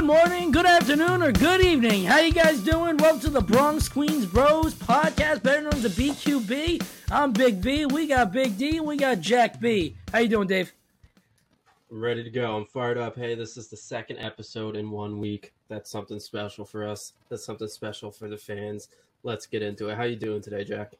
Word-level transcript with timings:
good 0.00 0.06
morning, 0.06 0.50
good 0.50 0.64
afternoon, 0.64 1.22
or 1.22 1.30
good 1.30 1.60
evening. 1.60 2.04
How 2.04 2.20
you 2.20 2.32
guys 2.32 2.60
doing? 2.60 2.96
Welcome 2.96 3.20
to 3.20 3.28
the 3.28 3.42
Bronx 3.42 3.86
Queens 3.86 4.24
Bros 4.24 4.72
podcast, 4.72 5.42
better 5.42 5.60
known 5.60 5.74
as 5.74 5.82
the 5.82 5.90
BQB. 5.90 6.82
I'm 7.10 7.32
Big 7.32 7.60
B. 7.60 7.84
We 7.84 8.06
got 8.06 8.32
Big 8.32 8.56
D. 8.56 8.78
and 8.78 8.86
We 8.86 8.96
got 8.96 9.20
Jack 9.20 9.60
B. 9.60 9.94
How 10.10 10.20
you 10.20 10.28
doing, 10.28 10.48
Dave? 10.48 10.72
Ready 11.90 12.24
to 12.24 12.30
go. 12.30 12.56
I'm 12.56 12.64
fired 12.64 12.96
up. 12.96 13.14
Hey, 13.14 13.34
this 13.34 13.58
is 13.58 13.68
the 13.68 13.76
second 13.76 14.20
episode 14.20 14.74
in 14.74 14.90
one 14.90 15.18
week. 15.18 15.52
That's 15.68 15.90
something 15.90 16.18
special 16.18 16.64
for 16.64 16.88
us. 16.88 17.12
That's 17.28 17.44
something 17.44 17.68
special 17.68 18.10
for 18.10 18.26
the 18.26 18.38
fans. 18.38 18.88
Let's 19.22 19.44
get 19.44 19.60
into 19.60 19.90
it. 19.90 19.98
How 19.98 20.04
you 20.04 20.16
doing 20.16 20.40
today, 20.40 20.64
Jack? 20.64 20.94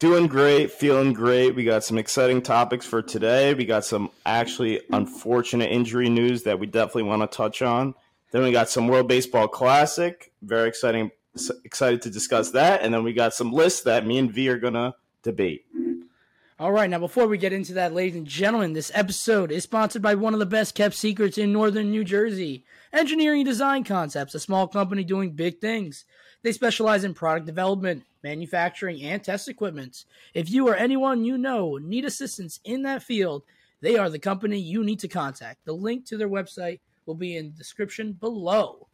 Doing 0.00 0.26
great, 0.26 0.72
feeling 0.72 1.12
great. 1.12 1.54
We 1.54 1.62
got 1.62 1.84
some 1.84 1.98
exciting 1.98 2.42
topics 2.42 2.84
for 2.84 3.00
today. 3.00 3.54
We 3.54 3.64
got 3.64 3.84
some 3.84 4.10
actually 4.26 4.80
unfortunate 4.90 5.70
injury 5.70 6.08
news 6.08 6.42
that 6.42 6.58
we 6.58 6.66
definitely 6.66 7.04
want 7.04 7.22
to 7.22 7.36
touch 7.36 7.62
on. 7.62 7.94
Then 8.32 8.42
we 8.42 8.50
got 8.50 8.68
some 8.68 8.88
World 8.88 9.06
Baseball 9.06 9.46
Classic. 9.46 10.32
Very 10.42 10.68
exciting, 10.68 11.12
excited 11.64 12.02
to 12.02 12.10
discuss 12.10 12.50
that. 12.50 12.82
And 12.82 12.92
then 12.92 13.04
we 13.04 13.12
got 13.12 13.34
some 13.34 13.52
lists 13.52 13.82
that 13.82 14.04
me 14.04 14.18
and 14.18 14.32
V 14.32 14.48
are 14.48 14.58
gonna 14.58 14.96
debate. 15.22 15.64
All 16.58 16.72
right, 16.72 16.90
now 16.90 16.98
before 16.98 17.28
we 17.28 17.38
get 17.38 17.52
into 17.52 17.74
that, 17.74 17.94
ladies 17.94 18.16
and 18.16 18.26
gentlemen, 18.26 18.72
this 18.72 18.90
episode 18.94 19.52
is 19.52 19.62
sponsored 19.62 20.02
by 20.02 20.16
one 20.16 20.34
of 20.34 20.40
the 20.40 20.46
best 20.46 20.74
kept 20.74 20.96
secrets 20.96 21.38
in 21.38 21.52
northern 21.52 21.92
New 21.92 22.04
Jersey 22.04 22.64
Engineering 22.92 23.44
Design 23.44 23.84
Concepts, 23.84 24.34
a 24.34 24.40
small 24.40 24.66
company 24.66 25.04
doing 25.04 25.32
big 25.32 25.60
things. 25.60 26.04
They 26.44 26.52
specialize 26.52 27.04
in 27.04 27.14
product 27.14 27.46
development, 27.46 28.04
manufacturing, 28.22 29.02
and 29.02 29.24
test 29.24 29.48
equipment. 29.48 30.04
If 30.34 30.50
you 30.50 30.68
or 30.68 30.76
anyone 30.76 31.24
you 31.24 31.38
know 31.38 31.78
need 31.78 32.04
assistance 32.04 32.60
in 32.64 32.82
that 32.82 33.02
field, 33.02 33.44
they 33.80 33.96
are 33.96 34.10
the 34.10 34.18
company 34.18 34.58
you 34.58 34.84
need 34.84 34.98
to 35.00 35.08
contact. 35.08 35.64
The 35.64 35.72
link 35.72 36.04
to 36.06 36.18
their 36.18 36.28
website 36.28 36.80
will 37.06 37.14
be 37.14 37.34
in 37.34 37.46
the 37.46 37.56
description 37.56 38.12
below. 38.12 38.88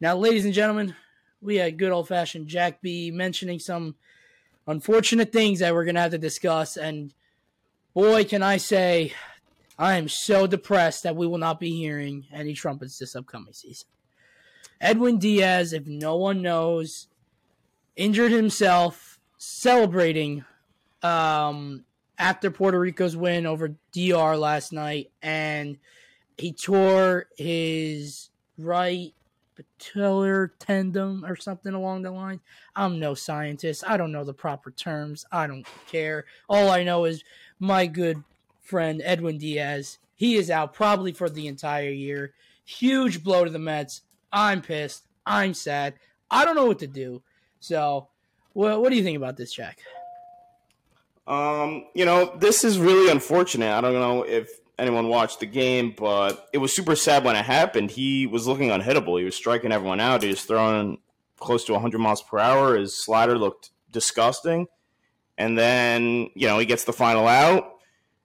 Now, 0.00 0.16
ladies 0.16 0.46
and 0.46 0.54
gentlemen, 0.54 0.96
we 1.42 1.56
had 1.56 1.76
good 1.76 1.92
old 1.92 2.08
fashioned 2.08 2.48
Jack 2.48 2.80
B 2.80 3.10
mentioning 3.10 3.58
some 3.58 3.94
unfortunate 4.66 5.32
things 5.32 5.58
that 5.58 5.74
we're 5.74 5.84
going 5.84 5.96
to 5.96 6.00
have 6.00 6.12
to 6.12 6.18
discuss. 6.18 6.78
And 6.78 7.12
boy, 7.92 8.24
can 8.24 8.42
I 8.42 8.56
say, 8.56 9.12
I 9.78 9.98
am 9.98 10.08
so 10.08 10.46
depressed 10.46 11.02
that 11.02 11.14
we 11.14 11.26
will 11.26 11.36
not 11.36 11.60
be 11.60 11.72
hearing 11.72 12.24
any 12.32 12.54
trumpets 12.54 12.98
this 12.98 13.14
upcoming 13.14 13.52
season. 13.52 13.86
Edwin 14.80 15.18
Diaz, 15.18 15.72
if 15.72 15.86
no 15.86 16.16
one 16.16 16.40
knows, 16.42 17.08
injured 17.96 18.32
himself 18.32 19.18
celebrating 19.36 20.44
um, 21.02 21.84
after 22.18 22.50
Puerto 22.50 22.78
Rico's 22.78 23.16
win 23.16 23.46
over 23.46 23.74
DR 23.92 24.36
last 24.36 24.72
night, 24.72 25.10
and 25.22 25.78
he 26.38 26.52
tore 26.52 27.26
his 27.36 28.30
right 28.56 29.12
patellar 29.56 30.50
tendon 30.58 31.24
or 31.26 31.36
something 31.36 31.74
along 31.74 32.02
the 32.02 32.10
line. 32.10 32.40
I'm 32.74 32.98
no 32.98 33.14
scientist. 33.14 33.84
I 33.86 33.96
don't 33.96 34.12
know 34.12 34.24
the 34.24 34.32
proper 34.32 34.70
terms. 34.70 35.26
I 35.30 35.46
don't 35.46 35.66
care. 35.90 36.24
All 36.48 36.70
I 36.70 36.82
know 36.82 37.04
is 37.04 37.24
my 37.58 37.86
good 37.86 38.22
friend 38.60 39.02
Edwin 39.04 39.38
Diaz. 39.38 39.98
He 40.14 40.36
is 40.36 40.50
out 40.50 40.74
probably 40.74 41.12
for 41.12 41.28
the 41.28 41.46
entire 41.46 41.90
year. 41.90 42.34
Huge 42.64 43.22
blow 43.22 43.44
to 43.44 43.50
the 43.50 43.58
Mets. 43.58 44.02
I'm 44.32 44.62
pissed. 44.62 45.06
I'm 45.26 45.54
sad. 45.54 45.94
I 46.30 46.44
don't 46.44 46.56
know 46.56 46.66
what 46.66 46.78
to 46.80 46.86
do. 46.86 47.22
So, 47.60 48.08
what, 48.52 48.80
what 48.80 48.90
do 48.90 48.96
you 48.96 49.02
think 49.02 49.16
about 49.16 49.36
this, 49.36 49.52
Jack? 49.52 49.80
Um, 51.26 51.84
you 51.94 52.04
know, 52.04 52.36
this 52.38 52.64
is 52.64 52.78
really 52.78 53.10
unfortunate. 53.10 53.72
I 53.72 53.80
don't 53.80 53.94
know 53.94 54.22
if 54.22 54.50
anyone 54.78 55.08
watched 55.08 55.40
the 55.40 55.46
game, 55.46 55.94
but 55.96 56.48
it 56.52 56.58
was 56.58 56.74
super 56.74 56.96
sad 56.96 57.24
when 57.24 57.36
it 57.36 57.44
happened. 57.44 57.90
He 57.90 58.26
was 58.26 58.46
looking 58.46 58.70
unhittable. 58.70 59.18
He 59.18 59.24
was 59.24 59.36
striking 59.36 59.72
everyone 59.72 60.00
out. 60.00 60.22
He 60.22 60.28
was 60.28 60.42
throwing 60.42 60.98
close 61.38 61.64
to 61.66 61.72
100 61.72 61.98
miles 61.98 62.22
per 62.22 62.38
hour. 62.38 62.76
His 62.76 63.02
slider 63.02 63.38
looked 63.38 63.70
disgusting. 63.92 64.66
And 65.38 65.56
then, 65.56 66.30
you 66.34 66.46
know, 66.48 66.58
he 66.58 66.66
gets 66.66 66.84
the 66.84 66.92
final 66.92 67.26
out. 67.26 67.79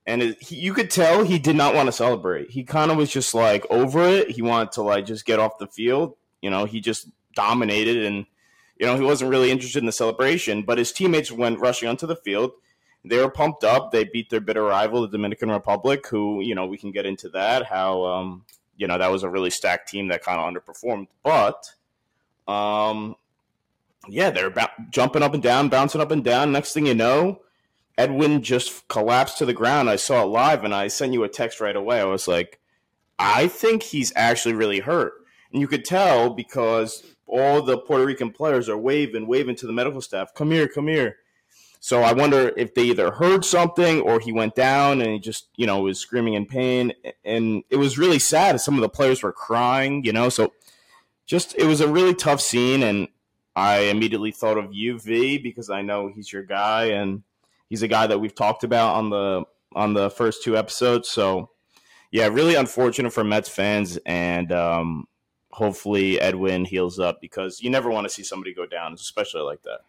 And 0.08 0.22
it, 0.22 0.42
he, 0.42 0.56
you 0.56 0.74
could 0.74 0.92
tell 0.92 1.24
he 1.24 1.40
did 1.40 1.56
not 1.56 1.74
want 1.74 1.88
to 1.88 1.92
celebrate. 1.92 2.52
He 2.52 2.64
kind 2.64 2.92
of 2.92 2.98
was 2.98 3.12
just 3.12 3.34
like 3.34 3.66
over 3.70 4.04
it. 4.04 4.32
He 4.32 4.42
wanted 4.42 4.72
to 4.74 4.82
like 4.84 5.06
just 5.06 5.26
get 5.26 5.40
off 5.40 5.58
the 5.58 5.68
field. 5.68 6.16
You 6.42 6.50
know, 6.50 6.66
he 6.66 6.80
just 6.80 7.10
dominated 7.36 8.06
and, 8.06 8.26
you 8.78 8.86
know, 8.86 8.96
he 8.96 9.04
wasn't 9.04 9.32
really 9.32 9.50
interested 9.50 9.80
in 9.80 9.88
the 9.88 9.92
celebration. 9.92 10.64
But 10.64 10.78
his 10.78 10.92
teammates 10.92 11.32
went 11.32 11.60
rushing 11.60 11.90
onto 11.90 12.06
the 12.06 12.16
field 12.16 12.52
they 13.08 13.18
were 13.18 13.30
pumped 13.30 13.64
up. 13.64 13.92
They 13.92 14.04
beat 14.04 14.30
their 14.30 14.40
bitter 14.40 14.64
rival, 14.64 15.02
the 15.02 15.08
Dominican 15.08 15.52
Republic, 15.52 16.08
who 16.08 16.42
you 16.42 16.56
know 16.56 16.66
we 16.66 16.78
can 16.78 16.92
get 16.92 17.06
into 17.06 17.30
that. 17.30 17.66
How 17.66 18.04
um, 18.06 18.46
you 18.78 18.88
know 18.88 18.98
that 18.98 19.12
was 19.12 19.24
a 19.24 19.30
really 19.30 19.50
stacked 19.50 19.90
team 19.90 20.08
that 20.10 20.24
kind 20.24 20.40
of 20.40 20.52
underperformed, 20.52 21.08
but 21.24 21.72
um, 22.48 23.16
yeah, 24.08 24.30
they're 24.30 24.48
about 24.48 24.72
jumping 24.90 25.24
up 25.24 25.34
and 25.34 25.44
down, 25.44 25.70
bouncing 25.70 26.02
up 26.02 26.12
and 26.12 26.24
down. 26.24 26.52
Next 26.52 26.74
thing 26.74 26.86
you 26.86 26.96
know, 26.96 27.42
Edwin 27.98 28.42
just 28.42 28.88
collapsed 28.88 29.38
to 29.38 29.46
the 29.46 29.54
ground. 29.54 29.90
I 29.90 29.96
saw 29.96 30.24
it 30.24 30.28
live, 30.28 30.64
and 30.64 30.74
I 30.74 30.88
sent 30.88 31.14
you 31.14 31.24
a 31.24 31.30
text 31.30 31.62
right 31.62 31.76
away. 31.76 32.00
I 32.00 32.06
was 32.06 32.28
like, 32.28 32.60
I 33.18 33.48
think 33.48 33.84
he's 33.84 34.12
actually 34.16 34.56
really 34.56 34.80
hurt, 34.80 35.14
and 35.52 35.62
you 35.62 35.68
could 35.68 35.86
tell 35.86 36.30
because 36.30 37.04
all 37.28 37.62
the 37.62 37.78
Puerto 37.78 38.06
Rican 38.06 38.32
players 38.32 38.68
are 38.70 38.78
waving, 38.78 39.28
waving 39.28 39.56
to 39.58 39.68
the 39.68 39.74
medical 39.74 40.02
staff, 40.02 40.34
"Come 40.34 40.52
here, 40.52 40.68
come 40.68 40.88
here." 40.88 41.18
So 41.86 42.02
I 42.02 42.14
wonder 42.14 42.52
if 42.58 42.74
they 42.74 42.86
either 42.86 43.12
heard 43.12 43.46
something 43.46 44.02
or 44.02 44.20
he 44.20 44.32
went 44.32 44.56
down 44.56 45.02
and 45.02 45.12
he 45.12 45.20
just, 45.20 45.50
you 45.56 45.68
know, 45.68 45.82
was 45.82 46.00
screaming 46.00 46.34
in 46.34 46.48
pain. 46.48 46.94
And 47.24 47.64
it 47.70 47.76
was 47.76 48.00
really 48.00 48.18
sad. 48.18 48.60
Some 48.60 48.74
of 48.74 48.82
the 48.82 48.90
players 48.90 49.22
were 49.22 49.32
crying, 49.32 50.04
you 50.04 50.12
know. 50.12 50.30
So 50.30 50.54
just, 51.28 51.54
it 51.60 51.66
was 51.66 51.82
a 51.82 51.88
really 51.88 52.16
tough 52.16 52.42
scene. 52.42 52.82
And 52.82 53.10
I 53.56 53.82
immediately 53.82 54.32
thought 54.32 54.58
of 54.58 54.72
UV 54.72 55.44
because 55.44 55.70
I 55.70 55.84
know 55.84 56.08
he's 56.08 56.34
your 56.34 56.42
guy 56.42 56.86
and 56.86 57.22
he's 57.70 57.84
a 57.84 57.88
guy 57.88 58.08
that 58.08 58.20
we've 58.20 58.36
talked 58.36 58.64
about 58.64 58.96
on 58.96 59.09
the 59.09 59.44
on 59.76 59.94
the 59.94 60.09
first 60.09 60.44
two 60.44 60.58
episodes. 60.58 61.09
So 61.09 61.50
yeah, 62.12 62.28
really 62.28 62.56
unfortunate 62.56 63.12
for 63.12 63.24
Mets 63.24 63.50
fans. 63.50 63.98
And 64.06 64.52
um, 64.52 65.06
hopefully 65.52 66.20
Edwin 66.22 66.66
heals 66.66 67.00
up 67.00 67.20
because 67.20 67.62
you 67.62 67.70
never 67.70 67.90
want 67.90 68.06
to 68.06 68.14
see 68.14 68.24
somebody 68.24 68.53
go 68.53 68.66
down, 68.66 68.94
especially 68.94 69.42
like 69.42 69.62
that. 69.64 69.80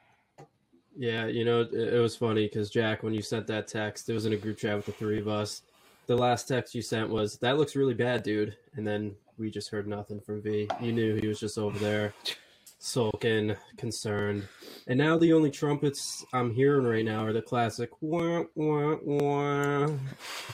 Yeah, 0.97 1.26
you 1.26 1.44
know, 1.44 1.60
it, 1.60 1.72
it 1.72 2.00
was 2.00 2.16
funny 2.16 2.47
because 2.47 2.70
Jack, 2.70 3.03
when 3.03 3.14
you 3.14 3.22
sent 3.22 3.47
that 3.48 3.69
text, 3.69 4.08
it 4.08 4.12
was 4.14 4.26
in 4.26 4.32
a 4.32 4.37
group 4.37 4.58
chat 4.58 4.76
with 4.76 4.87
the 4.87 4.93
three 4.93 5.20
of 5.20 5.28
us. 5.28 5.62
The 6.06 6.16
last 6.16 6.48
text 6.48 6.75
you 6.75 6.82
sent 6.82 7.10
was, 7.10 7.37
"That 7.38 7.58
looks 7.58 7.76
really 7.76 7.93
bad, 7.93 8.22
dude," 8.22 8.56
and 8.76 8.87
then 8.87 9.14
we 9.37 9.50
just 9.50 9.69
heard 9.69 9.87
nothing 9.87 10.20
from 10.20 10.41
V. 10.41 10.69
You 10.81 10.93
knew 10.93 11.16
he 11.16 11.26
was 11.26 11.38
just 11.38 11.58
over 11.58 11.78
there, 11.78 12.14
sulking, 12.86 13.56
concerned. 13.76 14.47
And 14.86 14.98
now 14.98 15.19
the 15.19 15.32
only 15.32 15.50
trumpets 15.50 16.24
I'm 16.32 16.52
hearing 16.54 16.86
right 16.86 17.04
now 17.04 17.24
are 17.24 17.32
the 17.32 17.42
classic 17.42 17.91
wah 18.00 18.44
wah 18.54 18.97
wah, 19.02 19.91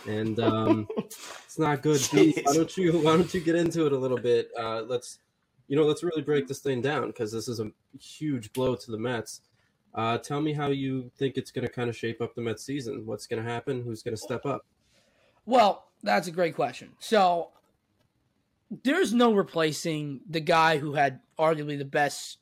and 0.09 0.41
um, 0.41 0.89
it's 0.97 1.59
not 1.59 1.83
good. 1.83 2.01
V, 2.01 2.41
why 2.45 2.55
don't 2.55 2.77
you 2.77 2.99
Why 3.01 3.17
don't 3.17 3.33
you 3.33 3.41
get 3.41 3.55
into 3.55 3.87
it 3.87 3.93
a 3.93 3.97
little 3.97 4.19
bit? 4.19 4.51
Uh, 4.59 4.83
let's, 4.83 5.19
you 5.69 5.77
know, 5.77 5.85
let's 5.85 6.03
really 6.03 6.23
break 6.23 6.49
this 6.49 6.61
thing 6.61 6.81
down 6.81 7.09
because 7.09 7.31
this 7.31 7.49
is 7.49 7.61
a 7.61 7.71
huge 8.01 8.53
blow 8.53 8.75
to 8.75 8.91
the 8.91 8.99
Mets. 8.99 9.43
Uh, 9.95 10.17
tell 10.17 10.41
me 10.41 10.55
how 10.55 10.69
you 10.69 11.11
think 11.19 11.37
it's 11.37 11.51
going 11.51 11.67
to 11.67 11.73
kind 11.73 11.91
of 11.91 11.97
shape 11.97 12.23
up 12.23 12.35
the 12.35 12.41
Mets 12.41 12.65
season. 12.65 13.05
What's 13.05 13.27
going 13.27 13.45
to 13.45 13.49
happen? 13.49 13.83
Who's 13.83 14.03
going 14.03 14.17
to 14.17 14.23
step 14.23 14.47
up? 14.47 14.65
Well, 15.45 15.89
that's 16.03 16.29
a 16.29 16.31
great 16.31 16.55
question. 16.55 16.91
So 16.99 17.51
there's 18.85 19.13
no 19.13 19.35
replacing 19.35 20.21
the 20.29 20.41
guy 20.41 20.79
who 20.79 20.95
had 20.95 21.21
arguably 21.39 21.77
the 21.77 21.85
best 21.85 22.39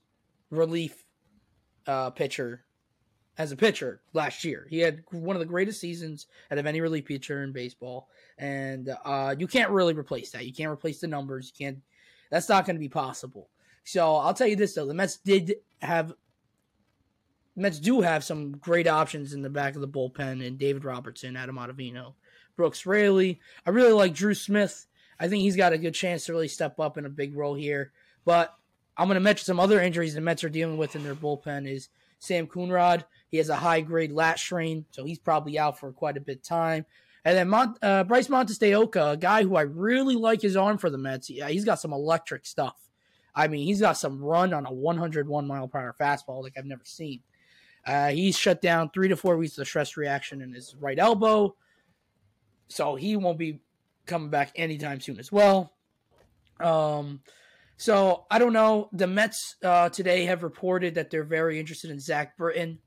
relief 0.50 1.04
uh, 1.86 2.10
pitcher 2.10 2.64
as 3.36 3.52
a 3.52 3.56
pitcher 3.56 4.02
last 4.12 4.44
year. 4.44 4.66
He 4.70 4.78
had 4.80 5.02
one 5.10 5.34
of 5.34 5.40
the 5.40 5.46
greatest 5.46 5.80
seasons 5.80 6.26
out 6.50 6.58
of 6.58 6.66
any 6.66 6.80
relief 6.80 7.06
pitcher 7.06 7.42
in 7.42 7.52
baseball, 7.52 8.08
and 8.38 8.90
uh, 9.04 9.34
you 9.38 9.46
can't 9.46 9.70
really 9.70 9.94
replace 9.94 10.30
that. 10.32 10.46
You 10.46 10.52
can't 10.52 10.70
replace 10.70 11.00
the 11.00 11.06
numbers. 11.08 11.52
You 11.54 11.66
can't. 11.66 11.78
That's 12.30 12.48
not 12.48 12.64
going 12.64 12.76
to 12.76 12.80
be 12.80 12.88
possible. 12.88 13.48
So 13.82 14.16
I'll 14.16 14.34
tell 14.34 14.46
you 14.46 14.56
this 14.56 14.74
though: 14.74 14.86
the 14.86 14.94
Mets 14.94 15.16
did 15.16 15.54
have 15.80 16.12
Mets 17.56 17.80
do 17.80 18.02
have 18.02 18.22
some 18.22 18.52
great 18.52 18.86
options 18.86 19.32
in 19.32 19.42
the 19.42 19.50
back 19.50 19.74
of 19.74 19.80
the 19.80 19.88
bullpen 19.88 20.46
and 20.46 20.58
David 20.58 20.84
Robertson, 20.84 21.36
Adam 21.36 21.56
Ottavino, 21.56 22.14
Brooks 22.56 22.86
Raley. 22.86 23.40
I 23.66 23.70
really 23.70 23.92
like 23.92 24.14
Drew 24.14 24.34
Smith. 24.34 24.86
I 25.20 25.28
think 25.28 25.42
he's 25.42 25.56
got 25.56 25.74
a 25.74 25.78
good 25.78 25.94
chance 25.94 26.24
to 26.24 26.32
really 26.32 26.48
step 26.48 26.80
up 26.80 26.96
in 26.96 27.04
a 27.04 27.10
big 27.10 27.36
role 27.36 27.54
here. 27.54 27.92
But 28.24 28.54
I'm 28.96 29.06
going 29.06 29.16
to 29.16 29.20
mention 29.20 29.44
some 29.44 29.60
other 29.60 29.80
injuries 29.80 30.14
the 30.14 30.22
Mets 30.22 30.42
are 30.42 30.48
dealing 30.48 30.78
with 30.78 30.96
in 30.96 31.04
their 31.04 31.14
bullpen 31.14 31.70
is 31.70 31.90
Sam 32.18 32.46
Coonrod. 32.46 33.04
He 33.28 33.36
has 33.36 33.50
a 33.50 33.56
high 33.56 33.82
grade 33.82 34.12
lat 34.12 34.38
strain, 34.38 34.86
so 34.90 35.04
he's 35.04 35.18
probably 35.18 35.58
out 35.58 35.78
for 35.78 35.92
quite 35.92 36.16
a 36.16 36.20
bit 36.20 36.38
of 36.38 36.42
time. 36.42 36.86
And 37.24 37.36
then 37.36 37.48
Mont, 37.48 37.76
uh, 37.82 38.04
Bryce 38.04 38.30
Montes 38.30 38.58
de 38.58 38.74
Oca, 38.74 39.10
a 39.10 39.16
guy 39.16 39.42
who 39.42 39.56
I 39.56 39.62
really 39.62 40.16
like 40.16 40.40
his 40.40 40.56
arm 40.56 40.78
for 40.78 40.88
the 40.88 40.98
Mets. 40.98 41.28
Yeah, 41.28 41.48
he's 41.48 41.66
got 41.66 41.80
some 41.80 41.92
electric 41.92 42.46
stuff. 42.46 42.76
I 43.34 43.46
mean, 43.46 43.66
he's 43.66 43.80
got 43.80 43.98
some 43.98 44.22
run 44.22 44.54
on 44.54 44.66
a 44.66 44.72
101 44.72 45.46
mile 45.46 45.68
per 45.68 45.78
hour 45.78 45.94
fastball 46.00 46.42
like 46.42 46.54
I've 46.56 46.64
never 46.64 46.84
seen. 46.84 47.20
Uh, 47.86 48.08
he's 48.08 48.38
shut 48.38 48.60
down 48.60 48.90
three 48.90 49.08
to 49.08 49.16
four 49.16 49.36
weeks 49.36 49.56
of 49.58 49.66
stress 49.66 49.96
reaction 49.96 50.42
in 50.42 50.52
his 50.52 50.74
right 50.78 50.98
elbow, 50.98 51.54
so 52.68 52.94
he 52.94 53.16
won't 53.16 53.38
be 53.38 53.60
coming 54.10 54.28
back 54.28 54.52
anytime 54.56 55.00
soon 55.00 55.18
as 55.18 55.32
well. 55.32 55.72
Um, 56.60 57.20
so 57.78 58.26
I 58.30 58.38
don't 58.38 58.52
know. 58.52 58.90
The 58.92 59.06
Mets 59.06 59.56
uh, 59.64 59.88
today 59.88 60.26
have 60.26 60.42
reported 60.42 60.96
that 60.96 61.10
they're 61.10 61.24
very 61.24 61.58
interested 61.58 61.90
in 61.90 61.98
Zach 61.98 62.36
Britton. 62.36 62.78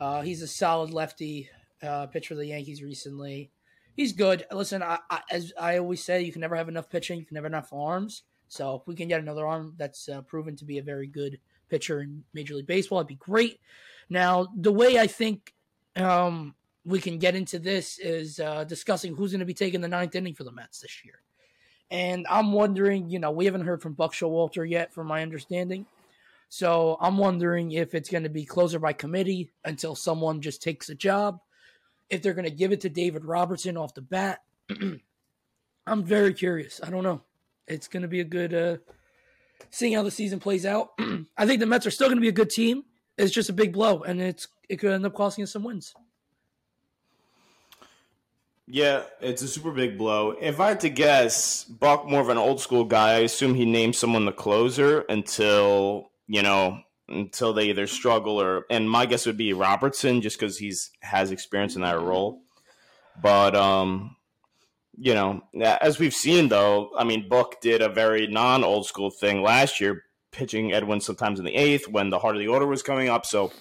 Uh, 0.00 0.22
he's 0.22 0.40
a 0.40 0.46
solid 0.46 0.90
lefty. 0.90 1.50
Uh, 1.82 2.06
pitched 2.06 2.28
for 2.28 2.34
the 2.34 2.46
Yankees 2.46 2.82
recently. 2.82 3.50
He's 3.94 4.14
good. 4.14 4.46
Listen, 4.50 4.82
I, 4.82 4.98
I, 5.10 5.20
as 5.30 5.52
I 5.60 5.76
always 5.76 6.02
say, 6.02 6.22
you 6.22 6.32
can 6.32 6.40
never 6.40 6.56
have 6.56 6.70
enough 6.70 6.88
pitching. 6.88 7.18
You 7.18 7.26
can 7.26 7.34
never 7.34 7.44
have 7.44 7.52
enough 7.52 7.72
arms. 7.74 8.22
So 8.48 8.76
if 8.76 8.86
we 8.86 8.94
can 8.94 9.08
get 9.08 9.20
another 9.20 9.46
arm 9.46 9.74
that's 9.76 10.08
uh, 10.08 10.22
proven 10.22 10.56
to 10.56 10.64
be 10.64 10.78
a 10.78 10.82
very 10.82 11.06
good 11.06 11.38
pitcher 11.68 12.00
in 12.00 12.24
Major 12.32 12.54
League 12.54 12.66
Baseball, 12.66 13.00
it'd 13.00 13.08
be 13.08 13.16
great. 13.16 13.60
Now, 14.08 14.48
the 14.56 14.72
way 14.72 14.98
I 14.98 15.06
think 15.06 15.52
um, 15.96 16.54
we 16.84 17.00
can 17.00 17.18
get 17.18 17.34
into 17.34 17.58
this 17.58 17.98
is 17.98 18.40
uh, 18.40 18.64
discussing 18.64 19.14
who's 19.14 19.32
going 19.32 19.40
to 19.40 19.46
be 19.46 19.54
taking 19.54 19.80
the 19.80 19.88
ninth 19.88 20.14
inning 20.14 20.34
for 20.34 20.44
the 20.44 20.52
Mets 20.52 20.80
this 20.80 21.04
year. 21.04 21.20
And 21.90 22.26
I'm 22.28 22.52
wondering, 22.52 23.08
you 23.08 23.18
know, 23.18 23.30
we 23.30 23.44
haven't 23.44 23.64
heard 23.64 23.82
from 23.82 23.94
Buck 23.94 24.12
Showalter 24.12 24.68
yet, 24.68 24.92
from 24.92 25.06
my 25.06 25.22
understanding. 25.22 25.86
So 26.48 26.96
I'm 27.00 27.18
wondering 27.18 27.72
if 27.72 27.94
it's 27.94 28.10
going 28.10 28.22
to 28.24 28.28
be 28.28 28.44
closer 28.44 28.78
by 28.78 28.92
committee 28.92 29.50
until 29.64 29.94
someone 29.94 30.40
just 30.40 30.62
takes 30.62 30.88
a 30.88 30.94
job. 30.94 31.40
If 32.10 32.22
they're 32.22 32.34
going 32.34 32.44
to 32.44 32.50
give 32.50 32.72
it 32.72 32.82
to 32.82 32.88
David 32.88 33.24
Robertson 33.24 33.76
off 33.76 33.94
the 33.94 34.02
bat, 34.02 34.40
I'm 35.86 36.04
very 36.04 36.34
curious. 36.34 36.80
I 36.82 36.90
don't 36.90 37.02
know. 37.02 37.22
It's 37.66 37.88
going 37.88 38.02
to 38.02 38.08
be 38.08 38.20
a 38.20 38.24
good 38.24 38.54
uh, 38.54 38.76
seeing 39.70 39.94
how 39.94 40.02
the 40.02 40.10
season 40.10 40.38
plays 40.38 40.66
out. 40.66 40.90
I 41.36 41.46
think 41.46 41.60
the 41.60 41.66
Mets 41.66 41.86
are 41.86 41.90
still 41.90 42.08
going 42.08 42.18
to 42.18 42.22
be 42.22 42.28
a 42.28 42.32
good 42.32 42.50
team. 42.50 42.84
It's 43.16 43.32
just 43.32 43.50
a 43.50 43.54
big 43.54 43.72
blow, 43.72 44.02
and 44.02 44.20
it's 44.20 44.48
it 44.68 44.76
could 44.76 44.92
end 44.92 45.06
up 45.06 45.14
costing 45.14 45.44
us 45.44 45.52
some 45.52 45.64
wins. 45.64 45.94
Yeah, 48.66 49.02
it's 49.20 49.42
a 49.42 49.48
super 49.48 49.72
big 49.72 49.98
blow. 49.98 50.30
If 50.40 50.58
I 50.58 50.68
had 50.68 50.80
to 50.80 50.90
guess, 50.90 51.64
Buck 51.64 52.06
more 52.06 52.22
of 52.22 52.30
an 52.30 52.38
old 52.38 52.60
school 52.60 52.84
guy. 52.84 53.12
I 53.12 53.18
assume 53.18 53.54
he 53.54 53.66
named 53.66 53.94
someone 53.94 54.24
the 54.24 54.32
closer 54.32 55.00
until 55.02 56.10
you 56.26 56.42
know 56.42 56.80
until 57.08 57.52
they 57.52 57.64
either 57.64 57.86
struggle 57.86 58.40
or. 58.40 58.64
And 58.70 58.88
my 58.88 59.04
guess 59.04 59.26
would 59.26 59.36
be 59.36 59.52
Robertson, 59.52 60.22
just 60.22 60.38
because 60.38 60.56
he's 60.56 60.90
has 61.00 61.30
experience 61.30 61.76
in 61.76 61.82
that 61.82 62.00
role. 62.00 62.40
But 63.20 63.54
um, 63.54 64.16
you 64.96 65.12
know, 65.12 65.42
as 65.62 65.98
we've 65.98 66.14
seen 66.14 66.48
though, 66.48 66.90
I 66.96 67.04
mean, 67.04 67.28
Buck 67.28 67.60
did 67.60 67.82
a 67.82 67.90
very 67.90 68.26
non 68.28 68.64
old 68.64 68.86
school 68.86 69.10
thing 69.10 69.42
last 69.42 69.78
year, 69.78 70.04
pitching 70.30 70.72
Edwin 70.72 71.00
sometimes 71.00 71.38
in 71.38 71.44
the 71.44 71.54
eighth 71.54 71.86
when 71.88 72.08
the 72.08 72.18
heart 72.18 72.36
of 72.36 72.40
the 72.40 72.48
order 72.48 72.66
was 72.66 72.82
coming 72.82 73.10
up. 73.10 73.26
So 73.26 73.52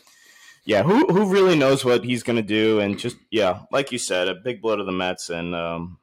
yeah, 0.66 0.84
who 0.84 1.06
who 1.08 1.26
really 1.26 1.56
knows 1.56 1.84
what 1.84 2.06
he's 2.06 2.24
going 2.24 2.38
to 2.38 2.42
do? 2.42 2.80
And 2.80 2.98
just 2.98 3.18
yeah, 3.30 3.62
like 3.72 3.92
you 3.92 3.98
said, 3.98 4.28
a 4.28 4.36
big 4.36 4.62
blow 4.62 4.76
to 4.76 4.84
the 4.84 4.92
Mets, 4.92 5.30
and 5.30 5.54
um, 5.54 5.98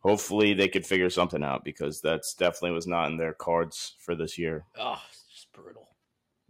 hopefully 0.00 0.54
they 0.54 0.68
could 0.68 0.86
figure 0.86 1.10
something 1.10 1.42
out 1.42 1.64
because 1.64 2.00
that's 2.00 2.34
definitely 2.34 2.72
was 2.72 2.86
not 2.86 3.10
in 3.10 3.16
their 3.16 3.32
cards 3.32 3.94
for 3.98 4.14
this 4.14 4.38
year. 4.38 4.64
Oh, 4.78 5.00
it's 5.08 5.24
just 5.32 5.52
brutal. 5.52 5.88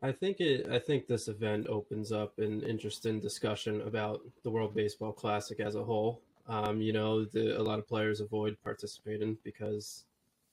I 0.02 0.12
think 0.12 0.40
it. 0.40 0.68
I 0.70 0.78
think 0.78 1.06
this 1.06 1.28
event 1.28 1.66
opens 1.68 2.10
up 2.10 2.38
an 2.38 2.62
interesting 2.62 3.20
discussion 3.20 3.82
about 3.82 4.22
the 4.42 4.50
World 4.50 4.74
Baseball 4.74 5.12
Classic 5.12 5.60
as 5.60 5.74
a 5.74 5.84
whole. 5.84 6.22
Um, 6.46 6.80
you 6.80 6.92
know, 6.92 7.24
the, 7.24 7.58
a 7.58 7.62
lot 7.62 7.78
of 7.78 7.88
players 7.88 8.20
avoid 8.20 8.56
participating 8.62 9.38
because 9.44 10.04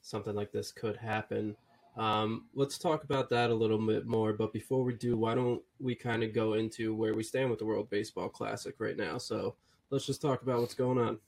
something 0.01 0.35
like 0.35 0.51
this 0.51 0.71
could 0.71 0.95
happen. 0.95 1.55
Um, 1.97 2.45
let's 2.53 2.77
talk 2.77 3.03
about 3.03 3.29
that 3.29 3.49
a 3.49 3.55
little 3.55 3.77
bit 3.85 4.05
more. 4.05 4.33
But 4.33 4.53
before 4.53 4.83
we 4.83 4.93
do, 4.93 5.17
why 5.17 5.35
don't 5.35 5.61
we 5.79 5.95
kind 5.95 6.23
of 6.23 6.33
go 6.33 6.53
into 6.53 6.95
where 6.95 7.13
we 7.13 7.23
stand 7.23 7.49
with 7.49 7.59
the 7.59 7.65
World 7.65 7.89
Baseball 7.89 8.29
Classic 8.29 8.75
right 8.79 8.97
now? 8.97 9.17
So 9.17 9.55
let's 9.89 10.05
just 10.05 10.21
talk 10.21 10.41
about 10.41 10.59
what's 10.61 10.73
going 10.73 10.97
on. 10.97 11.19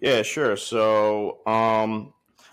Yeah, 0.00 0.22
sure. 0.22 0.56
So 0.56 1.46
um, 1.46 2.12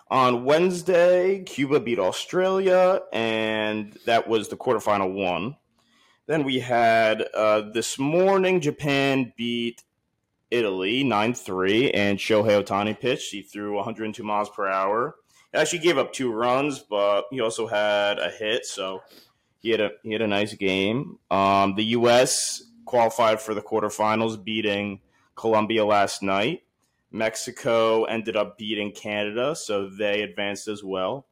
on 0.10 0.46
Wednesday, 0.46 1.44
Cuba 1.44 1.80
beat 1.82 2.00
Australia, 2.00 3.02
and 3.12 3.98
that 4.06 4.28
was 4.28 4.48
the 4.48 4.56
quarterfinal 4.56 5.14
one. 5.14 5.58
Then 6.26 6.46
we 6.46 6.60
had 6.60 7.22
uh, 7.36 7.72
this 7.74 8.00
morning, 8.00 8.62
Japan 8.62 9.34
beat 9.36 9.84
Italy 10.52 11.04
9 11.04 11.34
3, 11.34 11.92
and 11.92 12.18
Shohei 12.18 12.64
Ohtani 12.64 12.98
pitched. 12.98 13.32
He 13.32 13.42
threw 13.42 13.76
102 13.76 14.24
miles 14.24 14.50
per 14.50 14.68
hour 14.68 15.16
actually 15.62 15.80
gave 15.80 15.98
up 15.98 16.14
two 16.14 16.32
runs, 16.32 16.80
but 16.80 17.26
he 17.32 17.42
also 17.42 17.68
had 17.68 18.20
a 18.20 18.30
hit, 18.30 18.66
so 18.66 19.02
he 19.60 19.70
had 19.70 19.82
a 19.82 19.92
he 20.04 20.12
had 20.12 20.22
a 20.22 20.28
nice 20.28 20.54
game. 20.54 21.20
Um, 21.32 21.76
the 21.76 21.84
U.S. 21.86 22.64
qualified 22.86 23.40
for 23.40 23.54
the 23.54 23.62
quarterfinals, 23.62 24.44
beating 24.44 25.00
Colombia 25.36 25.86
last 25.86 26.22
night. 26.22 26.64
Mexico 27.12 28.06
ended 28.06 28.36
up 28.36 28.58
beating 28.58 28.92
Canada, 28.92 29.56
so 29.56 29.88
they 29.88 30.24
advanced 30.24 30.68
as 30.68 30.84
well. 30.84 31.28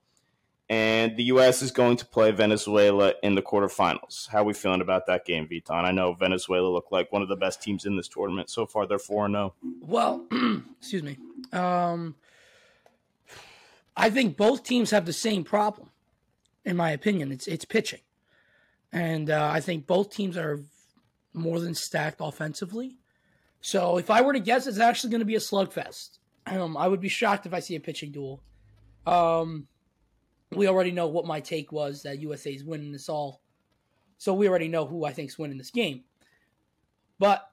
And 0.70 1.18
the 1.18 1.24
U.S. 1.24 1.62
is 1.62 1.72
going 1.72 1.98
to 1.98 2.06
play 2.06 2.32
Venezuela 2.32 3.14
in 3.24 3.36
the 3.36 3.42
quarterfinals. 3.42 4.30
How 4.30 4.40
are 4.42 4.46
we 4.46 4.54
feeling 4.54 4.80
about 4.80 5.06
that 5.08 5.26
game, 5.26 5.46
Veton? 5.46 5.84
I 5.84 5.92
know 5.92 6.14
Venezuela 6.14 6.70
looked 6.70 6.94
like 6.94 7.12
one 7.12 7.22
of 7.22 7.28
the 7.28 7.36
best 7.36 7.62
teams 7.62 7.86
in 7.86 7.98
this 7.98 8.08
tournament 8.08 8.50
so 8.50 8.66
far. 8.66 8.88
They're 8.88 8.98
four 8.98 9.28
zero. 9.28 9.54
Oh. 9.62 9.74
Well, 9.82 10.26
excuse 10.80 11.04
me. 11.04 11.18
Um, 11.52 12.16
I 13.96 14.10
think 14.10 14.38
both 14.38 14.64
teams 14.64 14.92
have 14.92 15.06
the 15.06 15.14
same 15.14 15.44
problem, 15.44 15.90
in 16.66 16.78
my 16.78 16.92
opinion. 16.92 17.32
It's 17.32 17.48
it's 17.48 17.66
pitching, 17.66 18.02
and 18.92 19.30
uh, 19.30 19.50
I 19.52 19.60
think 19.60 19.88
both 19.88 20.12
teams 20.12 20.38
are 20.38 20.62
more 21.34 21.60
than 21.60 21.76
stacked 21.76 22.18
offensively. 22.20 22.98
So 23.62 23.98
if 23.98 24.10
I 24.10 24.22
were 24.22 24.34
to 24.34 24.40
guess, 24.40 24.68
it's 24.68 24.80
actually 24.80 25.12
going 25.12 25.20
to 25.20 25.26
be 25.26 25.36
a 25.36 25.40
slugfest. 25.40 26.18
Um, 26.48 26.76
I 26.76 26.88
would 26.88 27.00
be 27.00 27.10
shocked 27.10 27.46
if 27.46 27.54
I 27.54 27.60
see 27.60 27.76
a 27.76 27.80
pitching 27.80 28.12
duel. 28.12 28.42
Um, 29.06 29.68
we 30.52 30.68
already 30.68 30.92
know 30.92 31.08
what 31.08 31.26
my 31.26 31.40
take 31.40 31.72
was 31.72 32.04
that 32.04 32.20
USA 32.20 32.52
is 32.52 32.64
winning 32.64 32.92
this 32.92 33.10
all, 33.10 33.42
so 34.18 34.34
we 34.34 34.48
already 34.48 34.68
know 34.68 34.86
who 34.86 35.06
I 35.06 35.14
think 35.14 35.30
is 35.30 35.40
winning 35.40 35.58
this 35.58 35.72
game. 35.72 36.04
But 37.20 37.50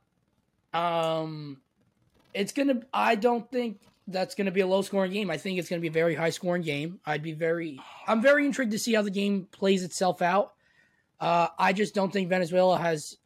um, 0.72 1.60
it's 2.32 2.52
gonna. 2.52 2.80
I 2.92 3.14
don't 3.14 3.50
think 3.50 3.80
that's 4.08 4.34
going 4.34 4.46
to 4.46 4.52
be 4.52 4.60
a 4.60 4.66
low 4.66 4.82
scoring 4.82 5.12
game. 5.12 5.30
I 5.30 5.36
think 5.36 5.58
it's 5.58 5.68
going 5.68 5.80
to 5.80 5.82
be 5.82 5.88
a 5.88 5.92
very 5.92 6.14
high 6.14 6.30
scoring 6.30 6.62
game. 6.62 6.98
I'd 7.06 7.22
be 7.22 7.32
very, 7.32 7.78
I'm 8.06 8.20
very 8.20 8.44
intrigued 8.44 8.72
to 8.72 8.78
see 8.78 8.94
how 8.94 9.02
the 9.02 9.10
game 9.10 9.46
plays 9.52 9.84
itself 9.84 10.22
out. 10.22 10.54
Uh, 11.20 11.48
I 11.58 11.72
just 11.72 11.94
don't 11.94 12.12
think 12.12 12.28
Venezuela 12.28 12.78
has 12.78 13.18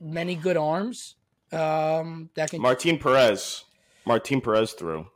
many 0.00 0.34
good 0.34 0.56
arms. 0.56 1.16
Um, 1.52 2.30
that 2.34 2.50
can 2.50 2.60
Martin 2.60 2.98
Perez, 2.98 3.64
Martin 4.04 4.40
Perez 4.40 4.72
threw. 4.72 5.06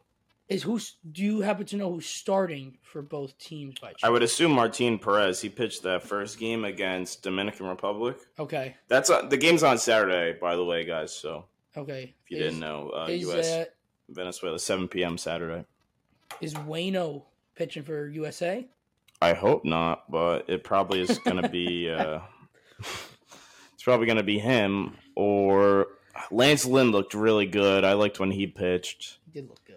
Is 0.49 0.65
who's? 0.65 0.97
Do 1.11 1.23
you 1.23 1.41
happen 1.41 1.65
to 1.67 1.77
know 1.77 1.93
who's 1.93 2.07
starting 2.07 2.79
for 2.83 3.03
both 3.03 3.39
teams 3.39 3.79
by 3.79 3.89
chance? 3.89 4.03
I 4.03 4.11
would 4.11 4.23
assume 4.23 4.53
Martin 4.53 4.99
Perez. 4.99 5.41
He 5.41 5.49
pitched 5.49 5.83
that 5.85 6.03
first 6.03 6.39
game 6.39 6.65
against 6.65 7.23
Dominican 7.23 7.67
Republic. 7.67 8.17
Okay. 8.39 8.77
That's 8.89 9.11
uh, 9.11 9.23
the 9.23 9.37
game's 9.37 9.63
on 9.63 9.79
Saturday, 9.79 10.37
by 10.41 10.57
the 10.57 10.65
way, 10.65 10.85
guys. 10.85 11.15
So 11.15 11.47
okay, 11.77 12.15
if 12.25 12.31
you 12.31 12.39
is, 12.39 12.45
didn't 12.45 12.61
know, 12.61 12.91
uh, 12.91 13.07
is, 13.09 13.23
U.S. 13.23 13.67
Venezuela, 14.11 14.59
7 14.59 14.89
p.m. 14.89 15.19
Saturday. 15.19 15.65
Is 16.41 16.55
Waino 16.55 17.23
pitching 17.55 17.83
for 17.83 18.09
USA? 18.09 18.67
I 19.23 19.35
hope 19.35 19.65
not, 19.65 20.11
but 20.11 20.49
it 20.49 20.65
probably 20.65 21.01
is 21.01 21.19
going 21.19 21.43
to 21.43 21.49
be. 21.49 21.91
Uh, 22.01 22.21
it's 23.75 23.85
probably 23.85 24.07
going 24.07 24.19
to 24.19 24.23
be 24.23 24.39
him 24.39 24.97
or 25.15 25.89
Lance 26.31 26.67
Lynn 26.67 26.91
looked 26.93 27.15
really 27.15 27.47
good. 27.47 27.85
I 27.85 27.95
liked 27.95 28.21
when 28.21 28.31
he 28.31 28.47
pitched. 28.47 29.19
He 29.25 29.41
did 29.41 29.49
look 29.49 29.61
good. 29.65 29.77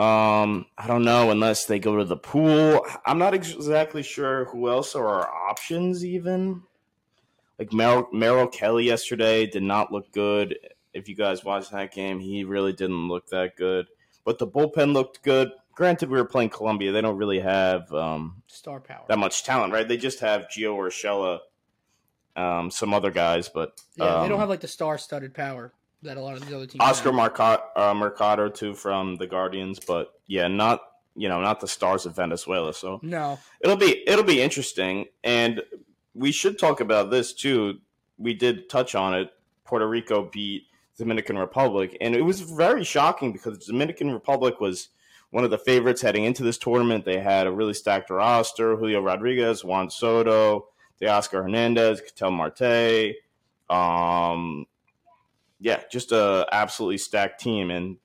Um, 0.00 0.66
I 0.78 0.86
don't 0.86 1.04
know 1.04 1.30
unless 1.30 1.66
they 1.66 1.78
go 1.78 1.96
to 1.96 2.04
the 2.04 2.16
pool. 2.16 2.86
I'm 3.04 3.18
not 3.18 3.34
exactly 3.34 4.02
sure 4.02 4.46
who 4.46 4.68
else 4.68 4.94
are 4.94 5.06
our 5.06 5.28
options. 5.28 6.04
Even 6.04 6.62
like 7.58 7.72
Merrill, 7.72 8.08
Merrill 8.12 8.48
Kelly 8.48 8.84
yesterday 8.84 9.46
did 9.46 9.62
not 9.62 9.92
look 9.92 10.12
good 10.12 10.56
if 10.92 11.08
you 11.08 11.14
guys 11.14 11.44
watched 11.44 11.72
that 11.72 11.92
game, 11.92 12.20
he 12.20 12.44
really 12.44 12.72
didn't 12.72 13.08
look 13.08 13.28
that 13.28 13.56
good. 13.56 13.86
But 14.24 14.38
the 14.38 14.46
bullpen 14.46 14.92
looked 14.92 15.22
good. 15.22 15.52
Granted, 15.74 16.10
we 16.10 16.18
were 16.18 16.26
playing 16.26 16.50
Colombia. 16.50 16.92
They 16.92 17.00
don't 17.00 17.16
really 17.16 17.40
have 17.40 17.92
um, 17.92 18.42
star 18.46 18.80
power 18.80 19.04
that 19.08 19.18
much 19.18 19.44
talent, 19.44 19.72
right? 19.72 19.88
They 19.88 19.96
just 19.96 20.20
have 20.20 20.48
Gio 20.48 20.76
Urshela, 20.76 21.38
um, 22.36 22.70
some 22.70 22.92
other 22.92 23.10
guys, 23.10 23.48
but 23.48 23.80
yeah, 23.96 24.16
um, 24.16 24.22
they 24.22 24.28
don't 24.28 24.40
have 24.40 24.48
like 24.48 24.60
the 24.60 24.68
star-studded 24.68 25.34
power 25.34 25.72
that 26.02 26.16
a 26.16 26.20
lot 26.20 26.36
of 26.36 26.46
the 26.46 26.56
other 26.56 26.66
teams. 26.66 26.80
Oscar 26.80 27.12
Mercado, 27.12 27.62
uh, 27.76 27.94
Mercado 27.94 28.48
too 28.48 28.74
from 28.74 29.16
the 29.16 29.26
Guardians, 29.26 29.80
but 29.80 30.12
yeah, 30.26 30.48
not 30.48 30.80
you 31.14 31.28
know 31.28 31.40
not 31.40 31.60
the 31.60 31.68
stars 31.68 32.06
of 32.06 32.16
Venezuela. 32.16 32.74
So 32.74 33.00
no, 33.02 33.38
it'll 33.60 33.76
be 33.76 34.02
it'll 34.06 34.24
be 34.24 34.40
interesting, 34.42 35.06
and 35.24 35.62
we 36.14 36.32
should 36.32 36.58
talk 36.58 36.80
about 36.80 37.10
this 37.10 37.32
too. 37.32 37.78
We 38.18 38.34
did 38.34 38.68
touch 38.68 38.94
on 38.94 39.14
it. 39.14 39.30
Puerto 39.64 39.88
Rico 39.88 40.28
beat 40.30 40.64
Dominican 41.00 41.38
Republic. 41.38 41.96
And 42.00 42.14
it 42.14 42.22
was 42.22 42.40
very 42.40 42.84
shocking 42.84 43.32
because 43.32 43.58
the 43.58 43.72
Dominican 43.72 44.12
Republic 44.12 44.60
was 44.60 44.90
one 45.30 45.44
of 45.44 45.50
the 45.50 45.58
favorites 45.58 46.02
heading 46.02 46.24
into 46.24 46.42
this 46.42 46.58
tournament. 46.58 47.04
They 47.04 47.18
had 47.18 47.46
a 47.46 47.52
really 47.52 47.74
stacked 47.74 48.10
roster 48.10 48.76
Julio 48.76 49.00
Rodriguez, 49.00 49.64
Juan 49.64 49.90
Soto, 49.90 50.68
Teoscar 51.00 51.42
Hernandez, 51.42 52.00
Ketel 52.00 52.30
Marte. 52.30 53.16
Um, 53.68 54.66
yeah, 55.60 55.82
just 55.90 56.12
a 56.12 56.46
absolutely 56.52 56.98
stacked 56.98 57.40
team. 57.40 57.70
And 57.70 57.96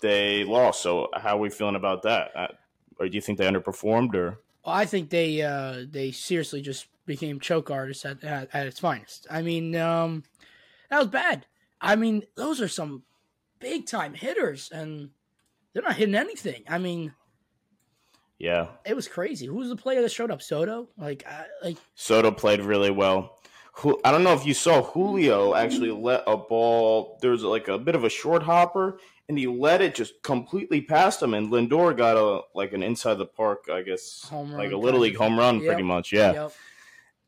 they 0.00 0.44
lost. 0.44 0.82
So, 0.82 1.08
how 1.14 1.36
are 1.36 1.40
we 1.40 1.50
feeling 1.50 1.76
about 1.76 2.02
that? 2.02 2.30
Uh, 2.36 2.48
or 2.98 3.08
do 3.08 3.14
you 3.14 3.20
think 3.20 3.38
they 3.38 3.46
underperformed? 3.46 4.14
Or 4.14 4.40
Well, 4.64 4.74
I 4.74 4.84
think 4.84 5.10
they 5.10 5.42
uh, 5.42 5.84
they 5.90 6.12
seriously 6.12 6.60
just 6.60 6.86
became 7.06 7.40
choke 7.40 7.70
artists 7.70 8.04
at, 8.04 8.22
at, 8.22 8.48
at 8.52 8.66
its 8.66 8.80
finest. 8.80 9.26
I 9.30 9.42
mean, 9.42 9.74
um, 9.76 10.24
that 10.90 10.98
was 10.98 11.08
bad. 11.08 11.46
I 11.84 11.96
mean, 11.96 12.24
those 12.34 12.60
are 12.60 12.68
some 12.68 13.02
big 13.60 13.86
time 13.86 14.14
hitters, 14.14 14.70
and 14.72 15.10
they're 15.72 15.82
not 15.82 15.96
hitting 15.96 16.14
anything. 16.14 16.64
I 16.68 16.78
mean, 16.78 17.12
yeah, 18.38 18.68
it 18.84 18.96
was 18.96 19.06
crazy. 19.06 19.46
Who 19.46 19.56
was 19.56 19.68
the 19.68 19.76
player 19.76 20.02
that 20.02 20.10
showed 20.10 20.30
up? 20.30 20.42
Soto? 20.42 20.88
Like, 20.98 21.24
I, 21.26 21.44
like 21.62 21.76
Soto 21.94 22.30
played 22.30 22.60
really 22.60 22.90
well. 22.90 23.38
Who 23.78 24.00
I 24.04 24.12
don't 24.12 24.24
know 24.24 24.34
if 24.34 24.46
you 24.46 24.54
saw 24.54 24.82
Julio 24.82 25.54
actually 25.54 25.90
let 25.90 26.22
a 26.26 26.36
ball. 26.36 27.18
There 27.20 27.32
was 27.32 27.42
like 27.42 27.68
a 27.68 27.78
bit 27.78 27.94
of 27.94 28.04
a 28.04 28.08
short 28.08 28.42
hopper, 28.42 28.98
and 29.28 29.38
he 29.38 29.46
let 29.46 29.82
it 29.82 29.94
just 29.94 30.22
completely 30.22 30.80
past 30.80 31.20
him. 31.20 31.34
And 31.34 31.50
Lindor 31.50 31.96
got 31.96 32.16
a 32.16 32.42
like 32.54 32.72
an 32.72 32.82
inside 32.82 33.14
the 33.14 33.26
park, 33.26 33.64
I 33.70 33.82
guess, 33.82 34.26
Home 34.30 34.52
like 34.52 34.72
a 34.72 34.76
little 34.76 35.00
league 35.00 35.16
home 35.16 35.38
run, 35.38 35.56
Yep. 35.56 35.66
pretty 35.66 35.82
much. 35.82 36.12
Yeah, 36.12 36.32
yep. 36.32 36.52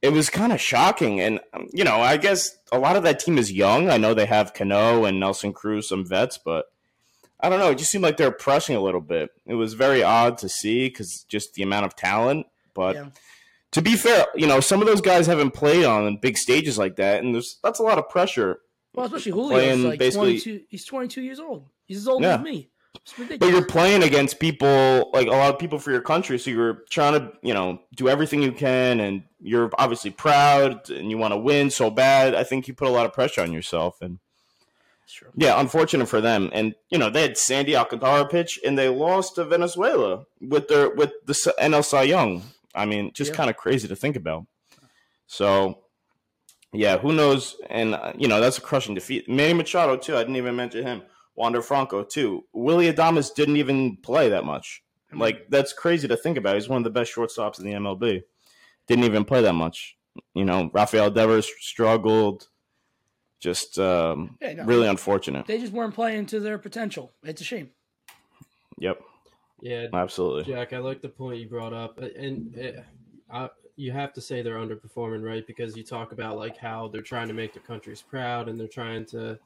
It 0.07 0.13
was 0.13 0.31
kind 0.31 0.53
of 0.53 0.61
shocking. 0.61 1.21
And 1.21 1.41
um, 1.53 1.69
you 1.73 1.85
know, 1.85 1.97
I 2.01 2.17
guess 2.17 2.57
a 2.73 2.79
lot 2.79 2.97
of 2.97 3.03
that 3.03 3.21
team 3.21 3.39
is 3.39 3.53
young. 3.53 3.91
I 3.91 3.99
know 3.99 4.15
they 4.15 4.27
have 4.27 4.55
Cano 4.55 5.05
and 5.05 5.21
Nelson 5.21 5.53
Cruz, 5.53 5.89
some 5.89 6.07
vets, 6.07 6.39
but 6.39 6.67
I 7.41 7.49
don't 7.49 7.59
know. 7.59 7.71
It 7.71 7.79
just 7.79 7.91
seemed 7.91 8.05
like 8.05 8.17
they're 8.17 8.31
pressing 8.31 8.77
a 8.77 8.81
little 8.81 9.01
bit. 9.01 9.31
It 9.45 9.55
was 9.55 9.75
very 9.75 10.03
odd 10.03 10.39
to 10.39 10.49
see 10.49 10.89
because 10.89 11.25
just 11.29 11.55
the 11.55 11.63
amount 11.63 11.87
of 11.87 11.97
talent, 11.97 12.47
but. 12.75 12.95
Yeah. 12.97 13.07
To 13.73 13.83
be 13.83 13.95
fair, 13.97 14.25
you 14.35 14.47
know 14.47 14.61
some 14.61 14.81
of 14.81 14.87
those 14.87 15.03
guys 15.03 15.27
haven't 15.27 15.51
played 15.51 15.85
on 15.85 16.17
big 16.17 16.39
stages 16.39 16.79
like 16.79 16.97
that, 16.97 17.23
and 17.23 17.35
there's 17.35 17.59
that's 17.63 17.79
a 17.79 17.83
lot 17.83 17.99
of 17.99 18.09
pressure. 18.09 18.61
Well, 18.95 19.05
especially 19.05 19.33
Playing 19.33 19.83
like 19.85 19.99
basically- 19.99 20.41
22. 20.41 20.65
He's 20.71 20.87
22 20.87 21.21
years 21.21 21.39
old. 21.41 21.69
He's 21.85 21.99
as 21.99 22.09
old 22.09 22.23
Yeah. 22.23 22.37
as 22.37 22.41
me. 22.43 22.71
But 23.39 23.49
you're 23.51 23.65
playing 23.65 24.03
against 24.03 24.39
people 24.41 25.11
like 25.13 25.27
a 25.27 25.31
lot 25.31 25.53
of 25.53 25.59
people 25.59 25.79
for 25.79 25.91
your 25.91 26.01
country, 26.01 26.39
so 26.39 26.51
you're 26.51 26.85
trying 26.91 27.15
to 27.15 27.33
you 27.43 27.55
know 27.55 27.81
do 27.97 28.09
everything 28.09 28.43
you 28.43 28.53
can, 28.53 29.01
and 29.01 29.23
you're 29.41 29.71
obviously 29.79 30.11
proud 30.11 30.91
and 30.91 31.11
you 31.11 31.19
want 31.19 31.33
to 31.33 31.39
win 31.39 31.71
so 31.71 31.91
bad. 31.91 32.35
I 32.35 32.45
think 32.45 32.69
you 32.69 32.75
put 32.75 32.89
a 32.89 32.91
lot 32.91 33.07
of 33.07 33.13
pressure 33.13 33.43
on 33.43 33.53
yourself, 33.53 34.01
and 34.01 34.19
Sure. 35.09 35.31
yeah, 35.37 35.59
unfortunate 35.61 36.07
for 36.09 36.21
them. 36.21 36.51
And 36.53 36.75
you 36.91 36.99
know 36.99 37.11
they 37.11 37.23
had 37.23 37.39
Sandy 37.39 37.77
Alcantara 37.77 38.27
pitch, 38.27 38.59
and 38.65 38.77
they 38.77 38.89
lost 38.89 39.37
to 39.37 39.45
Venezuela 39.45 40.25
with 40.41 40.69
their 40.69 40.91
with 40.91 41.13
the 41.27 41.35
NL 41.61 41.85
Cy 41.85 42.03
Young. 42.05 42.43
I 42.75 42.85
mean, 42.87 43.13
just 43.15 43.31
Yeah. 43.31 43.37
kind 43.37 43.51
of 43.51 43.57
crazy 43.57 43.89
to 43.89 43.97
think 43.97 44.17
about. 44.17 44.47
So, 45.29 45.79
yeah, 46.73 46.99
who 46.99 47.13
knows? 47.13 47.57
And 47.71 47.95
uh, 47.95 48.13
you 48.19 48.29
know 48.29 48.41
that's 48.41 48.59
a 48.59 48.61
crushing 48.61 48.95
defeat. 48.95 49.29
Manny 49.29 49.55
Machado 49.55 49.97
too. 49.97 50.15
I 50.17 50.19
didn't 50.21 50.37
even 50.37 50.57
mention 50.57 50.83
him. 50.85 51.03
Wander 51.37 51.63
Franco 51.63 52.03
too. 52.03 52.45
Willy 52.53 52.93
Adames 52.93 53.35
didn't 53.35 53.57
even 53.57 53.97
play 53.99 54.29
that 54.31 54.45
much. 54.45 54.83
Like 55.13 55.47
that's 55.49 55.73
crazy 55.73 56.09
to 56.09 56.17
think 56.17 56.37
about. 56.37 56.55
He's 56.55 56.69
one 56.69 56.79
of 56.79 56.85
the 56.85 56.91
best 56.91 57.15
shortstops 57.15 57.59
in 57.59 57.65
the 57.65 57.73
MLB. 57.73 58.23
Didn't 58.87 59.05
even 59.05 59.25
play 59.25 59.41
that 59.43 59.55
much. 59.55 59.97
You 60.35 60.45
know, 60.45 60.71
Rafael 60.73 61.11
Devers 61.11 61.51
struggled. 61.61 62.49
Just 63.39 63.79
um, 63.79 64.37
Yeah, 64.41 64.55
no. 64.55 64.65
really 64.65 64.89
unfortunate. 64.89 65.47
They 65.47 65.59
just 65.59 65.73
weren't 65.73 65.95
playing 65.95 66.27
to 66.27 66.41
their 66.41 66.59
potential. 66.59 67.13
It's 67.23 67.41
a 67.41 67.45
shame. 67.45 67.71
Yep, 68.79 69.01
Yeah, 69.61 69.87
absolutely. 69.93 70.53
Jack, 70.53 70.73
I 70.73 70.79
like 70.79 71.01
the 71.01 71.09
point 71.09 71.41
you 71.41 71.49
brought 71.49 71.73
up, 71.73 71.99
and 71.99 72.55
uh, 72.59 72.83
I, 73.31 73.51
you 73.77 73.93
have 73.93 74.13
to 74.15 74.21
say 74.21 74.43
they're 74.43 74.57
underperforming, 74.57 75.23
right? 75.23 75.47
Because 75.47 75.77
you 75.77 75.83
talk 75.83 76.13
about 76.13 76.37
like 76.37 76.57
how 76.57 76.89
they're 76.89 77.03
trying 77.03 77.29
to 77.29 77.35
make 77.35 77.55
their 77.55 77.63
countries 77.63 78.03
proud, 78.03 78.49
and 78.49 78.59
they're 78.59 78.69
trying 78.69 79.05
to 79.07 79.39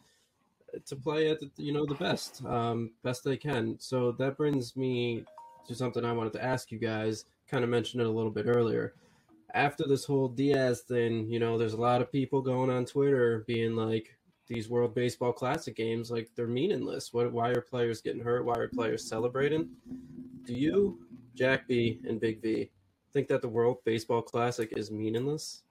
to 0.86 0.96
play 0.96 1.30
at 1.30 1.40
the, 1.40 1.50
you 1.56 1.72
know 1.72 1.86
the 1.86 1.94
best, 1.94 2.44
um, 2.44 2.90
best 3.02 3.24
they 3.24 3.36
can. 3.36 3.76
So 3.78 4.12
that 4.12 4.36
brings 4.36 4.76
me 4.76 5.24
to 5.66 5.74
something 5.74 6.04
I 6.04 6.12
wanted 6.12 6.32
to 6.34 6.44
ask 6.44 6.70
you 6.70 6.78
guys. 6.78 7.24
Kind 7.48 7.64
of 7.64 7.70
mentioned 7.70 8.02
it 8.02 8.06
a 8.06 8.10
little 8.10 8.30
bit 8.30 8.46
earlier. 8.46 8.94
After 9.54 9.84
this 9.86 10.04
whole 10.04 10.28
Diaz 10.28 10.82
thing, 10.82 11.28
you 11.28 11.40
know, 11.40 11.58
there's 11.58 11.72
a 11.72 11.80
lot 11.80 12.00
of 12.00 12.12
people 12.12 12.40
going 12.40 12.70
on 12.70 12.84
Twitter 12.84 13.44
being 13.46 13.74
like, 13.74 14.16
these 14.50 14.68
World 14.68 14.96
Baseball 14.96 15.32
Classic 15.32 15.76
games, 15.76 16.10
like 16.10 16.28
they're 16.34 16.48
meaningless. 16.48 17.12
What? 17.12 17.30
Why 17.32 17.50
are 17.50 17.60
players 17.60 18.00
getting 18.00 18.20
hurt? 18.20 18.44
Why 18.44 18.56
are 18.56 18.66
players 18.66 19.08
celebrating? 19.08 19.70
Do 20.44 20.52
you, 20.52 20.98
Jack 21.36 21.68
B 21.68 22.00
and 22.06 22.20
Big 22.20 22.42
V, 22.42 22.68
think 23.12 23.28
that 23.28 23.42
the 23.42 23.48
World 23.48 23.78
Baseball 23.84 24.22
Classic 24.22 24.72
is 24.76 24.90
meaningless? 24.90 25.62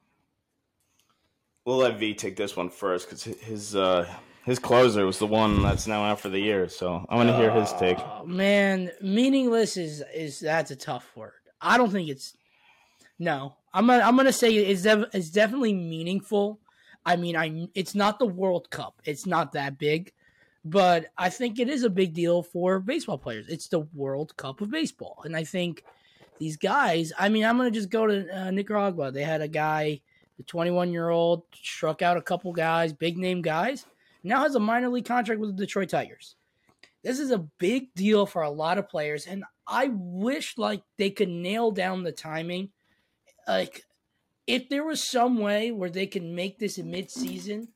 We'll 1.65 1.77
let 1.77 1.99
V 1.99 2.13
take 2.13 2.37
this 2.37 2.55
one 2.55 2.69
first 2.69 3.09
because 3.09 3.23
his 3.23 3.75
uh, 3.75 4.07
his 4.49 4.57
closer 4.57 5.05
was 5.05 5.19
the 5.19 5.27
one 5.27 5.61
that's 5.61 5.85
now 5.85 6.03
out 6.03 6.19
for 6.19 6.29
the 6.29 6.39
year. 6.39 6.67
So 6.67 7.05
I 7.07 7.15
want 7.15 7.29
to 7.29 7.37
hear 7.37 7.51
his 7.51 7.71
take. 7.73 7.99
Oh, 7.99 8.25
man, 8.25 8.89
meaningless 8.99 9.77
is 9.77 10.03
is 10.13 10.39
that's 10.39 10.71
a 10.71 10.75
tough 10.75 11.11
word. 11.15 11.33
I 11.61 11.77
don't 11.77 11.91
think 11.91 12.09
it's 12.09 12.35
no. 13.19 13.55
I'm 13.71 13.85
gonna 13.85 14.03
I'm 14.03 14.17
gonna 14.17 14.33
say 14.33 14.51
it's 14.51 14.81
def- 14.81 15.13
it's 15.13 15.29
definitely 15.29 15.73
meaningful. 15.73 16.59
I 17.05 17.15
mean, 17.15 17.35
I 17.35 17.67
it's 17.75 17.93
not 17.93 18.17
the 18.17 18.25
World 18.25 18.71
Cup. 18.71 19.01
It's 19.05 19.27
not 19.27 19.51
that 19.51 19.77
big, 19.77 20.13
but 20.65 21.05
I 21.15 21.29
think 21.29 21.59
it 21.59 21.69
is 21.69 21.83
a 21.83 21.89
big 21.89 22.15
deal 22.15 22.41
for 22.41 22.79
baseball 22.79 23.19
players. 23.19 23.47
It's 23.49 23.67
the 23.67 23.81
World 23.93 24.35
Cup 24.35 24.61
of 24.61 24.71
baseball, 24.71 25.21
and 25.25 25.35
I 25.35 25.43
think 25.43 25.83
these 26.39 26.57
guys. 26.57 27.13
I 27.19 27.29
mean, 27.29 27.45
I'm 27.45 27.57
gonna 27.57 27.69
just 27.69 27.91
go 27.91 28.07
to 28.07 28.27
uh, 28.35 28.49
Nicaragua. 28.49 29.11
They 29.11 29.23
had 29.23 29.41
a 29.41 29.47
guy, 29.47 30.01
the 30.37 30.43
21 30.43 30.91
year 30.91 31.09
old, 31.09 31.43
struck 31.53 32.01
out 32.01 32.17
a 32.17 32.21
couple 32.21 32.51
guys, 32.51 32.93
big 32.93 33.15
name 33.15 33.43
guys. 33.43 33.85
Now 34.23 34.41
has 34.41 34.55
a 34.55 34.59
minor 34.59 34.89
league 34.89 35.05
contract 35.05 35.39
with 35.39 35.55
the 35.55 35.65
Detroit 35.65 35.89
Tigers. 35.89 36.35
This 37.03 37.19
is 37.19 37.31
a 37.31 37.45
big 37.57 37.93
deal 37.93 38.25
for 38.25 38.41
a 38.41 38.49
lot 38.49 38.77
of 38.77 38.89
players, 38.89 39.25
and 39.25 39.45
I 39.65 39.89
wish 39.93 40.57
like 40.57 40.83
they 40.97 41.09
could 41.09 41.29
nail 41.29 41.71
down 41.71 42.03
the 42.03 42.11
timing. 42.11 42.69
Like, 43.47 43.83
if 44.45 44.67
there 44.67 44.83
was 44.83 45.01
some 45.09 45.37
way 45.37 45.71
where 45.71 45.89
they 45.89 46.07
can 46.07 46.35
make 46.35 46.59
this 46.59 46.77
a 46.77 46.83
mid-season, 46.83 47.69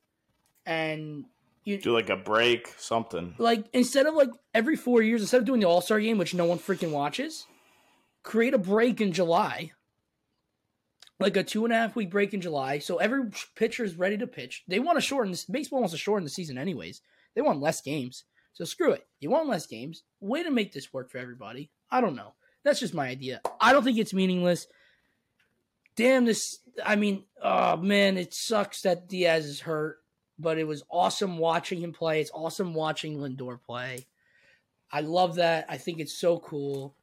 and 0.65 1.25
you 1.63 1.77
Do 1.77 1.93
like 1.93 2.09
a 2.09 2.17
break, 2.17 2.67
something. 2.77 3.35
like 3.37 3.65
instead 3.71 4.05
of 4.05 4.13
like 4.15 4.31
every 4.53 4.75
four 4.75 5.01
years, 5.01 5.21
instead 5.21 5.39
of 5.39 5.45
doing 5.45 5.61
the 5.61 5.67
All 5.67 5.81
Star 5.81 5.99
game, 6.01 6.17
which 6.17 6.33
no 6.33 6.45
one 6.45 6.59
freaking 6.59 6.91
watches, 6.91 7.47
create 8.23 8.53
a 8.53 8.57
break 8.57 8.99
in 8.99 9.13
July, 9.13 9.71
like 11.23 11.37
a 11.37 11.43
two 11.43 11.65
and 11.65 11.73
a 11.73 11.77
half 11.77 11.95
week 11.95 12.11
break 12.11 12.33
in 12.33 12.41
July, 12.41 12.79
so 12.79 12.97
every 12.97 13.23
pitcher 13.55 13.83
is 13.83 13.97
ready 13.97 14.17
to 14.17 14.27
pitch. 14.27 14.63
They 14.67 14.79
want 14.79 14.97
to 14.97 15.01
shorten 15.01 15.31
this. 15.31 15.45
Baseball 15.45 15.79
wants 15.79 15.93
to 15.93 15.97
shorten 15.97 16.23
the 16.23 16.29
season 16.29 16.57
anyways. 16.57 17.01
They 17.35 17.41
want 17.41 17.61
less 17.61 17.81
games, 17.81 18.25
so 18.53 18.65
screw 18.65 18.91
it. 18.91 19.07
You 19.19 19.31
want 19.31 19.49
less 19.49 19.65
games? 19.65 20.03
Way 20.19 20.43
to 20.43 20.51
make 20.51 20.73
this 20.73 20.93
work 20.93 21.09
for 21.09 21.17
everybody. 21.17 21.71
I 21.89 22.01
don't 22.01 22.15
know. 22.15 22.33
That's 22.63 22.79
just 22.79 22.93
my 22.93 23.07
idea. 23.07 23.41
I 23.59 23.73
don't 23.73 23.83
think 23.83 23.97
it's 23.97 24.13
meaningless. 24.13 24.67
Damn 25.95 26.25
this. 26.25 26.59
I 26.85 26.95
mean, 26.95 27.23
oh 27.41 27.77
man, 27.77 28.17
it 28.17 28.33
sucks 28.33 28.81
that 28.81 29.07
Diaz 29.07 29.45
is 29.45 29.61
hurt 29.61 29.99
but 30.39 30.57
it 30.57 30.67
was 30.67 30.83
awesome 30.89 31.37
watching 31.37 31.79
him 31.79 31.93
play. 31.93 32.21
It's 32.21 32.31
awesome 32.33 32.73
watching 32.73 33.17
Lindor 33.17 33.61
play. 33.61 34.07
I 34.91 35.01
love 35.01 35.35
that. 35.35 35.65
I 35.69 35.77
think 35.77 35.99
it's 35.99 36.17
so 36.17 36.39
cool. 36.39 36.95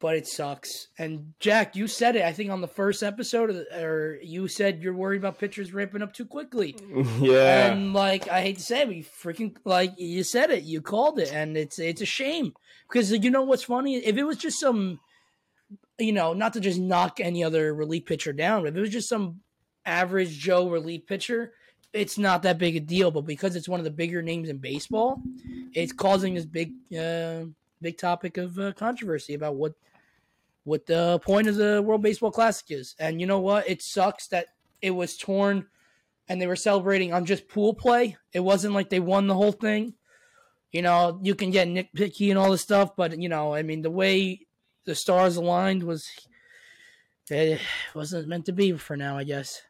But 0.00 0.16
it 0.16 0.26
sucks. 0.26 0.88
And 0.98 1.32
Jack, 1.40 1.76
you 1.76 1.86
said 1.86 2.16
it. 2.16 2.24
I 2.24 2.32
think 2.32 2.50
on 2.50 2.60
the 2.60 2.68
first 2.68 3.02
episode, 3.02 3.48
of 3.50 3.56
the- 3.56 3.82
or 3.82 4.18
you 4.22 4.48
said 4.48 4.82
you're 4.82 4.92
worried 4.92 5.18
about 5.18 5.38
pitchers 5.38 5.72
ramping 5.72 6.02
up 6.02 6.12
too 6.12 6.26
quickly. 6.26 6.76
yeah. 7.20 7.72
And 7.72 7.94
like, 7.94 8.28
I 8.28 8.42
hate 8.42 8.56
to 8.56 8.62
say 8.62 8.82
it, 8.82 8.86
but 8.86 8.96
you 8.96 9.04
freaking 9.04 9.56
like 9.64 9.92
you 9.96 10.22
said 10.22 10.50
it. 10.50 10.64
You 10.64 10.82
called 10.82 11.18
it, 11.18 11.32
and 11.32 11.56
it's 11.56 11.78
it's 11.78 12.02
a 12.02 12.06
shame 12.06 12.54
because 12.88 13.12
you 13.12 13.30
know 13.30 13.42
what's 13.42 13.62
funny? 13.62 13.96
If 13.96 14.16
it 14.16 14.24
was 14.24 14.36
just 14.36 14.60
some, 14.60 15.00
you 15.98 16.12
know, 16.12 16.32
not 16.34 16.52
to 16.54 16.60
just 16.60 16.78
knock 16.80 17.18
any 17.20 17.42
other 17.42 17.72
relief 17.72 18.04
pitcher 18.04 18.32
down, 18.32 18.62
but 18.62 18.68
if 18.70 18.76
it 18.76 18.80
was 18.80 18.90
just 18.90 19.08
some 19.08 19.40
average 19.86 20.36
Joe 20.38 20.68
relief 20.68 21.06
pitcher, 21.06 21.52
it's 21.92 22.18
not 22.18 22.42
that 22.42 22.58
big 22.58 22.76
a 22.76 22.80
deal. 22.80 23.10
But 23.10 23.22
because 23.22 23.56
it's 23.56 23.68
one 23.68 23.80
of 23.80 23.84
the 23.84 23.90
bigger 23.90 24.20
names 24.22 24.48
in 24.48 24.58
baseball, 24.58 25.22
it's 25.72 25.92
causing 25.92 26.34
this 26.34 26.44
big, 26.44 26.72
uh, 26.98 27.44
big 27.84 27.98
topic 27.98 28.38
of 28.38 28.58
uh, 28.58 28.72
controversy 28.72 29.34
about 29.34 29.56
what 29.56 29.74
what 30.64 30.86
the 30.86 31.20
point 31.20 31.46
of 31.46 31.56
the 31.56 31.82
World 31.84 32.02
Baseball 32.02 32.30
Classic 32.30 32.70
is. 32.70 32.94
And 32.98 33.20
you 33.20 33.26
know 33.26 33.40
what? 33.40 33.68
It 33.68 33.82
sucks 33.82 34.28
that 34.28 34.46
it 34.80 34.90
was 34.90 35.18
torn, 35.18 35.66
and 36.26 36.40
they 36.40 36.46
were 36.46 36.56
celebrating 36.56 37.12
on 37.12 37.26
just 37.26 37.46
pool 37.46 37.74
play. 37.74 38.16
It 38.32 38.40
wasn't 38.40 38.72
like 38.72 38.88
they 38.88 39.00
won 39.00 39.26
the 39.26 39.34
whole 39.34 39.52
thing. 39.52 39.94
You 40.72 40.80
know, 40.80 41.20
you 41.22 41.34
can 41.34 41.50
get 41.50 41.68
nitpicky 41.68 42.30
and 42.30 42.38
all 42.38 42.50
this 42.50 42.62
stuff, 42.62 42.96
but 42.96 43.20
you 43.20 43.28
know, 43.28 43.54
I 43.54 43.62
mean, 43.62 43.82
the 43.82 43.90
way 43.90 44.46
the 44.86 44.94
stars 44.94 45.36
aligned 45.36 45.82
was 45.82 46.10
it 47.30 47.60
wasn't 47.94 48.28
meant 48.28 48.46
to 48.46 48.52
be 48.52 48.72
for 48.72 48.96
now, 48.96 49.18
I 49.18 49.24
guess. 49.24 49.62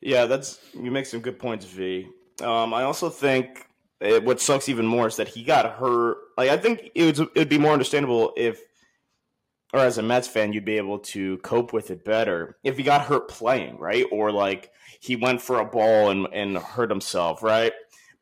Yeah, 0.00 0.26
that's 0.26 0.60
you 0.74 0.90
make 0.90 1.06
some 1.06 1.20
good 1.20 1.38
points, 1.38 1.64
V. 1.64 2.06
Um, 2.42 2.74
I 2.74 2.82
also 2.82 3.08
think 3.08 3.66
it, 4.04 4.24
what 4.24 4.40
sucks 4.40 4.68
even 4.68 4.86
more 4.86 5.06
is 5.06 5.16
that 5.16 5.28
he 5.28 5.42
got 5.44 5.74
hurt. 5.74 6.18
Like 6.36 6.50
I 6.50 6.56
think 6.56 6.90
it 6.94 7.18
would 7.18 7.28
it'd 7.34 7.48
be 7.48 7.58
more 7.58 7.72
understandable 7.72 8.32
if, 8.36 8.60
or 9.72 9.80
as 9.80 9.98
a 9.98 10.02
Mets 10.02 10.28
fan, 10.28 10.52
you'd 10.52 10.64
be 10.64 10.76
able 10.76 11.00
to 11.00 11.38
cope 11.38 11.72
with 11.72 11.90
it 11.90 12.04
better 12.04 12.56
if 12.62 12.76
he 12.76 12.82
got 12.82 13.02
hurt 13.02 13.28
playing, 13.28 13.78
right? 13.78 14.04
Or 14.12 14.30
like 14.30 14.70
he 15.00 15.16
went 15.16 15.42
for 15.42 15.60
a 15.60 15.64
ball 15.64 16.10
and 16.10 16.26
and 16.32 16.56
hurt 16.58 16.90
himself, 16.90 17.42
right? 17.42 17.72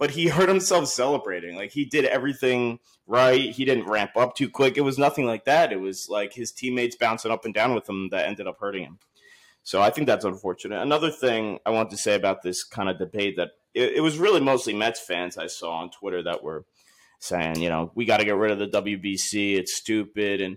but 0.02 0.10
he 0.10 0.26
hurt 0.28 0.48
himself 0.48 0.88
celebrating. 0.88 1.54
Like 1.54 1.70
he 1.70 1.84
did 1.84 2.04
everything 2.06 2.80
right. 3.06 3.52
He 3.52 3.64
didn't 3.64 3.86
ramp 3.86 4.16
up 4.16 4.34
too 4.34 4.50
quick. 4.50 4.76
It 4.76 4.80
was 4.80 4.98
nothing 4.98 5.26
like 5.26 5.44
that. 5.44 5.72
It 5.72 5.80
was 5.80 6.08
like 6.08 6.32
his 6.32 6.50
teammates 6.50 6.96
bouncing 6.96 7.30
up 7.30 7.44
and 7.44 7.54
down 7.54 7.72
with 7.72 7.88
him 7.88 8.08
that 8.10 8.26
ended 8.26 8.48
up 8.48 8.58
hurting 8.58 8.82
him. 8.82 8.98
So 9.62 9.80
I 9.80 9.90
think 9.90 10.06
that's 10.06 10.24
unfortunate. 10.24 10.82
Another 10.82 11.10
thing 11.10 11.60
I 11.64 11.70
want 11.70 11.90
to 11.90 11.96
say 11.96 12.14
about 12.14 12.42
this 12.42 12.64
kind 12.64 12.88
of 12.88 12.98
debate 12.98 13.36
that 13.36 13.50
it, 13.74 13.94
it 13.96 14.00
was 14.00 14.18
really 14.18 14.40
mostly 14.40 14.74
Mets 14.74 15.00
fans 15.00 15.38
I 15.38 15.46
saw 15.46 15.76
on 15.76 15.90
Twitter 15.90 16.22
that 16.24 16.42
were 16.42 16.64
saying, 17.20 17.60
you 17.60 17.68
know, 17.68 17.92
we 17.94 18.04
got 18.04 18.18
to 18.18 18.24
get 18.24 18.36
rid 18.36 18.50
of 18.50 18.58
the 18.58 18.82
WBC. 18.82 19.56
It's 19.56 19.74
stupid 19.74 20.40
and 20.40 20.56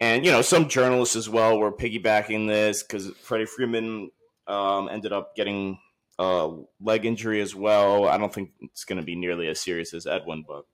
and 0.00 0.24
you 0.24 0.30
know 0.30 0.42
some 0.42 0.68
journalists 0.68 1.16
as 1.16 1.28
well 1.28 1.58
were 1.58 1.72
piggybacking 1.72 2.48
this 2.48 2.82
because 2.82 3.08
Freddie 3.20 3.46
Freeman 3.46 4.10
um, 4.46 4.88
ended 4.88 5.12
up 5.12 5.36
getting 5.36 5.78
a 6.18 6.50
leg 6.80 7.04
injury 7.04 7.40
as 7.40 7.54
well. 7.54 8.08
I 8.08 8.18
don't 8.18 8.32
think 8.32 8.50
it's 8.60 8.84
going 8.84 8.98
to 8.98 9.04
be 9.04 9.16
nearly 9.16 9.48
as 9.48 9.60
serious 9.60 9.94
as 9.94 10.06
Edwin, 10.06 10.44
but 10.46 10.66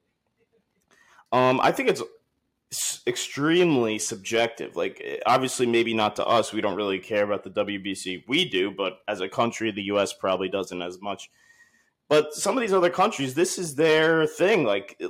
um, 1.37 1.61
I 1.61 1.73
think 1.73 1.89
it's 1.89 2.03
extremely 3.07 3.99
subjective. 3.99 4.77
Like, 4.77 5.01
eh, 5.05 5.19
obviously, 5.27 5.67
maybe 5.67 5.95
not 5.95 6.17
to 6.17 6.27
us. 6.27 6.53
We 6.53 6.61
don't 6.61 6.77
really 6.77 6.99
care 6.99 7.25
about 7.25 7.45
the 7.45 7.51
WBC. 7.51 8.25
We 8.29 8.49
do, 8.49 8.71
but 8.71 8.99
as 9.09 9.21
a 9.21 9.29
country, 9.29 9.71
the 9.71 9.83
U.S. 9.85 10.13
probably 10.13 10.49
doesn't 10.49 10.83
as 10.83 11.01
much. 11.01 11.31
But 12.09 12.35
some 12.35 12.57
of 12.57 12.61
these 12.61 12.73
other 12.73 12.91
countries, 12.91 13.35
this 13.35 13.59
is 13.59 13.75
their 13.75 14.27
thing. 14.27 14.65
Like, 14.65 15.01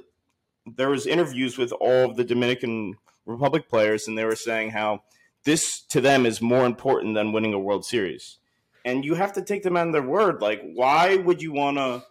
there 0.67 0.91
was 0.91 1.07
interviews 1.07 1.59
with 1.59 1.73
all 1.73 2.11
of 2.11 2.17
the 2.17 2.25
Dominican 2.25 2.97
Republic 3.27 3.69
players, 3.69 4.09
and 4.09 4.17
they 4.17 4.25
were 4.25 4.37
saying 4.37 4.71
how 4.71 5.03
this 5.45 5.83
to 5.89 6.01
them 6.01 6.27
is 6.27 6.43
more 6.43 6.67
important 6.67 7.15
than 7.15 7.33
winning 7.33 7.55
a 7.55 7.59
World 7.59 7.85
Series. 7.85 8.39
And 8.85 9.05
you 9.05 9.15
have 9.15 9.33
to 9.35 9.43
take 9.43 9.63
them 9.63 9.77
on 9.77 9.93
their 9.93 10.03
word. 10.03 10.41
Like, 10.41 10.63
why 10.63 11.17
would 11.17 11.43
you 11.43 11.53
want 11.53 11.77
to, 11.77 12.05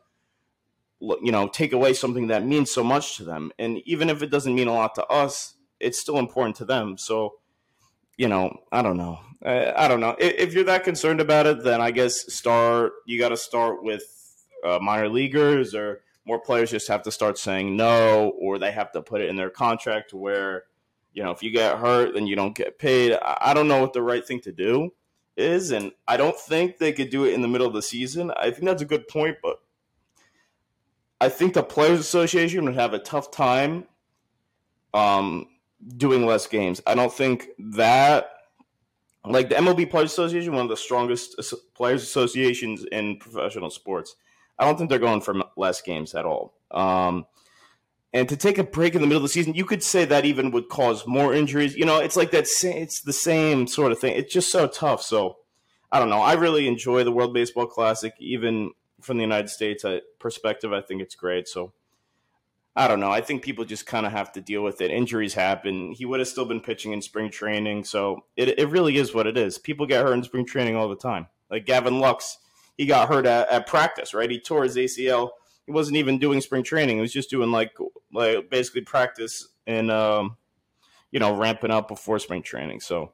you 0.99 1.31
know, 1.31 1.47
take 1.47 1.73
away 1.73 1.93
something 1.93 2.27
that 2.27 2.45
means 2.45 2.71
so 2.71 2.83
much 2.83 3.17
to 3.17 3.23
them? 3.23 3.51
And 3.57 3.79
even 3.85 4.09
if 4.09 4.21
it 4.21 4.29
doesn't 4.29 4.55
mean 4.55 4.67
a 4.67 4.73
lot 4.73 4.95
to 4.95 5.05
us, 5.07 5.55
it's 5.79 5.99
still 5.99 6.19
important 6.19 6.57
to 6.57 6.65
them. 6.65 6.97
So, 6.97 7.35
you 8.17 8.27
know, 8.27 8.59
I 8.71 8.81
don't 8.81 8.97
know. 8.97 9.19
I, 9.43 9.85
I 9.85 9.87
don't 9.87 10.01
know. 10.01 10.15
If, 10.19 10.33
if, 10.35 10.53
you're 10.53 10.65
that 10.65 10.83
concerned 10.83 11.21
about 11.21 11.47
it, 11.47 11.63
then 11.63 11.81
I 11.81 11.91
guess 11.91 12.33
start. 12.33 12.93
You 13.05 13.17
got 13.17 13.29
to 13.29 13.37
start 13.37 13.83
with 13.83 14.03
uh, 14.65 14.79
minor 14.81 15.07
leaguers, 15.07 15.73
or 15.73 16.01
more 16.25 16.39
players 16.39 16.71
just 16.71 16.89
have 16.89 17.03
to 17.03 17.11
start 17.11 17.37
saying 17.37 17.77
no, 17.77 18.33
or 18.37 18.59
they 18.59 18.71
have 18.71 18.91
to 18.91 19.01
put 19.01 19.21
it 19.21 19.29
in 19.29 19.37
their 19.37 19.49
contract 19.49 20.13
where 20.13 20.65
you 21.13 21.23
know, 21.23 21.31
if 21.31 21.43
you 21.43 21.51
get 21.51 21.77
hurt, 21.77 22.13
then 22.13 22.27
you 22.27 22.35
don't 22.35 22.55
get 22.55 22.77
paid. 22.77 23.13
I 23.21 23.53
don't 23.53 23.67
know 23.67 23.81
what 23.81 23.93
the 23.93 24.01
right 24.01 24.25
thing 24.25 24.41
to 24.41 24.51
do 24.51 24.93
is, 25.35 25.71
and 25.71 25.91
I 26.07 26.17
don't 26.17 26.37
think 26.37 26.77
they 26.77 26.93
could 26.93 27.09
do 27.09 27.25
it 27.25 27.33
in 27.33 27.41
the 27.41 27.47
middle 27.47 27.67
of 27.67 27.73
the 27.73 27.81
season. 27.81 28.31
I 28.37 28.51
think 28.51 28.65
that's 28.65 28.81
a 28.81 28.85
good 28.85 29.07
point, 29.07 29.37
but 29.41 29.59
I 31.21 31.29
think 31.29 31.53
the 31.53 31.63
Players 31.63 31.99
Association 31.99 32.65
would 32.65 32.75
have 32.75 32.93
a 32.93 32.99
tough 32.99 33.31
time 33.31 33.85
um, 34.93 35.47
doing 35.97 36.25
less 36.25 36.47
games. 36.47 36.81
I 36.87 36.95
don't 36.95 37.11
think 37.11 37.49
that, 37.57 38.31
like 39.25 39.49
the 39.49 39.55
MLB 39.55 39.89
Players 39.89 40.11
Association, 40.11 40.53
one 40.53 40.63
of 40.63 40.69
the 40.69 40.77
strongest 40.77 41.41
players 41.73 42.03
associations 42.03 42.85
in 42.91 43.17
professional 43.17 43.69
sports. 43.69 44.15
I 44.57 44.65
don't 44.65 44.77
think 44.77 44.89
they're 44.89 44.99
going 44.99 45.21
for 45.21 45.35
less 45.55 45.81
games 45.81 46.15
at 46.15 46.25
all. 46.25 46.53
Um, 46.71 47.25
and 48.11 48.27
to 48.27 48.35
take 48.35 48.57
a 48.57 48.63
break 48.63 48.95
in 48.95 49.01
the 49.01 49.07
middle 49.07 49.23
of 49.23 49.23
the 49.23 49.29
season, 49.29 49.53
you 49.53 49.65
could 49.65 49.83
say 49.83 50.03
that 50.05 50.25
even 50.25 50.51
would 50.51 50.67
cause 50.67 51.05
more 51.05 51.33
injuries. 51.33 51.75
You 51.75 51.85
know, 51.85 51.99
it's 51.99 52.17
like 52.17 52.31
that. 52.31 52.47
It's 52.63 53.01
the 53.01 53.13
same 53.13 53.67
sort 53.67 53.91
of 53.91 53.99
thing. 53.99 54.15
It's 54.15 54.33
just 54.33 54.51
so 54.51 54.67
tough. 54.67 55.03
So 55.03 55.37
I 55.91 55.99
don't 55.99 56.09
know. 56.09 56.21
I 56.21 56.33
really 56.33 56.67
enjoy 56.67 57.03
the 57.03 57.11
World 57.11 57.33
Baseball 57.33 57.67
Classic, 57.67 58.13
even 58.19 58.71
from 59.01 59.17
the 59.17 59.23
United 59.23 59.49
States 59.49 59.85
uh, 59.85 59.99
perspective. 60.19 60.73
I 60.73 60.81
think 60.81 61.01
it's 61.01 61.15
great. 61.15 61.47
So 61.47 61.73
I 62.75 62.87
don't 62.87 62.99
know. 62.99 63.11
I 63.11 63.21
think 63.21 63.41
people 63.41 63.65
just 63.65 63.85
kind 63.85 64.05
of 64.05 64.11
have 64.11 64.31
to 64.33 64.41
deal 64.41 64.63
with 64.63 64.81
it. 64.81 64.91
Injuries 64.91 65.33
happen. 65.33 65.91
He 65.91 66.05
would 66.05 66.19
have 66.19 66.29
still 66.29 66.45
been 66.45 66.61
pitching 66.61 66.91
in 66.93 67.01
spring 67.01 67.29
training. 67.29 67.83
So 67.83 68.25
it, 68.37 68.59
it 68.59 68.69
really 68.69 68.97
is 68.97 69.13
what 69.13 69.27
it 69.27 69.37
is. 69.37 69.57
People 69.57 69.85
get 69.85 70.03
hurt 70.03 70.13
in 70.13 70.23
spring 70.23 70.45
training 70.45 70.75
all 70.75 70.87
the 70.87 70.95
time. 70.95 71.27
Like 71.49 71.65
Gavin 71.65 71.99
Lux, 71.99 72.37
he 72.77 72.85
got 72.85 73.09
hurt 73.09 73.25
at, 73.25 73.49
at 73.49 73.67
practice, 73.67 74.13
right? 74.13 74.29
He 74.29 74.39
tore 74.39 74.63
his 74.63 74.77
ACL 74.77 75.31
he 75.69 75.71
wasn't 75.71 75.97
even 75.97 76.17
doing 76.17 76.41
spring 76.41 76.63
training. 76.63 76.95
He 76.95 77.01
was 77.01 77.13
just 77.13 77.29
doing 77.29 77.51
like 77.51 77.77
like 78.11 78.49
basically 78.49 78.81
practice 78.81 79.47
and 79.67 79.91
um, 79.91 80.35
you 81.11 81.19
know 81.19 81.37
ramping 81.37 81.69
up 81.69 81.87
before 81.87 82.17
spring 82.17 82.41
training. 82.41 82.79
So 82.79 83.11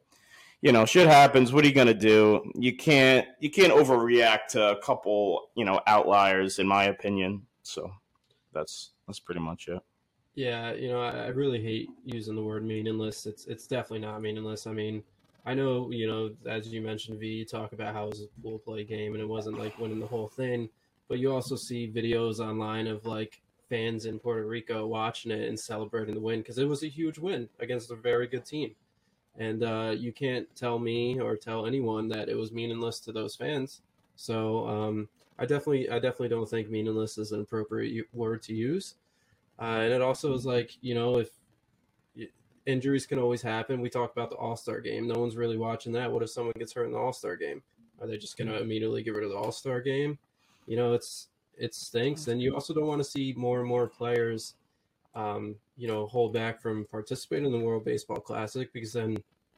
you 0.65 0.71
know, 0.71 0.83
shit 0.83 1.07
happens. 1.07 1.53
What 1.53 1.63
are 1.63 1.67
you 1.67 1.75
gonna 1.75 1.93
do? 1.93 2.51
You 2.55 2.75
can't 2.75 3.27
you 3.39 3.51
can't 3.51 3.71
overreact 3.71 4.47
to 4.49 4.71
a 4.71 4.81
couple 4.81 5.51
you 5.55 5.63
know 5.63 5.79
outliers, 5.85 6.57
in 6.57 6.67
my 6.67 6.85
opinion. 6.85 7.43
So 7.61 7.91
that's 8.51 8.91
that's 9.05 9.19
pretty 9.19 9.41
much 9.41 9.67
it. 9.67 9.79
Yeah, 10.33 10.73
you 10.73 10.89
know, 10.89 11.01
I, 11.01 11.25
I 11.25 11.27
really 11.27 11.61
hate 11.61 11.89
using 12.03 12.35
the 12.35 12.41
word 12.41 12.65
meaningless. 12.65 13.27
It's 13.27 13.45
it's 13.45 13.67
definitely 13.67 13.99
not 13.99 14.23
meaningless. 14.23 14.65
I 14.65 14.71
mean, 14.71 15.03
I 15.45 15.53
know, 15.53 15.91
you 15.91 16.07
know, 16.07 16.31
as 16.49 16.67
you 16.69 16.81
mentioned, 16.81 17.19
V, 17.19 17.27
you 17.27 17.45
talk 17.45 17.73
about 17.73 17.93
how 17.93 18.05
it 18.05 18.09
was 18.09 18.21
a 18.23 18.41
pool 18.41 18.57
play 18.57 18.83
game 18.83 19.13
and 19.13 19.21
it 19.21 19.29
wasn't 19.29 19.59
like 19.59 19.77
winning 19.77 19.99
the 19.99 20.07
whole 20.07 20.27
thing 20.27 20.67
but 21.07 21.19
you 21.19 21.31
also 21.31 21.55
see 21.55 21.91
videos 21.93 22.39
online 22.39 22.87
of 22.87 23.05
like 23.05 23.41
fans 23.69 24.05
in 24.05 24.19
Puerto 24.19 24.45
Rico 24.45 24.85
watching 24.87 25.31
it 25.31 25.47
and 25.47 25.59
celebrating 25.59 26.15
the 26.15 26.21
win 26.21 26.39
because 26.39 26.57
it 26.57 26.67
was 26.67 26.83
a 26.83 26.87
huge 26.87 27.17
win 27.17 27.49
against 27.59 27.91
a 27.91 27.95
very 27.95 28.27
good 28.27 28.45
team. 28.45 28.75
And 29.37 29.63
uh, 29.63 29.93
you 29.97 30.13
can't 30.13 30.47
tell 30.55 30.79
me 30.79 31.19
or 31.19 31.35
tell 31.35 31.65
anyone 31.65 32.07
that 32.09 32.29
it 32.29 32.37
was 32.37 32.51
meaningless 32.51 32.99
to 33.01 33.11
those 33.11 33.35
fans. 33.35 33.81
So 34.15 34.67
um, 34.67 35.09
I 35.37 35.45
definitely, 35.45 35.89
I 35.89 35.95
definitely 35.95 36.29
don't 36.29 36.49
think 36.49 36.69
meaningless 36.69 37.17
is 37.17 37.31
an 37.31 37.41
appropriate 37.41 38.07
word 38.13 38.41
to 38.43 38.53
use. 38.53 38.95
Uh, 39.59 39.81
and 39.83 39.93
it 39.93 40.01
also 40.01 40.33
is 40.33 40.45
like 40.45 40.77
you 40.81 40.93
know 40.95 41.17
if 41.19 41.29
injuries 42.65 43.05
can 43.05 43.19
always 43.19 43.41
happen. 43.41 43.81
We 43.81 43.89
talk 43.89 44.11
about 44.11 44.29
the 44.29 44.37
All 44.37 44.55
Star 44.55 44.79
game. 44.81 45.07
No 45.07 45.19
one's 45.19 45.37
really 45.37 45.57
watching 45.57 45.93
that. 45.93 46.11
What 46.11 46.23
if 46.23 46.29
someone 46.29 46.53
gets 46.57 46.73
hurt 46.73 46.85
in 46.85 46.91
the 46.91 46.97
All 46.97 47.13
Star 47.13 47.35
game? 47.35 47.61
Are 48.01 48.07
they 48.07 48.17
just 48.17 48.37
going 48.37 48.49
to 48.49 48.59
immediately 48.59 49.03
get 49.03 49.13
rid 49.13 49.23
of 49.23 49.29
the 49.29 49.37
All 49.37 49.51
Star 49.51 49.81
game? 49.81 50.17
you 50.67 50.77
know, 50.77 50.93
it's 50.93 51.27
it 51.57 51.73
stinks. 51.73 52.27
And 52.27 52.41
you 52.41 52.53
also 52.53 52.73
don't 52.73 52.87
want 52.87 52.99
to 52.99 53.09
see 53.09 53.33
more 53.37 53.59
and 53.59 53.67
more 53.67 53.87
players, 53.87 54.55
um, 55.15 55.55
you 55.77 55.87
know, 55.87 56.07
hold 56.07 56.33
back 56.33 56.61
from 56.61 56.85
participating 56.85 57.45
in 57.45 57.51
the 57.51 57.65
World 57.65 57.85
Baseball 57.85 58.19
Classic 58.19 58.71
because 58.73 58.93
then 58.93 59.17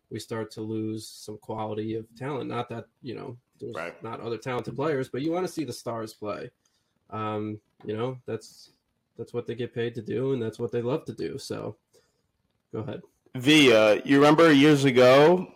we 0.09 0.19
start 0.19 0.51
to 0.51 0.61
lose 0.61 1.07
some 1.07 1.37
quality 1.37 1.95
of 1.95 2.05
talent. 2.15 2.49
Not 2.49 2.69
that 2.69 2.85
you 3.01 3.15
know, 3.15 3.37
there's 3.59 3.75
right. 3.75 4.01
not 4.03 4.21
other 4.21 4.37
talented 4.37 4.75
players, 4.75 5.09
but 5.09 5.21
you 5.21 5.31
want 5.31 5.45
to 5.45 5.51
see 5.51 5.63
the 5.63 5.73
stars 5.73 6.13
play. 6.13 6.51
Um, 7.09 7.59
you 7.85 7.95
know, 7.95 8.17
that's 8.25 8.71
that's 9.17 9.33
what 9.33 9.47
they 9.47 9.55
get 9.55 9.73
paid 9.73 9.95
to 9.95 10.01
do, 10.01 10.33
and 10.33 10.41
that's 10.41 10.59
what 10.59 10.71
they 10.71 10.81
love 10.81 11.05
to 11.05 11.13
do. 11.13 11.37
So, 11.37 11.75
go 12.71 12.79
ahead. 12.79 13.01
V, 13.35 13.73
uh, 13.73 14.01
you 14.03 14.17
remember 14.17 14.51
years 14.51 14.85
ago 14.85 15.51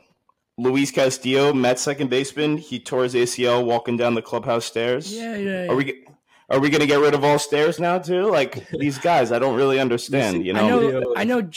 Luis 0.58 0.92
Castillo, 0.92 1.54
Mets 1.54 1.82
second 1.82 2.10
baseman, 2.10 2.58
he 2.58 2.80
tore 2.80 3.04
his 3.04 3.16
ACL 3.16 3.66
walking 3.66 3.98
down 3.98 4.14
the 4.14 4.22
clubhouse 4.22 4.66
stairs. 4.66 5.12
Yeah, 5.12 5.36
yeah. 5.36 5.64
yeah. 5.66 5.72
Are 5.72 5.76
we 5.76 6.06
are 6.52 6.60
we 6.60 6.70
going 6.70 6.82
to 6.82 6.88
get 6.88 7.00
rid 7.00 7.14
of 7.14 7.24
all 7.24 7.40
stairs 7.40 7.80
now 7.80 8.00
too? 8.00 8.30
Like 8.30 8.68
these 8.80 8.98
guys, 8.98 9.32
I 9.32 9.40
don't 9.40 9.56
really 9.56 9.80
understand. 9.80 10.46
You 10.46 10.54
know, 10.54 10.62
I 10.62 10.92
know. 10.92 11.14
I 11.18 11.24
know 11.24 11.50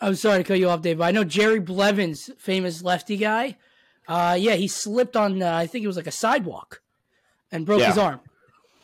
I'm 0.00 0.14
sorry 0.14 0.38
to 0.38 0.44
cut 0.44 0.58
you 0.58 0.68
off, 0.68 0.82
Dave, 0.82 0.98
but 0.98 1.04
I 1.04 1.10
know 1.10 1.24
Jerry 1.24 1.60
Blevins, 1.60 2.30
famous 2.38 2.82
lefty 2.82 3.16
guy. 3.16 3.56
Uh, 4.06 4.36
yeah, 4.38 4.54
he 4.54 4.68
slipped 4.68 5.16
on. 5.16 5.42
Uh, 5.42 5.54
I 5.54 5.66
think 5.66 5.84
it 5.84 5.88
was 5.88 5.96
like 5.96 6.06
a 6.06 6.12
sidewalk, 6.12 6.82
and 7.52 7.66
broke 7.66 7.80
yeah. 7.80 7.88
his 7.88 7.98
arm. 7.98 8.20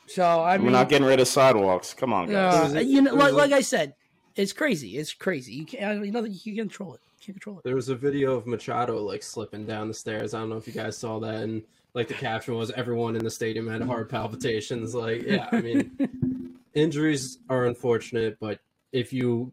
So 0.06 0.42
I 0.42 0.58
mean, 0.58 0.66
we're 0.66 0.72
not 0.72 0.88
getting 0.88 1.06
rid 1.06 1.20
of 1.20 1.28
sidewalks. 1.28 1.94
Come 1.94 2.12
on, 2.12 2.30
guys. 2.30 2.74
Uh, 2.74 2.80
you 2.80 3.00
know, 3.00 3.14
like, 3.14 3.32
like 3.32 3.52
I 3.52 3.62
said, 3.62 3.94
it's 4.36 4.52
crazy. 4.52 4.98
It's 4.98 5.14
crazy. 5.14 5.54
You 5.54 5.64
can't. 5.64 6.04
You 6.04 6.12
know, 6.12 6.24
you 6.24 6.40
can 6.40 6.56
control 6.56 6.94
it 6.94 7.00
can't 7.24 7.40
control 7.40 7.58
it. 7.58 7.64
There 7.64 7.74
was 7.74 7.88
a 7.88 7.94
video 7.94 8.34
of 8.34 8.46
Machado 8.46 9.00
like 9.02 9.22
slipping 9.22 9.66
down 9.66 9.88
the 9.88 9.94
stairs. 9.94 10.34
I 10.34 10.40
don't 10.40 10.50
know 10.50 10.56
if 10.56 10.66
you 10.66 10.72
guys 10.72 10.96
saw 10.96 11.18
that, 11.20 11.42
and 11.42 11.62
like 11.94 12.08
the 12.08 12.14
caption 12.14 12.54
was, 12.54 12.70
"Everyone 12.72 13.16
in 13.16 13.24
the 13.24 13.30
stadium 13.30 13.68
had 13.68 13.82
heart 13.82 14.10
palpitations." 14.10 14.94
Like, 14.94 15.22
yeah, 15.22 15.48
I 15.50 15.60
mean, 15.60 16.58
injuries 16.74 17.38
are 17.48 17.66
unfortunate, 17.66 18.38
but 18.40 18.60
if 18.92 19.12
you 19.12 19.52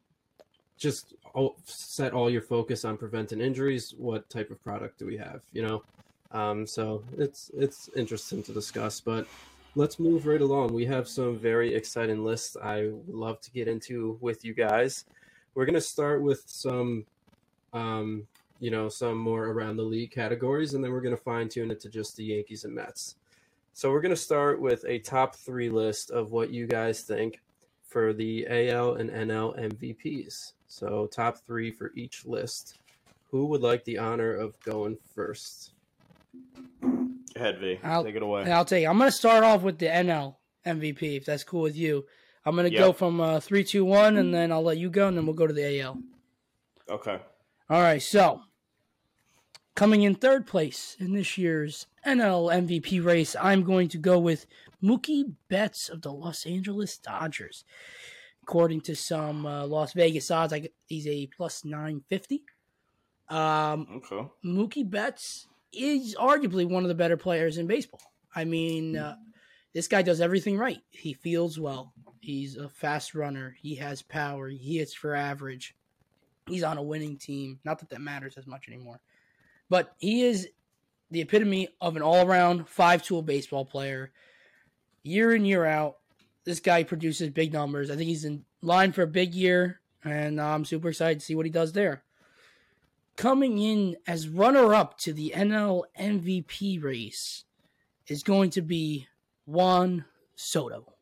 just 0.77 1.13
set 1.65 2.13
all 2.13 2.30
your 2.30 2.41
focus 2.41 2.84
on 2.84 2.97
preventing 2.97 3.39
injuries, 3.39 3.93
what 3.97 4.30
type 4.30 4.49
of 4.51 4.62
product 4.63 4.97
do 4.97 5.06
we 5.06 5.17
have? 5.17 5.41
You 5.54 5.62
know, 5.62 5.84
um, 6.32 6.65
so 6.65 7.04
it's 7.17 7.51
it's 7.54 7.89
interesting 7.95 8.43
to 8.43 8.54
discuss, 8.54 8.99
but 8.99 9.27
let's 9.75 9.99
move 9.99 10.25
right 10.25 10.41
along. 10.41 10.73
We 10.73 10.86
have 10.86 11.08
some 11.08 11.38
very 11.38 11.73
exciting 11.73 12.23
lists 12.23 12.58
I 12.62 12.88
would 12.88 13.15
love 13.15 13.39
to 13.41 13.51
get 13.51 13.67
into 13.67 14.17
with 14.21 14.43
you 14.43 14.54
guys. 14.54 15.06
We're 15.54 15.65
going 15.65 15.75
to 15.75 15.82
start 15.82 16.21
with 16.21 16.43
some 16.45 17.06
um, 17.73 18.27
you 18.62 18.71
know, 18.71 18.88
some 18.88 19.17
more 19.17 19.47
around 19.47 19.76
the 19.76 19.84
league 19.84 20.12
categories, 20.12 20.74
and 20.74 20.82
then 20.84 20.91
we're 20.91 21.02
going 21.02 21.15
to 21.15 21.21
fine 21.21 21.50
tune 21.50 21.69
it 21.71 21.82
to 21.82 21.89
just 21.89 22.15
the 22.15 22.24
Yankees 22.24 22.63
and 22.63 22.74
Mets. 22.74 23.15
So 23.74 23.91
we're 23.91 24.00
going 24.02 24.15
to 24.15 24.21
start 24.21 24.62
with 24.62 24.86
a 24.88 25.00
top 25.00 25.36
three 25.36 25.69
list 25.69 26.12
of 26.12 26.32
what 26.32 26.52
you 26.52 26.67
guys 26.67 27.02
think 27.02 27.41
for 27.84 28.13
the 28.13 28.47
AL 28.47 28.95
and 28.95 29.10
NL 29.10 29.60
MVPs. 29.60 30.54
So 30.67 31.08
top 31.08 31.38
three 31.45 31.71
for 31.71 31.91
each 31.95 32.26
list. 32.26 32.78
Who 33.32 33.47
would 33.47 33.62
like 33.62 33.84
the 33.84 33.97
honor 33.97 34.34
of 34.34 34.58
going 34.62 34.97
first? 35.13 35.71
Head 37.36 37.60
V. 37.60 37.80
I'll, 37.84 38.04
Take 38.04 38.15
it 38.15 38.24
away. 38.24 38.50
I'll 38.52 38.65
tell 38.65 38.80
you. 38.80 38.88
I'm 38.89 38.97
going 38.97 39.10
to 39.10 39.15
start 39.15 39.43
off 39.43 39.63
with 39.63 39.80
the 39.80 39.88
NL 39.88 40.36
MVP, 40.65 41.17
if 41.17 41.26
that's 41.26 41.43
cool 41.43 41.62
with 41.62 41.76
you. 41.76 42.06
I'm 42.45 42.56
gonna 42.56 42.71
go 42.71 42.88
Yep. 42.88 42.95
from 42.97 43.21
uh, 43.21 43.39
three, 43.39 43.63
two, 43.63 43.86
one, 43.86 44.17
and 44.17 44.34
then 44.34 44.52
I'll 44.52 44.63
let 44.63 44.78
you 44.78 44.89
go, 44.89 45.08
and 45.08 45.15
then 45.15 45.26
we'll 45.28 45.36
go 45.36 45.45
to 45.45 45.54
the 45.54 45.80
AL. 45.82 46.00
Okay. 46.89 47.19
All 47.69 47.82
right, 47.82 48.02
so 48.02 48.41
coming 49.76 50.04
in 50.04 50.16
third 50.16 50.46
place 50.46 50.96
in 51.00 51.14
this 51.14 51.38
year's 51.38 51.88
NL 52.06 52.54
MVP 52.54 53.04
race, 53.04 53.36
I'm 53.40 53.64
going 53.64 53.88
to 53.90 53.98
go 53.98 54.20
with 54.20 54.46
Mookie 54.84 55.34
Betts 55.50 55.90
of 55.90 56.02
the 56.02 56.12
Los 56.12 56.46
Angeles 56.46 56.98
Dodgers. 56.98 57.64
According 58.44 58.82
to 58.82 58.96
some 58.96 59.46
uh, 59.46 59.66
Las 59.66 59.94
Vegas 59.94 60.32
odds, 60.32 60.52
I, 60.54 60.70
he's 60.88 61.08
a 61.08 61.28
plus 61.28 61.64
950. 61.64 62.44
Um, 63.30 63.88
Okay. 63.98 64.28
Mookie 64.44 64.90
Betts 64.90 65.48
is 65.72 66.16
arguably 66.16 66.68
one 66.68 66.84
of 66.84 66.90
the 66.90 66.96
better 66.96 67.18
players 67.18 67.58
in 67.58 67.68
baseball. 67.68 68.02
I 68.36 68.46
mean, 68.46 68.98
uh, 68.98 69.16
this 69.74 69.88
guy 69.88 70.02
does 70.02 70.20
everything 70.22 70.58
right. 70.58 70.80
He 70.90 71.14
fields 71.14 71.60
well. 71.60 71.94
He's 72.20 72.58
a 72.58 72.68
fast 72.70 73.16
runner. 73.16 73.56
He 73.62 73.76
has 73.76 74.02
power. 74.02 74.50
He 74.50 74.78
hits 74.78 74.94
for 74.94 75.16
average. 75.16 75.76
He's 76.48 76.64
on 76.64 76.78
a 76.78 76.84
winning 76.84 77.18
team. 77.18 77.60
Not 77.64 77.80
that 77.80 77.90
that 77.90 78.02
matters 78.02 78.38
as 78.38 78.48
much 78.48 78.68
anymore. 78.68 79.00
But 79.72 79.96
he 80.00 80.24
is 80.24 80.50
the 81.12 81.22
epitome 81.22 81.70
of 81.80 81.96
an 81.96 82.02
all 82.02 82.28
around 82.28 82.68
five 82.68 83.04
tool 83.04 83.22
baseball 83.22 83.66
player. 83.66 84.12
Year 85.02 85.34
in, 85.34 85.46
year 85.46 85.66
out, 85.66 85.98
this 86.44 86.60
guy 86.60 86.84
produces 86.84 87.30
big 87.30 87.54
numbers. 87.54 87.90
I 87.90 87.96
think 87.96 88.10
he's 88.10 88.26
in 88.26 88.44
line 88.62 88.92
for 88.92 89.02
a 89.02 89.08
big 89.08 89.34
year, 89.34 89.80
and 90.04 90.40
I'm 90.40 90.66
super 90.66 90.90
excited 90.90 91.20
to 91.20 91.26
see 91.26 91.36
what 91.36 91.46
he 91.46 91.52
does 91.52 91.72
there 91.72 92.04
coming 93.22 93.60
in 93.60 93.96
as 94.08 94.28
runner 94.28 94.74
up 94.74 94.98
to 94.98 95.14
the 95.14 95.32
NL 95.36 95.84
MVP 96.00 96.82
race 96.82 97.44
is 98.08 98.24
going 98.24 98.50
to 98.50 98.62
be 98.62 99.08
Juan 99.46 100.06
Soto. 100.36 100.94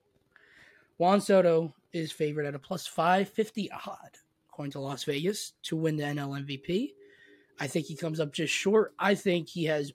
Juan 0.98 1.22
Soto 1.22 1.74
is 1.94 2.12
favored 2.12 2.46
at 2.46 2.56
a 2.56 2.60
plus 2.60 2.86
550 2.86 3.72
odd, 3.72 4.18
according 4.50 4.74
to 4.74 4.82
Las 4.82 5.06
Vegas, 5.06 5.54
to 5.64 5.78
win 5.78 5.96
the 5.96 6.04
NL 6.04 6.46
MVP. 6.46 6.90
I 7.60 7.67
think 7.67 7.88
he 7.88 7.95
comes 7.95 8.19
up 8.19 8.32
just 8.32 8.54
short. 8.54 8.93
I 8.98 9.15
think 9.15 9.50
he 9.50 9.65
has 9.65 9.91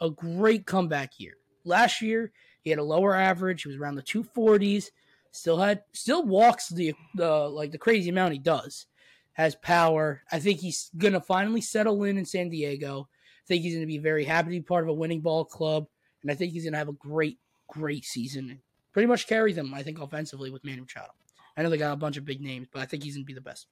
a 0.00 0.10
great 0.10 0.66
comeback 0.66 1.18
year. 1.18 1.34
Last 1.64 2.02
year, 2.02 2.32
he 2.62 2.70
had 2.70 2.78
a 2.78 2.84
lower 2.84 3.14
average. 3.14 3.62
He 3.62 3.68
was 3.68 3.78
around 3.78 3.94
the 3.94 4.02
240s. 4.02 4.90
Still 5.32 5.58
had 5.58 5.82
still 5.92 6.24
walks 6.24 6.68
the 6.68 6.94
the 7.14 7.30
like 7.30 7.70
the 7.70 7.78
crazy 7.78 8.08
amount 8.08 8.32
he 8.32 8.38
does 8.38 8.86
has 9.34 9.54
power. 9.54 10.22
I 10.32 10.38
think 10.38 10.60
he's 10.60 10.90
to 11.12 11.20
finally 11.20 11.60
settle 11.60 12.04
in 12.04 12.16
in 12.16 12.24
San 12.24 12.48
Diego. 12.48 13.08
I 13.10 13.46
think 13.46 13.62
he's 13.62 13.78
to 13.78 13.86
be 13.86 13.98
very 13.98 14.24
happy 14.24 14.46
to 14.46 14.50
be 14.50 14.62
part 14.62 14.84
of 14.84 14.88
a 14.88 14.94
winning 14.94 15.20
ball 15.20 15.44
club. 15.44 15.86
And 16.22 16.30
I 16.30 16.34
think 16.34 16.52
he's 16.52 16.64
to 16.72 16.78
have 16.78 16.88
a 16.88 16.92
great, 16.92 17.38
great 17.68 18.04
season. 18.04 18.60
Pretty 18.92 19.06
much 19.06 19.26
carry 19.26 19.52
them, 19.52 19.74
I 19.74 19.82
think, 19.82 20.00
offensively 20.00 20.50
with 20.50 20.64
Manny 20.64 20.80
Machado. 20.80 21.12
I 21.54 21.62
know 21.62 21.68
they 21.68 21.76
got 21.76 21.92
a 21.92 21.96
bunch 21.96 22.16
of 22.16 22.24
big 22.24 22.40
names, 22.40 22.66
but 22.72 22.80
I 22.80 22.86
think 22.86 23.04
he's 23.04 23.16
to 23.16 23.24
be 23.24 23.34
the 23.34 23.40
best. 23.42 23.66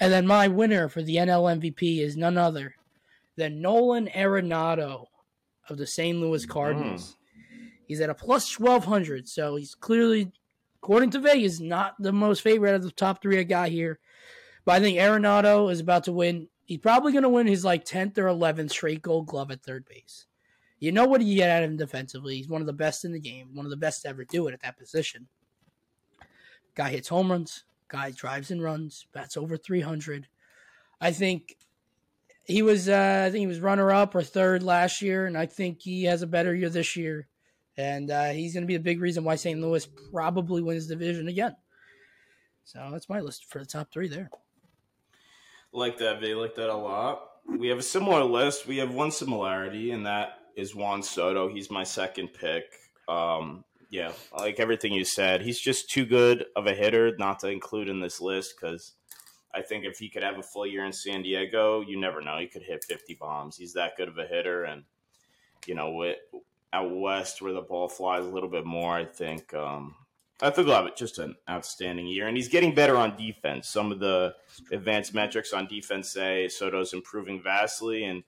And 0.00 0.12
then 0.12 0.26
my 0.26 0.48
winner 0.48 0.88
for 0.88 1.02
the 1.02 1.16
NL 1.16 1.60
MVP 1.60 1.98
is 1.98 2.16
none 2.16 2.38
other 2.38 2.74
than 3.36 3.60
Nolan 3.60 4.08
Arenado 4.08 5.06
of 5.68 5.78
the 5.78 5.86
St. 5.86 6.18
Louis 6.18 6.44
hmm. 6.44 6.50
Cardinals. 6.50 7.16
He's 7.86 8.00
at 8.00 8.10
a 8.10 8.14
plus 8.14 8.58
1200, 8.58 9.28
so 9.28 9.56
he's 9.56 9.74
clearly, 9.74 10.32
according 10.82 11.10
to 11.10 11.18
Vegas, 11.18 11.60
not 11.60 11.94
the 11.98 12.12
most 12.12 12.40
favorite 12.40 12.74
of 12.74 12.82
the 12.82 12.90
top 12.90 13.20
three 13.20 13.38
I 13.38 13.42
got 13.42 13.68
here. 13.68 13.98
But 14.64 14.76
I 14.76 14.80
think 14.80 14.98
Arenado 14.98 15.70
is 15.70 15.80
about 15.80 16.04
to 16.04 16.12
win. 16.12 16.48
He's 16.64 16.78
probably 16.78 17.12
going 17.12 17.24
to 17.24 17.28
win 17.28 17.46
his 17.46 17.64
like 17.64 17.84
10th 17.84 18.16
or 18.18 18.24
11th 18.24 18.70
straight 18.70 19.02
gold 19.02 19.26
glove 19.26 19.50
at 19.50 19.62
third 19.62 19.84
base. 19.84 20.26
You 20.78 20.90
know 20.90 21.06
what 21.06 21.22
you 21.22 21.36
get 21.36 21.50
out 21.50 21.62
of 21.62 21.70
him 21.70 21.76
defensively. 21.76 22.36
He's 22.36 22.48
one 22.48 22.60
of 22.60 22.66
the 22.66 22.72
best 22.72 23.04
in 23.04 23.12
the 23.12 23.20
game, 23.20 23.50
one 23.54 23.66
of 23.66 23.70
the 23.70 23.76
best 23.76 24.02
to 24.02 24.08
ever 24.08 24.24
do 24.24 24.46
it 24.48 24.54
at 24.54 24.62
that 24.62 24.78
position. 24.78 25.28
Guy 26.74 26.90
hits 26.90 27.08
home 27.08 27.30
runs, 27.30 27.64
guy 27.92 28.10
drives 28.10 28.50
and 28.50 28.62
runs, 28.62 29.06
bats 29.12 29.36
over 29.36 29.56
300. 29.56 30.26
I 31.00 31.12
think 31.12 31.56
he 32.44 32.62
was 32.62 32.88
uh, 32.88 33.24
I 33.26 33.30
think 33.30 33.40
he 33.40 33.46
was 33.46 33.60
runner 33.60 33.92
up 33.92 34.14
or 34.14 34.22
third 34.22 34.62
last 34.62 35.02
year, 35.02 35.26
and 35.26 35.36
I 35.36 35.46
think 35.46 35.82
he 35.82 36.04
has 36.04 36.22
a 36.22 36.26
better 36.26 36.54
year 36.54 36.70
this 36.70 36.96
year. 36.96 37.28
And 37.76 38.10
uh, 38.10 38.30
he's 38.30 38.52
going 38.52 38.64
to 38.64 38.68
be 38.68 38.74
a 38.74 38.80
big 38.80 39.00
reason 39.00 39.24
why 39.24 39.36
St. 39.36 39.58
Louis 39.60 39.86
probably 40.12 40.60
wins 40.60 40.88
the 40.88 40.94
division 40.94 41.28
again. 41.28 41.56
So 42.64 42.86
that's 42.92 43.08
my 43.08 43.20
list 43.20 43.46
for 43.50 43.60
the 43.60 43.64
top 43.64 43.90
three 43.90 44.08
there. 44.08 44.30
Like 45.72 45.96
that, 45.98 46.20
they 46.20 46.34
Like 46.34 46.54
that 46.56 46.68
a 46.68 46.76
lot. 46.76 47.28
We 47.46 47.68
have 47.68 47.78
a 47.78 47.82
similar 47.82 48.24
list. 48.24 48.66
We 48.66 48.76
have 48.78 48.92
one 48.92 49.10
similarity, 49.10 49.90
and 49.90 50.06
that 50.06 50.38
is 50.54 50.74
Juan 50.74 51.02
Soto. 51.02 51.48
He's 51.48 51.70
my 51.70 51.82
second 51.82 52.28
pick. 52.28 52.64
Um, 53.08 53.64
yeah, 53.92 54.12
like 54.34 54.58
everything 54.58 54.94
you 54.94 55.04
said, 55.04 55.42
he's 55.42 55.60
just 55.60 55.90
too 55.90 56.06
good 56.06 56.46
of 56.56 56.66
a 56.66 56.72
hitter 56.72 57.14
not 57.18 57.40
to 57.40 57.48
include 57.48 57.90
in 57.90 58.00
this 58.00 58.22
list 58.22 58.54
because 58.58 58.94
I 59.54 59.60
think 59.60 59.84
if 59.84 59.98
he 59.98 60.08
could 60.08 60.22
have 60.22 60.38
a 60.38 60.42
full 60.42 60.66
year 60.66 60.86
in 60.86 60.94
San 60.94 61.22
Diego, 61.22 61.82
you 61.82 62.00
never 62.00 62.22
know. 62.22 62.38
He 62.38 62.46
could 62.46 62.62
hit 62.62 62.84
50 62.84 63.18
bombs. 63.20 63.58
He's 63.58 63.74
that 63.74 63.98
good 63.98 64.08
of 64.08 64.16
a 64.16 64.26
hitter. 64.26 64.64
And, 64.64 64.84
you 65.66 65.74
know, 65.74 66.14
out 66.72 66.96
west 66.96 67.42
where 67.42 67.52
the 67.52 67.60
ball 67.60 67.86
flies 67.86 68.24
a 68.24 68.30
little 68.30 68.48
bit 68.48 68.64
more, 68.64 68.96
I 68.96 69.04
think. 69.04 69.52
Um, 69.52 69.94
I 70.40 70.48
think 70.48 70.68
he'll 70.68 70.82
have 70.82 70.96
just 70.96 71.18
an 71.18 71.36
outstanding 71.48 72.06
year, 72.06 72.26
and 72.26 72.36
he's 72.36 72.48
getting 72.48 72.74
better 72.74 72.96
on 72.96 73.18
defense. 73.18 73.68
Some 73.68 73.92
of 73.92 74.00
the 74.00 74.34
advanced 74.72 75.12
metrics 75.12 75.52
on 75.52 75.66
defense 75.66 76.10
say 76.10 76.48
Soto's 76.48 76.94
improving 76.94 77.42
vastly, 77.42 78.04
and 78.04 78.24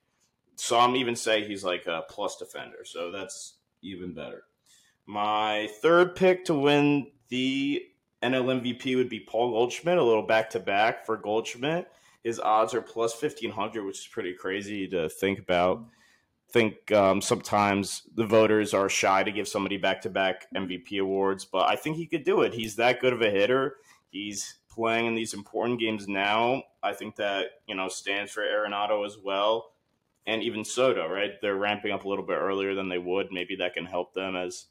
some 0.57 0.95
even 0.95 1.17
say 1.17 1.43
he's 1.43 1.65
like 1.65 1.87
a 1.87 2.03
plus 2.11 2.37
defender. 2.37 2.85
So 2.85 3.11
that's 3.11 3.55
even 3.81 4.13
better. 4.13 4.43
My 5.07 5.69
third 5.83 6.17
pick 6.17 6.47
to 6.47 6.55
win 6.55 7.09
the 7.29 7.83
NL 8.23 8.61
MVP 8.63 8.97
would 8.97 9.11
be 9.11 9.21
Paul 9.21 9.51
Goldschmidt, 9.51 9.99
a 9.99 10.03
little 10.03 10.27
back 10.27 10.51
to 10.51 10.61
back 10.61 11.05
for 11.05 11.17
Goldschmidt. 11.17 11.89
His 12.23 12.41
odds 12.41 12.73
are 12.73 12.81
plus 12.81 13.21
1500, 13.21 13.85
which 13.85 13.99
is 13.99 14.07
pretty 14.07 14.33
crazy 14.33 14.89
to 14.89 15.11
think 15.11 15.39
about. 15.39 15.85
think 16.49 16.91
um, 16.93 17.21
sometimes 17.21 18.03
the 18.15 18.27
voters 18.27 18.73
are 18.73 18.89
shy 18.89 19.23
to 19.23 19.33
give 19.33 19.47
somebody 19.47 19.77
back 19.77 20.01
to 20.03 20.11
back 20.11 20.47
MVP 20.55 21.01
awards, 21.01 21.45
but 21.45 21.69
I 21.69 21.77
think 21.77 21.97
he 21.97 22.07
could 22.07 22.25
do 22.25 22.43
it. 22.43 22.55
He's 22.55 22.77
that 22.77 23.01
good 23.01 23.13
of 23.13 23.21
a 23.21 23.31
hitter. 23.31 23.77
He's 24.09 24.55
playing 24.71 25.07
in 25.07 25.15
these 25.15 25.35
important 25.35 25.81
games 25.81 26.09
now. 26.09 26.63
I 26.83 26.95
think 26.95 27.17
that, 27.17 27.47
you 27.67 27.75
know, 27.75 27.89
stands 27.89 28.33
for 28.33 28.43
Arenado 28.43 29.05
as 29.05 29.19
well. 29.23 29.73
And 30.27 30.43
even 30.43 30.65
Soto, 30.65 31.07
right? 31.09 31.33
They're 31.43 31.57
ramping 31.57 31.93
up 31.93 32.05
a 32.05 32.09
little 32.09 32.25
bit 32.25 32.39
earlier 32.39 32.75
than 32.75 32.89
they 32.89 32.99
would. 32.99 33.29
Maybe 33.31 33.57
that 33.57 33.75
can 33.75 33.85
help 33.85 34.15
them 34.15 34.35
as 34.37 34.67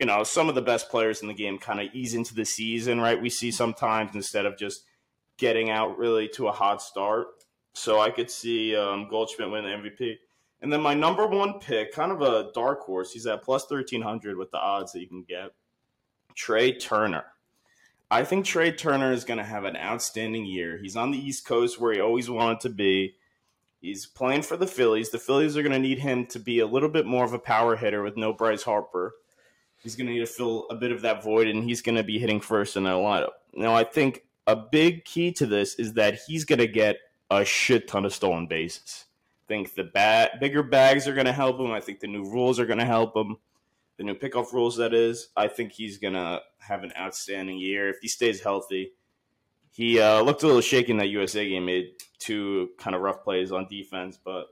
you 0.00 0.06
know, 0.06 0.24
some 0.24 0.48
of 0.48 0.54
the 0.54 0.62
best 0.62 0.88
players 0.88 1.20
in 1.20 1.28
the 1.28 1.34
game 1.34 1.58
kind 1.58 1.78
of 1.78 1.94
ease 1.94 2.14
into 2.14 2.34
the 2.34 2.46
season, 2.46 3.00
right? 3.00 3.20
We 3.20 3.28
see 3.28 3.50
sometimes 3.50 4.14
instead 4.14 4.46
of 4.46 4.56
just 4.56 4.84
getting 5.36 5.70
out 5.70 5.98
really 5.98 6.26
to 6.28 6.48
a 6.48 6.52
hot 6.52 6.80
start. 6.80 7.26
So 7.74 8.00
I 8.00 8.10
could 8.10 8.30
see 8.30 8.74
um, 8.74 9.08
Goldschmidt 9.08 9.50
win 9.50 9.64
the 9.64 9.70
MVP. 9.70 10.16
And 10.62 10.72
then 10.72 10.80
my 10.80 10.94
number 10.94 11.26
one 11.26 11.60
pick, 11.60 11.92
kind 11.92 12.12
of 12.12 12.22
a 12.22 12.50
dark 12.54 12.80
horse, 12.80 13.12
he's 13.12 13.26
at 13.26 13.42
plus 13.42 13.70
1300 13.70 14.36
with 14.36 14.50
the 14.50 14.58
odds 14.58 14.92
that 14.92 15.00
you 15.00 15.06
can 15.06 15.22
get. 15.22 15.52
Trey 16.34 16.72
Turner. 16.72 17.24
I 18.10 18.24
think 18.24 18.44
Trey 18.44 18.72
Turner 18.72 19.12
is 19.12 19.24
going 19.24 19.38
to 19.38 19.44
have 19.44 19.64
an 19.64 19.76
outstanding 19.76 20.44
year. 20.44 20.78
He's 20.78 20.96
on 20.96 21.10
the 21.10 21.18
East 21.18 21.46
Coast 21.46 21.78
where 21.78 21.92
he 21.92 22.00
always 22.00 22.28
wanted 22.28 22.60
to 22.60 22.70
be. 22.70 23.14
He's 23.80 24.04
playing 24.06 24.42
for 24.42 24.56
the 24.56 24.66
Phillies. 24.66 25.10
The 25.10 25.18
Phillies 25.18 25.56
are 25.56 25.62
going 25.62 25.72
to 25.72 25.78
need 25.78 26.00
him 26.00 26.26
to 26.26 26.38
be 26.38 26.58
a 26.58 26.66
little 26.66 26.88
bit 26.88 27.06
more 27.06 27.24
of 27.24 27.32
a 27.32 27.38
power 27.38 27.76
hitter 27.76 28.02
with 28.02 28.16
no 28.16 28.32
Bryce 28.32 28.62
Harper. 28.62 29.14
He's 29.82 29.96
going 29.96 30.06
to 30.06 30.12
need 30.12 30.20
to 30.20 30.26
fill 30.26 30.66
a 30.70 30.74
bit 30.74 30.92
of 30.92 31.00
that 31.02 31.22
void, 31.22 31.48
and 31.48 31.64
he's 31.64 31.82
going 31.82 31.96
to 31.96 32.02
be 32.02 32.18
hitting 32.18 32.40
first 32.40 32.76
in 32.76 32.84
that 32.84 32.96
lineup. 32.96 33.30
Now, 33.54 33.74
I 33.74 33.84
think 33.84 34.24
a 34.46 34.54
big 34.54 35.04
key 35.04 35.32
to 35.32 35.46
this 35.46 35.74
is 35.76 35.94
that 35.94 36.20
he's 36.26 36.44
going 36.44 36.58
to 36.58 36.66
get 36.66 36.96
a 37.30 37.44
shit 37.44 37.88
ton 37.88 38.04
of 38.04 38.12
stolen 38.12 38.46
bases. 38.46 39.06
I 39.46 39.48
think 39.48 39.74
the 39.74 39.84
bat, 39.84 40.38
bigger 40.38 40.62
bags 40.62 41.08
are 41.08 41.14
going 41.14 41.26
to 41.26 41.32
help 41.32 41.58
him. 41.58 41.70
I 41.70 41.80
think 41.80 42.00
the 42.00 42.06
new 42.06 42.24
rules 42.24 42.60
are 42.60 42.66
going 42.66 42.78
to 42.78 42.84
help 42.84 43.16
him. 43.16 43.36
The 43.96 44.04
new 44.04 44.14
pickoff 44.14 44.52
rules, 44.52 44.76
that 44.76 44.94
is. 44.94 45.28
I 45.36 45.48
think 45.48 45.72
he's 45.72 45.98
going 45.98 46.14
to 46.14 46.40
have 46.58 46.84
an 46.84 46.92
outstanding 46.98 47.58
year 47.58 47.88
if 47.88 47.96
he 48.00 48.08
stays 48.08 48.40
healthy. 48.42 48.92
He 49.72 50.00
uh, 50.00 50.20
looked 50.22 50.42
a 50.42 50.46
little 50.46 50.60
shaky 50.60 50.92
in 50.92 50.98
that 50.98 51.08
USA 51.08 51.48
game, 51.48 51.66
made 51.66 51.92
two 52.18 52.70
kind 52.78 52.94
of 52.96 53.02
rough 53.02 53.22
plays 53.22 53.52
on 53.52 53.66
defense, 53.68 54.18
but 54.22 54.48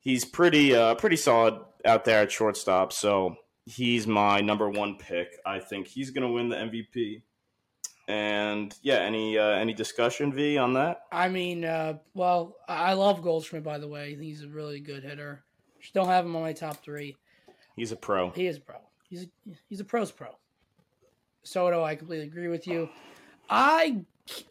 he's 0.00 0.24
pretty 0.24 0.74
uh, 0.74 0.94
pretty 0.94 1.16
solid 1.16 1.60
out 1.84 2.04
there 2.04 2.22
at 2.22 2.32
shortstop. 2.32 2.92
So 2.92 3.36
he's 3.70 4.06
my 4.06 4.40
number 4.40 4.68
one 4.68 4.96
pick. 4.96 5.38
I 5.46 5.58
think 5.58 5.86
he's 5.86 6.10
going 6.10 6.26
to 6.26 6.32
win 6.32 6.48
the 6.48 6.56
MVP. 6.56 7.22
And 8.08 8.74
yeah, 8.82 8.96
any 8.96 9.38
uh, 9.38 9.50
any 9.50 9.72
discussion 9.72 10.32
V 10.32 10.58
on 10.58 10.72
that? 10.74 11.02
I 11.12 11.28
mean, 11.28 11.64
uh, 11.64 11.98
well, 12.14 12.56
I 12.68 12.94
love 12.94 13.22
Goldschmidt, 13.22 13.62
by 13.62 13.78
the 13.78 13.86
way. 13.86 14.02
I 14.06 14.10
think 14.10 14.22
he's 14.22 14.42
a 14.42 14.48
really 14.48 14.80
good 14.80 15.04
hitter. 15.04 15.44
Just 15.80 15.94
don't 15.94 16.08
have 16.08 16.24
him 16.24 16.34
on 16.34 16.42
my 16.42 16.52
top 16.52 16.82
three. 16.82 17.16
He's 17.76 17.92
a 17.92 17.96
pro. 17.96 18.30
He 18.30 18.46
is 18.48 18.56
a 18.56 18.60
pro. 18.60 18.76
He's 19.08 19.24
a, 19.24 19.26
he's 19.68 19.80
a 19.80 19.84
pro's 19.84 20.10
pro. 20.10 20.28
Soto, 21.42 21.84
I 21.84 21.94
completely 21.94 22.26
agree 22.26 22.48
with 22.48 22.66
you. 22.66 22.88
I, 23.48 24.00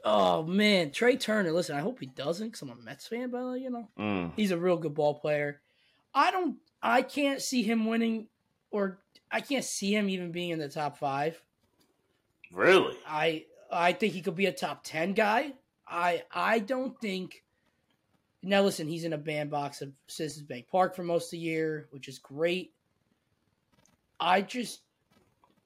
oh 0.05 0.43
man, 0.43 0.91
Trey 0.91 1.17
Turner. 1.17 1.51
Listen, 1.51 1.75
I 1.75 1.81
hope 1.81 1.99
he 1.99 2.07
doesn't, 2.07 2.47
because 2.47 2.61
I'm 2.61 2.69
a 2.71 2.75
Mets 2.75 3.07
fan, 3.07 3.29
but 3.29 3.55
you 3.55 3.69
know, 3.69 3.87
Mm. 3.99 4.31
he's 4.37 4.51
a 4.51 4.57
real 4.57 4.77
good 4.77 4.93
ball 4.95 5.15
player. 5.19 5.61
I 6.15 6.31
don't, 6.31 6.57
I 6.81 7.01
can't 7.01 7.41
see 7.41 7.61
him 7.61 7.85
winning 7.85 8.27
or 8.71 8.99
I 9.31 9.41
can't 9.41 9.63
see 9.63 9.95
him 9.95 10.09
even 10.09 10.31
being 10.31 10.49
in 10.49 10.59
the 10.59 10.69
top 10.69 10.97
five. 10.97 11.41
Really? 12.51 12.95
I 13.07 13.45
I 13.71 13.93
think 13.93 14.13
he 14.13 14.21
could 14.21 14.35
be 14.35 14.47
a 14.47 14.51
top 14.51 14.83
ten 14.83 15.13
guy. 15.13 15.53
I 15.87 16.23
I 16.31 16.59
don't 16.59 16.99
think. 16.99 17.43
Now 18.41 18.61
listen, 18.61 18.87
he's 18.87 19.03
in 19.03 19.13
a 19.13 19.17
bandbox 19.17 19.81
of 19.81 19.91
Citizens 20.07 20.47
Bank 20.47 20.67
Park 20.71 20.95
for 20.95 21.03
most 21.03 21.25
of 21.25 21.31
the 21.31 21.39
year, 21.39 21.87
which 21.91 22.07
is 22.07 22.19
great. 22.19 22.73
I 24.19 24.41
just 24.41 24.81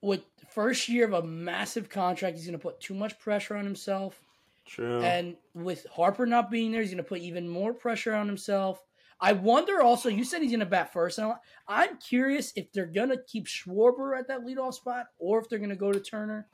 with 0.01 0.25
first 0.49 0.89
year 0.89 1.05
of 1.05 1.13
a 1.13 1.23
massive 1.23 1.89
contract, 1.89 2.35
he's 2.35 2.45
going 2.45 2.59
to 2.59 2.61
put 2.61 2.79
too 2.81 2.93
much 2.93 3.17
pressure 3.19 3.55
on 3.55 3.63
himself. 3.63 4.21
True. 4.65 5.01
And 5.01 5.35
with 5.53 5.85
Harper 5.91 6.25
not 6.25 6.51
being 6.51 6.71
there, 6.71 6.81
he's 6.81 6.89
going 6.89 6.97
to 6.97 7.03
put 7.03 7.21
even 7.21 7.47
more 7.47 7.73
pressure 7.73 8.13
on 8.13 8.27
himself. 8.27 8.83
I 9.23 9.31
wonder 9.31 9.81
also, 9.81 10.09
you 10.09 10.25
said 10.25 10.41
he's 10.41 10.51
going 10.51 10.59
to 10.59 10.65
bat 10.65 10.91
first. 10.91 11.17
And 11.17 11.33
I'm 11.65 11.97
curious 11.97 12.51
if 12.57 12.73
they're 12.73 12.85
going 12.85 13.07
to 13.07 13.17
keep 13.25 13.45
Schwarber 13.45 14.19
at 14.19 14.27
that 14.27 14.45
leadoff 14.45 14.73
spot 14.73 15.05
or 15.17 15.39
if 15.39 15.47
they're 15.47 15.59
going 15.59 15.69
to 15.69 15.77
go 15.77 15.93
to 15.93 15.99
Turner. 16.01 16.45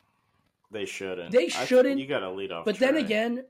They 0.69 0.85
shouldn't. 0.85 1.31
They 1.31 1.49
shouldn't. 1.49 1.99
you 1.99 2.05
got 2.05 2.19
to 2.19 2.29
lead 2.29 2.51
off. 2.51 2.65
But 2.65 2.77
then 2.77 2.95
again, 2.97 3.43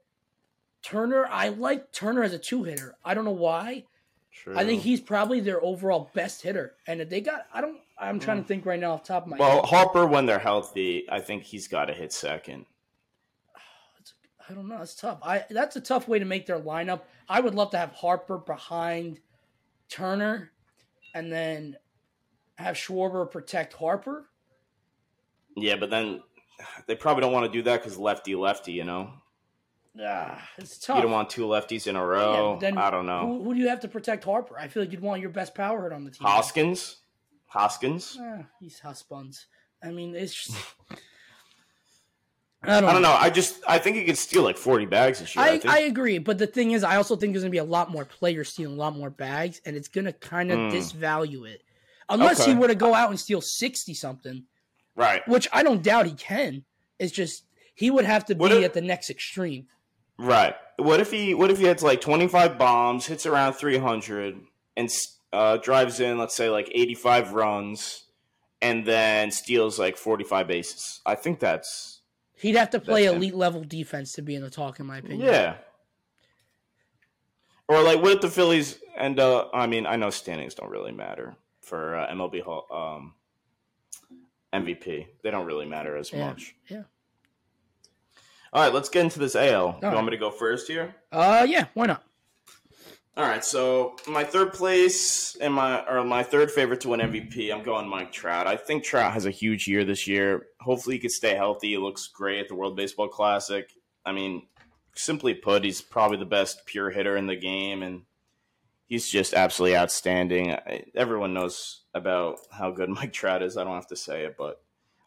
Turner, 0.81 1.27
I 1.29 1.49
like 1.49 1.91
Turner 1.91 2.23
as 2.23 2.31
a 2.31 2.39
two 2.39 2.63
hitter. 2.63 2.95
I 3.03 3.13
don't 3.13 3.25
know 3.25 3.31
why. 3.31 3.83
True. 4.31 4.57
I 4.57 4.63
think 4.63 4.83
he's 4.83 5.01
probably 5.01 5.41
their 5.41 5.61
overall 5.61 6.09
best 6.13 6.41
hitter. 6.41 6.75
And 6.87 7.01
if 7.01 7.09
they 7.09 7.19
got, 7.19 7.45
I 7.53 7.59
don't, 7.59 7.77
I'm 7.97 8.21
trying 8.21 8.37
to 8.37 8.43
hmm. 8.43 8.47
think 8.47 8.65
right 8.65 8.79
now 8.79 8.93
off 8.93 9.03
the 9.03 9.09
top 9.09 9.23
of 9.23 9.31
my 9.31 9.37
Well, 9.37 9.57
head. 9.57 9.65
Harper, 9.65 10.05
when 10.05 10.27
they're 10.27 10.39
healthy, 10.39 11.05
I 11.11 11.19
think 11.19 11.43
he's 11.43 11.67
got 11.67 11.85
to 11.85 11.93
hit 11.93 12.13
second. 12.13 12.65
I 14.49 14.53
don't 14.53 14.67
know. 14.67 14.81
It's 14.81 14.95
tough. 14.95 15.19
I 15.21 15.45
that's 15.49 15.75
a 15.75 15.81
tough 15.81 16.07
way 16.07 16.17
to 16.19 16.25
make 16.25 16.45
their 16.47 16.59
lineup. 16.59 17.01
I 17.27 17.39
would 17.39 17.53
love 17.55 17.71
to 17.71 17.77
have 17.77 17.91
Harper 17.91 18.37
behind 18.39 19.19
Turner, 19.89 20.51
and 21.13 21.31
then 21.31 21.77
have 22.57 22.75
Schwarber 22.75 23.29
protect 23.29 23.73
Harper. 23.73 24.25
Yeah, 25.55 25.75
but 25.75 25.89
then 25.89 26.21
they 26.87 26.95
probably 26.95 27.21
don't 27.21 27.31
want 27.33 27.45
to 27.45 27.51
do 27.51 27.61
that 27.63 27.81
because 27.81 27.97
lefty 27.97 28.33
lefty. 28.35 28.71
You 28.71 28.85
know, 28.85 29.11
Ah, 30.03 30.41
it's 30.57 30.79
tough. 30.79 30.95
you 30.97 31.01
don't 31.03 31.11
want 31.11 31.29
two 31.29 31.45
lefties 31.45 31.85
in 31.87 31.95
a 31.95 32.03
row. 32.05 32.53
but 32.53 32.59
then 32.61 32.77
I 32.77 32.89
don't 32.89 33.05
know. 33.05 33.27
Who, 33.27 33.43
who 33.43 33.53
do 33.53 33.59
you 33.59 33.69
have 33.69 33.81
to 33.81 33.87
protect 33.87 34.23
Harper? 34.23 34.57
I 34.57 34.67
feel 34.67 34.81
like 34.83 34.91
you'd 34.91 35.01
want 35.01 35.21
your 35.21 35.29
best 35.31 35.53
power 35.53 35.83
hit 35.83 35.93
on 35.93 36.05
the 36.05 36.11
team. 36.11 36.25
Hoskins, 36.25 36.97
Hoskins. 37.45 38.17
Ah, 38.19 38.45
he's 38.59 38.79
Husbuns. 38.79 39.45
I 39.83 39.91
mean, 39.91 40.15
it's 40.15 40.33
just. 40.33 40.57
I 42.61 42.81
don't, 42.81 42.89
I 42.89 42.93
don't 42.93 43.01
know. 43.01 43.13
I 43.17 43.29
just 43.29 43.61
I 43.67 43.77
think 43.77 43.95
he 43.95 44.03
could 44.03 44.17
steal 44.17 44.43
like 44.43 44.57
forty 44.57 44.85
bags 44.85 45.19
this 45.21 45.35
year. 45.35 45.45
I, 45.45 45.61
I. 45.65 45.75
I 45.75 45.79
agree, 45.79 46.17
but 46.17 46.37
the 46.37 46.47
thing 46.47 46.71
is, 46.71 46.83
I 46.83 46.97
also 46.97 47.15
think 47.15 47.33
there's 47.33 47.43
gonna 47.43 47.51
be 47.51 47.57
a 47.57 47.63
lot 47.63 47.89
more 47.89 48.03
players 48.03 48.49
stealing 48.49 48.75
a 48.75 48.79
lot 48.79 48.97
more 48.97 49.09
bags, 49.09 49.61
and 49.65 49.75
it's 49.77 49.87
gonna 49.87 50.11
kind 50.13 50.51
of 50.51 50.57
Mm. 50.57 50.71
disvalue 50.73 51.45
it. 51.49 51.61
Unless 52.09 52.45
he 52.45 52.55
were 52.55 52.67
to 52.67 52.75
go 52.75 52.93
out 52.93 53.09
and 53.11 53.19
steal 53.19 53.39
sixty 53.41 53.93
something, 53.93 54.43
right, 54.95 55.25
which 55.27 55.47
I 55.53 55.63
don't 55.63 55.81
doubt 55.83 56.05
he 56.07 56.13
can. 56.13 56.65
It's 56.97 57.13
just 57.13 57.45
he 57.75 57.89
would 57.89 58.03
have 58.05 58.25
to 58.25 58.35
be 58.35 58.45
if- 58.45 58.65
at 58.65 58.73
the 58.73 58.81
next 58.81 59.09
extreme. 59.09 59.67
right. 60.17 60.55
What 60.77 60.99
if 60.99 61.11
he 61.11 61.33
What 61.33 61.51
if 61.51 61.59
he 61.59 61.65
hits 61.65 61.81
like 61.83 62.01
twenty 62.01 62.27
five 62.27 62.57
bombs, 62.57 63.05
hits 63.05 63.25
around 63.25 63.53
three 63.53 63.77
hundred, 63.77 64.37
and 64.75 64.89
uh, 65.31 65.57
drives 65.57 65.99
in 66.01 66.17
let's 66.17 66.35
say 66.35 66.49
like 66.49 66.69
eighty 66.73 66.95
five 66.95 67.31
runs, 67.33 68.03
and 68.61 68.85
then 68.85 69.31
steals 69.31 69.77
like 69.79 69.95
forty 69.95 70.23
five 70.25 70.47
bases? 70.47 70.99
I 71.05 71.15
think 71.15 71.39
that's 71.39 71.98
He'd 72.39 72.55
have 72.55 72.69
to 72.71 72.79
play 72.79 73.03
That's 73.03 73.15
him. 73.15 73.21
elite 73.21 73.35
level 73.35 73.63
defense 73.63 74.13
to 74.13 74.21
be 74.21 74.35
in 74.35 74.41
the 74.41 74.49
talk, 74.49 74.79
in 74.79 74.85
my 74.85 74.97
opinion. 74.99 75.21
Yeah. 75.21 75.55
Or 77.67 77.83
like, 77.83 78.01
what 78.01 78.13
if 78.13 78.21
the 78.21 78.29
Phillies 78.29 78.79
end 78.97 79.19
up? 79.19 79.51
I 79.53 79.67
mean, 79.67 79.85
I 79.85 79.95
know 79.95 80.09
standings 80.09 80.55
don't 80.55 80.69
really 80.71 80.91
matter 80.91 81.35
for 81.61 81.95
uh, 81.95 82.07
MLB 82.11 82.41
Hall, 82.41 82.65
um, 82.71 83.13
MVP. 84.53 85.07
They 85.23 85.31
don't 85.31 85.45
really 85.45 85.65
matter 85.67 85.95
as 85.97 86.11
Yeah, 86.11 86.27
much. 86.27 86.55
yeah. 86.67 86.83
All 88.51 88.63
right, 88.63 88.73
let's 88.73 88.89
get 88.89 89.03
into 89.03 89.19
this 89.19 89.35
AL. 89.35 89.77
you 89.81 89.87
right. 89.87 89.93
want 89.93 90.05
me 90.07 90.11
to 90.11 90.17
go 90.17 90.31
first 90.31 90.67
here? 90.67 90.95
Uh, 91.11 91.45
yeah. 91.47 91.65
Why 91.75 91.85
not? 91.85 92.03
All 93.19 93.25
right, 93.25 93.43
so 93.43 93.97
my 94.07 94.23
third 94.23 94.53
place 94.53 95.35
and 95.41 95.53
my 95.53 95.85
or 95.85 96.05
my 96.05 96.23
third 96.23 96.49
favorite 96.49 96.79
to 96.81 96.87
win 96.87 97.01
MVP, 97.01 97.51
I'm 97.53 97.63
going 97.63 97.85
Mike 97.85 98.13
Trout. 98.13 98.47
I 98.47 98.55
think 98.55 98.85
Trout 98.85 99.11
has 99.11 99.25
a 99.25 99.29
huge 99.29 99.67
year 99.67 99.83
this 99.83 100.07
year. 100.07 100.47
Hopefully, 100.61 100.95
he 100.95 100.99
can 101.01 101.09
stay 101.09 101.35
healthy. 101.35 101.71
He 101.71 101.77
looks 101.77 102.07
great 102.07 102.39
at 102.39 102.47
the 102.47 102.55
World 102.55 102.77
Baseball 102.77 103.09
Classic. 103.09 103.69
I 104.05 104.13
mean, 104.13 104.47
simply 104.95 105.33
put, 105.33 105.65
he's 105.65 105.81
probably 105.81 106.15
the 106.15 106.23
best 106.23 106.65
pure 106.65 106.91
hitter 106.91 107.17
in 107.17 107.27
the 107.27 107.35
game, 107.35 107.83
and 107.83 108.03
he's 108.87 109.09
just 109.09 109.33
absolutely 109.33 109.75
outstanding. 109.75 110.53
I- 110.53 110.85
Everyone 110.95 111.33
knows 111.33 111.81
about 111.93 112.37
how 112.53 112.71
good 112.71 112.87
Mike 112.89 113.11
Trout 113.11 113.43
is. 113.43 113.57
I 113.57 113.65
don't 113.65 113.75
have 113.75 113.87
to 113.87 113.97
say 113.97 114.23
it, 114.23 114.35
but 114.37 114.61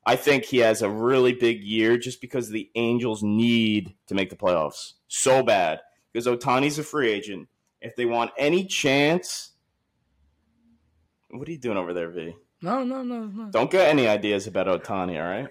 I 0.04 0.16
think 0.16 0.44
he 0.44 0.58
has 0.58 0.82
a 0.82 0.90
really 0.90 1.32
big 1.32 1.62
year 1.62 1.96
just 1.96 2.20
because 2.20 2.50
the 2.50 2.70
Angels 2.74 3.22
need 3.22 3.94
to 4.08 4.14
make 4.14 4.28
the 4.28 4.36
playoffs 4.36 4.92
so 5.08 5.42
bad. 5.42 5.80
Because 6.12 6.26
Ohtani's 6.26 6.78
a 6.78 6.82
free 6.82 7.10
agent. 7.10 7.48
If 7.82 7.96
they 7.96 8.06
want 8.06 8.30
any 8.38 8.64
chance, 8.64 9.50
what 11.30 11.48
are 11.48 11.50
you 11.50 11.58
doing 11.58 11.76
over 11.76 11.92
there, 11.92 12.10
V? 12.10 12.34
No, 12.64 12.84
no, 12.84 13.02
no, 13.02 13.24
no. 13.24 13.50
Don't 13.50 13.70
get 13.72 13.88
any 13.88 14.06
ideas 14.06 14.46
about 14.46 14.68
Ohtani, 14.68 15.20
all 15.20 15.28
right? 15.28 15.48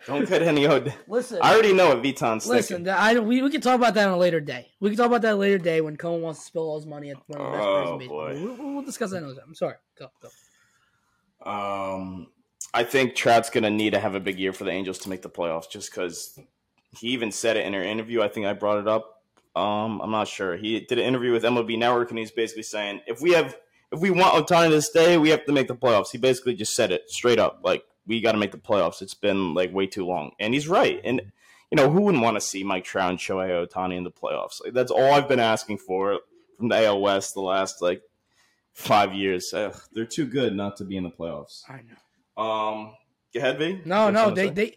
Don't 0.06 0.28
get 0.28 0.42
any. 0.42 0.66
Od- 0.66 0.92
Listen, 1.08 1.38
I 1.40 1.54
already 1.54 1.72
know 1.72 1.88
what 1.88 2.02
Veton's 2.02 2.46
listen. 2.46 2.84
thinking. 2.84 2.92
I, 2.92 3.18
we, 3.18 3.40
we 3.40 3.48
can 3.50 3.62
talk 3.62 3.76
about 3.76 3.94
that 3.94 4.08
on 4.08 4.12
a 4.12 4.18
later 4.18 4.38
day. 4.40 4.68
We 4.78 4.90
can 4.90 4.98
talk 4.98 5.06
about 5.06 5.22
that 5.22 5.38
later 5.38 5.56
day 5.56 5.80
when 5.80 5.96
Cohen 5.96 6.20
wants 6.20 6.40
to 6.40 6.46
spill 6.46 6.64
all 6.64 6.76
his 6.76 6.84
money 6.86 7.10
at 7.10 7.16
one 7.28 7.40
of 7.40 7.46
the 7.46 7.52
best 7.52 7.62
players 7.64 7.88
Oh, 7.88 7.98
in 8.00 8.08
boy. 8.08 8.54
We'll, 8.62 8.74
we'll 8.74 8.82
discuss 8.84 9.10
that 9.12 9.18
another 9.18 9.36
time. 9.36 9.44
I'm 9.48 9.54
sorry. 9.54 9.76
Go, 9.98 10.08
go. 10.20 11.50
Um, 11.50 12.26
I 12.74 12.84
think 12.84 13.14
Trout's 13.14 13.48
going 13.48 13.64
to 13.64 13.70
need 13.70 13.90
to 13.94 13.98
have 13.98 14.14
a 14.14 14.20
big 14.20 14.38
year 14.38 14.52
for 14.52 14.64
the 14.64 14.70
Angels 14.70 14.98
to 15.00 15.08
make 15.08 15.22
the 15.22 15.30
playoffs, 15.30 15.70
just 15.70 15.90
because 15.90 16.38
he 16.98 17.08
even 17.08 17.32
said 17.32 17.56
it 17.56 17.64
in 17.66 17.72
an 17.72 17.84
interview. 17.84 18.20
I 18.22 18.28
think 18.28 18.44
I 18.44 18.52
brought 18.52 18.78
it 18.78 18.86
up. 18.88 19.21
Um, 19.54 20.00
I'm 20.00 20.10
not 20.10 20.28
sure. 20.28 20.56
He 20.56 20.80
did 20.80 20.98
an 20.98 21.04
interview 21.04 21.32
with 21.32 21.42
MLB 21.42 21.78
Network, 21.78 22.10
and 22.10 22.18
he's 22.18 22.30
basically 22.30 22.62
saying 22.62 23.00
if 23.06 23.20
we 23.20 23.32
have 23.32 23.56
if 23.92 24.00
we 24.00 24.10
want 24.10 24.34
Ohtani 24.34 24.70
to 24.70 24.80
stay, 24.80 25.18
we 25.18 25.28
have 25.28 25.44
to 25.44 25.52
make 25.52 25.68
the 25.68 25.76
playoffs. 25.76 26.10
He 26.10 26.18
basically 26.18 26.54
just 26.54 26.74
said 26.74 26.90
it 26.90 27.10
straight 27.10 27.38
up, 27.38 27.60
like 27.62 27.84
we 28.06 28.20
got 28.20 28.32
to 28.32 28.38
make 28.38 28.52
the 28.52 28.58
playoffs. 28.58 29.02
It's 29.02 29.14
been 29.14 29.54
like 29.54 29.72
way 29.72 29.86
too 29.86 30.06
long, 30.06 30.32
and 30.40 30.54
he's 30.54 30.68
right. 30.68 31.00
And 31.04 31.20
you 31.70 31.76
know 31.76 31.90
who 31.90 32.02
wouldn't 32.02 32.22
want 32.22 32.36
to 32.36 32.40
see 32.40 32.64
Mike 32.64 32.84
Trout 32.84 33.10
and 33.10 33.18
Shohei 33.18 33.66
Ohtani 33.66 33.96
in 33.96 34.04
the 34.04 34.10
playoffs? 34.10 34.62
Like 34.64 34.72
that's 34.72 34.90
all 34.90 35.12
I've 35.12 35.28
been 35.28 35.40
asking 35.40 35.78
for 35.78 36.20
from 36.58 36.68
the 36.68 36.84
AL 36.84 37.00
West 37.00 37.34
the 37.34 37.40
last 37.40 37.82
like 37.82 38.02
five 38.72 39.14
years. 39.14 39.52
Ugh, 39.52 39.74
they're 39.92 40.06
too 40.06 40.26
good 40.26 40.54
not 40.54 40.76
to 40.78 40.84
be 40.84 40.96
in 40.96 41.04
the 41.04 41.10
playoffs. 41.10 41.62
I 41.68 41.80
know. 41.82 42.42
Um, 42.42 42.94
go 43.34 43.40
ahead, 43.40 43.58
V. 43.58 43.82
No, 43.84 44.10
no, 44.10 44.30
they, 44.30 44.46
say? 44.46 44.52
they, 44.52 44.76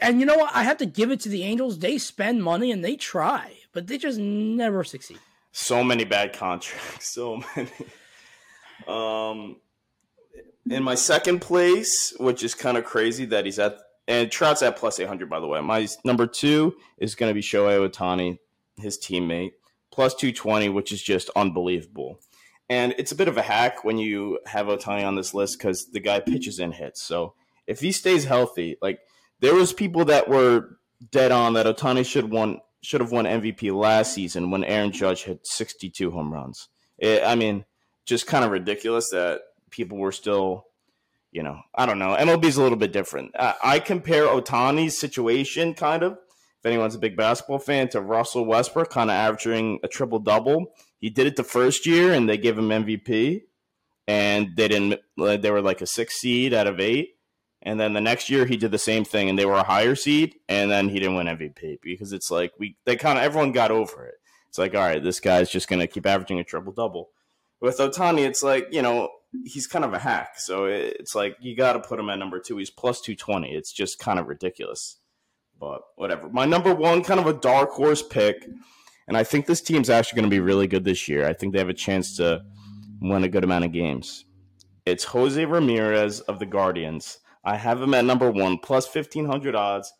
and 0.00 0.20
you 0.20 0.26
know 0.26 0.36
what? 0.36 0.54
I 0.54 0.62
have 0.62 0.78
to 0.78 0.86
give 0.86 1.10
it 1.10 1.20
to 1.20 1.28
the 1.28 1.44
Angels. 1.44 1.78
They 1.78 1.98
spend 1.98 2.42
money 2.42 2.70
and 2.70 2.84
they 2.84 2.96
try, 2.96 3.56
but 3.72 3.86
they 3.86 3.98
just 3.98 4.18
never 4.18 4.84
succeed. 4.84 5.18
so 5.52 5.82
many 5.84 6.04
bad 6.04 6.32
contracts, 6.32 7.12
so 7.14 7.42
many. 7.56 7.70
Um, 8.86 9.56
in 10.70 10.82
my 10.82 10.94
second 10.94 11.40
place, 11.40 12.14
which 12.18 12.42
is 12.42 12.54
kind 12.54 12.76
of 12.76 12.84
crazy 12.84 13.24
that 13.26 13.44
he's 13.44 13.58
at, 13.58 13.78
and 14.08 14.30
Trout's 14.30 14.62
at 14.62 14.76
plus 14.76 14.98
eight 15.00 15.08
hundred. 15.08 15.28
By 15.30 15.40
the 15.40 15.46
way, 15.46 15.60
my 15.60 15.86
number 16.04 16.26
two 16.26 16.74
is 16.98 17.14
going 17.14 17.30
to 17.30 17.34
be 17.34 17.42
Shohei 17.42 17.88
Ohtani, 17.88 18.38
his 18.76 18.98
teammate, 18.98 19.52
plus 19.92 20.14
two 20.14 20.32
twenty, 20.32 20.68
which 20.68 20.92
is 20.92 21.02
just 21.02 21.30
unbelievable. 21.36 22.20
And 22.70 22.94
it's 22.96 23.12
a 23.12 23.16
bit 23.16 23.28
of 23.28 23.36
a 23.36 23.42
hack 23.42 23.84
when 23.84 23.98
you 23.98 24.38
have 24.46 24.66
Ohtani 24.66 25.06
on 25.06 25.14
this 25.14 25.34
list 25.34 25.58
because 25.58 25.90
the 25.90 26.00
guy 26.00 26.20
pitches 26.20 26.58
and 26.58 26.72
hits. 26.72 27.02
So 27.02 27.34
if 27.66 27.80
he 27.80 27.92
stays 27.92 28.24
healthy, 28.24 28.76
like 28.80 29.00
there 29.40 29.54
was 29.54 29.72
people 29.72 30.04
that 30.06 30.28
were 30.28 30.78
dead 31.10 31.32
on 31.32 31.52
that 31.54 31.66
Ohtani 31.66 32.06
should 32.06 32.30
won 32.30 32.60
should 32.82 33.00
have 33.00 33.12
won 33.12 33.24
MVP 33.24 33.72
last 33.74 34.12
season 34.12 34.50
when 34.50 34.64
Aaron 34.64 34.92
Judge 34.92 35.24
hit 35.24 35.46
62 35.46 36.10
home 36.10 36.32
runs. 36.32 36.68
It, 36.98 37.22
I 37.24 37.36
mean, 37.36 37.64
just 38.04 38.26
kind 38.26 38.44
of 38.44 38.50
ridiculous 38.50 39.10
that 39.10 39.40
people 39.70 39.98
were 39.98 40.12
still, 40.12 40.66
you 41.30 41.42
know, 41.42 41.60
I 41.74 41.86
don't 41.86 41.98
know. 41.98 42.16
MLB's 42.18 42.56
a 42.56 42.62
little 42.62 42.78
bit 42.78 42.92
different. 42.92 43.32
I, 43.38 43.54
I 43.62 43.78
compare 43.78 44.26
Ohtani's 44.26 44.98
situation 44.98 45.74
kind 45.74 46.02
of, 46.02 46.12
if 46.12 46.66
anyone's 46.66 46.94
a 46.94 47.00
big 47.00 47.16
basketball 47.16 47.60
fan, 47.60 47.88
to 47.90 48.00
Russell 48.00 48.44
Westbrook, 48.44 48.90
kind 48.90 49.10
of 49.10 49.14
averaging 49.14 49.78
a 49.82 49.88
triple 49.88 50.18
double. 50.18 50.74
He 50.98 51.08
did 51.10 51.26
it 51.26 51.36
the 51.36 51.44
first 51.44 51.86
year 51.86 52.12
and 52.12 52.28
they 52.28 52.36
gave 52.36 52.58
him 52.58 52.68
MVP, 52.68 53.42
and 54.08 54.56
they 54.56 54.68
didn't. 54.68 55.00
Uh, 55.18 55.36
they 55.36 55.50
were 55.50 55.62
like 55.62 55.80
a 55.80 55.86
six 55.86 56.20
seed 56.20 56.52
out 56.52 56.66
of 56.66 56.80
eight. 56.80 57.16
And 57.64 57.78
then 57.78 57.92
the 57.92 58.00
next 58.00 58.28
year 58.28 58.44
he 58.44 58.56
did 58.56 58.72
the 58.72 58.78
same 58.78 59.04
thing, 59.04 59.28
and 59.28 59.38
they 59.38 59.46
were 59.46 59.54
a 59.54 59.62
higher 59.62 59.94
seed, 59.94 60.34
and 60.48 60.70
then 60.70 60.88
he 60.88 60.98
didn't 60.98 61.14
win 61.14 61.28
MVP 61.28 61.78
because 61.82 62.12
it's 62.12 62.30
like 62.30 62.52
we 62.58 62.76
they 62.84 62.96
kind 62.96 63.18
of 63.18 63.24
everyone 63.24 63.52
got 63.52 63.70
over 63.70 64.04
it. 64.04 64.14
It's 64.48 64.58
like 64.58 64.74
all 64.74 64.80
right, 64.80 65.02
this 65.02 65.20
guy's 65.20 65.50
just 65.50 65.68
gonna 65.68 65.86
keep 65.86 66.06
averaging 66.06 66.40
a 66.40 66.44
triple 66.44 66.72
double. 66.72 67.10
With 67.60 67.78
Ohtani, 67.78 68.26
it's 68.26 68.42
like 68.42 68.68
you 68.72 68.82
know 68.82 69.10
he's 69.44 69.66
kind 69.66 69.84
of 69.84 69.94
a 69.94 69.98
hack, 69.98 70.38
so 70.38 70.64
it's 70.64 71.14
like 71.14 71.36
you 71.40 71.56
got 71.56 71.74
to 71.74 71.80
put 71.80 72.00
him 72.00 72.10
at 72.10 72.18
number 72.18 72.40
two. 72.40 72.56
He's 72.56 72.70
plus 72.70 73.00
two 73.00 73.14
twenty. 73.14 73.54
It's 73.54 73.72
just 73.72 73.98
kind 73.98 74.18
of 74.18 74.26
ridiculous, 74.26 74.98
but 75.58 75.82
whatever. 75.96 76.28
My 76.28 76.44
number 76.44 76.74
one, 76.74 77.04
kind 77.04 77.20
of 77.20 77.26
a 77.28 77.32
dark 77.32 77.70
horse 77.70 78.02
pick, 78.02 78.48
and 79.06 79.16
I 79.16 79.22
think 79.22 79.46
this 79.46 79.60
team's 79.60 79.88
actually 79.88 80.16
going 80.16 80.30
to 80.30 80.34
be 80.34 80.40
really 80.40 80.66
good 80.66 80.84
this 80.84 81.08
year. 81.08 81.26
I 81.28 81.32
think 81.32 81.52
they 81.52 81.60
have 81.60 81.68
a 81.68 81.74
chance 81.74 82.16
to 82.16 82.42
win 83.00 83.24
a 83.24 83.28
good 83.28 83.44
amount 83.44 83.64
of 83.64 83.72
games. 83.72 84.24
It's 84.84 85.04
Jose 85.04 85.44
Ramirez 85.44 86.20
of 86.20 86.40
the 86.40 86.46
Guardians. 86.46 87.18
I 87.44 87.56
have 87.56 87.82
him 87.82 87.94
at 87.94 88.04
number 88.04 88.30
one, 88.30 88.58
plus 88.58 88.92
1,500 88.92 89.54
odds. 89.54 89.92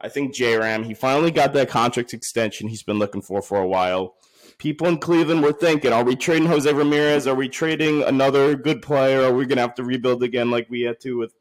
I 0.00 0.08
think 0.08 0.34
J 0.34 0.56
Ram, 0.56 0.84
he 0.84 0.94
finally 0.94 1.30
got 1.30 1.52
that 1.52 1.68
contract 1.68 2.14
extension 2.14 2.68
he's 2.68 2.82
been 2.82 2.98
looking 2.98 3.22
for 3.22 3.42
for 3.42 3.58
a 3.58 3.66
while. 3.66 4.14
People 4.58 4.86
in 4.86 4.98
Cleveland 4.98 5.42
were 5.42 5.52
thinking, 5.52 5.92
are 5.92 6.04
we 6.04 6.16
trading 6.16 6.48
Jose 6.48 6.70
Ramirez? 6.70 7.26
Are 7.26 7.34
we 7.34 7.48
trading 7.48 8.02
another 8.02 8.56
good 8.56 8.82
player? 8.82 9.22
Are 9.22 9.32
we 9.32 9.46
going 9.46 9.56
to 9.56 9.62
have 9.62 9.74
to 9.76 9.84
rebuild 9.84 10.22
again 10.22 10.50
like 10.50 10.68
we 10.68 10.82
had 10.82 11.00
to 11.00 11.16
with 11.16 11.34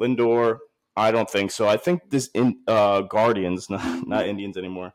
Lindor? 0.00 0.58
I 0.96 1.10
don't 1.10 1.30
think 1.30 1.50
so. 1.50 1.68
I 1.68 1.76
think 1.76 2.10
this 2.10 2.28
in, 2.34 2.58
uh, 2.66 3.02
Guardians, 3.02 3.70
not, 3.70 4.06
not 4.06 4.26
Indians 4.26 4.56
anymore, 4.56 4.92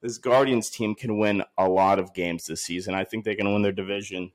this 0.00 0.18
Guardians 0.18 0.68
team 0.68 0.94
can 0.94 1.18
win 1.18 1.44
a 1.56 1.68
lot 1.68 1.98
of 1.98 2.12
games 2.12 2.44
this 2.44 2.62
season. 2.62 2.94
I 2.94 3.04
think 3.04 3.24
they 3.24 3.34
can 3.34 3.52
win 3.52 3.62
their 3.62 3.72
division. 3.72 4.32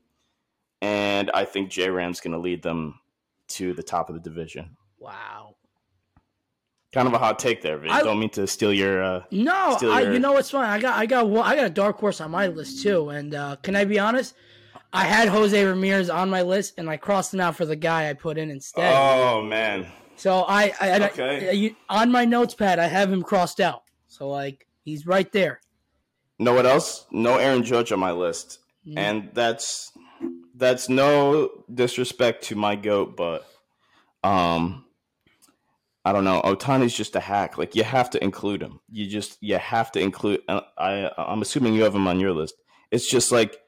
And 0.82 1.30
I 1.32 1.44
think 1.44 1.70
J 1.70 1.90
Ram's 1.90 2.20
going 2.20 2.32
to 2.32 2.38
lead 2.38 2.62
them 2.62 3.00
to 3.48 3.72
the 3.72 3.82
top 3.82 4.08
of 4.08 4.14
the 4.14 4.20
division. 4.20 4.76
Wow. 5.00 5.56
Kind 6.92 7.06
of 7.08 7.14
a 7.14 7.18
hot 7.18 7.38
take 7.38 7.62
there. 7.62 7.80
I- 7.88 8.02
Don't 8.02 8.18
mean 8.18 8.30
to 8.30 8.46
steal 8.46 8.72
your. 8.72 9.02
Uh, 9.02 9.22
No, 9.30 9.74
Still 9.76 9.92
I, 9.92 10.00
your- 10.02 10.12
you 10.14 10.18
know 10.18 10.32
what's 10.32 10.50
fine. 10.50 10.68
I 10.68 10.78
got 10.80 10.98
I 10.98 11.06
got 11.06 11.24
I 11.26 11.56
got 11.56 11.66
a 11.66 11.70
dark 11.70 11.98
horse 11.98 12.20
on 12.20 12.30
my 12.32 12.48
list 12.48 12.82
too. 12.82 13.10
And 13.10 13.34
uh, 13.34 13.56
can 13.62 13.76
I 13.76 13.84
be 13.84 13.98
honest? 13.98 14.34
I 14.92 15.04
had 15.04 15.28
Jose 15.28 15.64
Ramirez 15.64 16.10
on 16.10 16.28
my 16.30 16.42
list, 16.42 16.74
and 16.76 16.90
I 16.90 16.96
crossed 16.96 17.32
him 17.32 17.38
out 17.40 17.54
for 17.54 17.64
the 17.64 17.76
guy 17.76 18.10
I 18.10 18.14
put 18.14 18.36
in 18.38 18.50
instead. 18.50 18.92
oh 18.92 19.40
man, 19.40 19.86
so 20.16 20.40
I, 20.48 20.72
I, 20.80 21.04
Okay. 21.06 21.48
I- 21.48 21.52
you- 21.52 21.76
on 21.88 22.10
my 22.10 22.24
notes 22.24 22.54
pad, 22.54 22.80
I 22.80 22.86
have 22.88 23.12
him 23.12 23.22
crossed 23.22 23.60
out. 23.60 23.84
So 24.08 24.28
like 24.28 24.66
he's 24.84 25.06
right 25.06 25.30
there. 25.30 25.60
No 26.40 26.54
what 26.54 26.66
else? 26.66 27.06
No 27.12 27.36
Aaron 27.36 27.62
Judge 27.62 27.92
on 27.92 28.00
my 28.00 28.10
list, 28.12 28.58
Mm. 28.84 28.98
and 28.98 29.30
that's 29.32 29.92
that's 30.56 30.88
no 30.88 31.50
disrespect 31.72 32.42
to 32.44 32.56
my 32.56 32.74
goat, 32.74 33.16
but 33.16 33.46
um, 34.24 34.84
I 36.04 36.12
don't 36.12 36.24
know. 36.24 36.40
Ohtani's 36.42 36.94
just 36.94 37.14
a 37.16 37.20
hack. 37.20 37.58
Like 37.58 37.74
you 37.74 37.84
have 37.84 38.10
to 38.10 38.24
include 38.24 38.62
him. 38.62 38.80
You 38.90 39.06
just 39.06 39.38
you 39.40 39.58
have 39.58 39.92
to 39.92 40.00
include. 40.00 40.40
uh, 40.48 40.62
I 40.78 41.10
I'm 41.16 41.42
assuming 41.42 41.74
you 41.74 41.82
have 41.84 41.94
him 41.94 42.08
on 42.08 42.20
your 42.20 42.32
list. 42.32 42.54
It's 42.90 43.08
just 43.08 43.30
like 43.32 43.58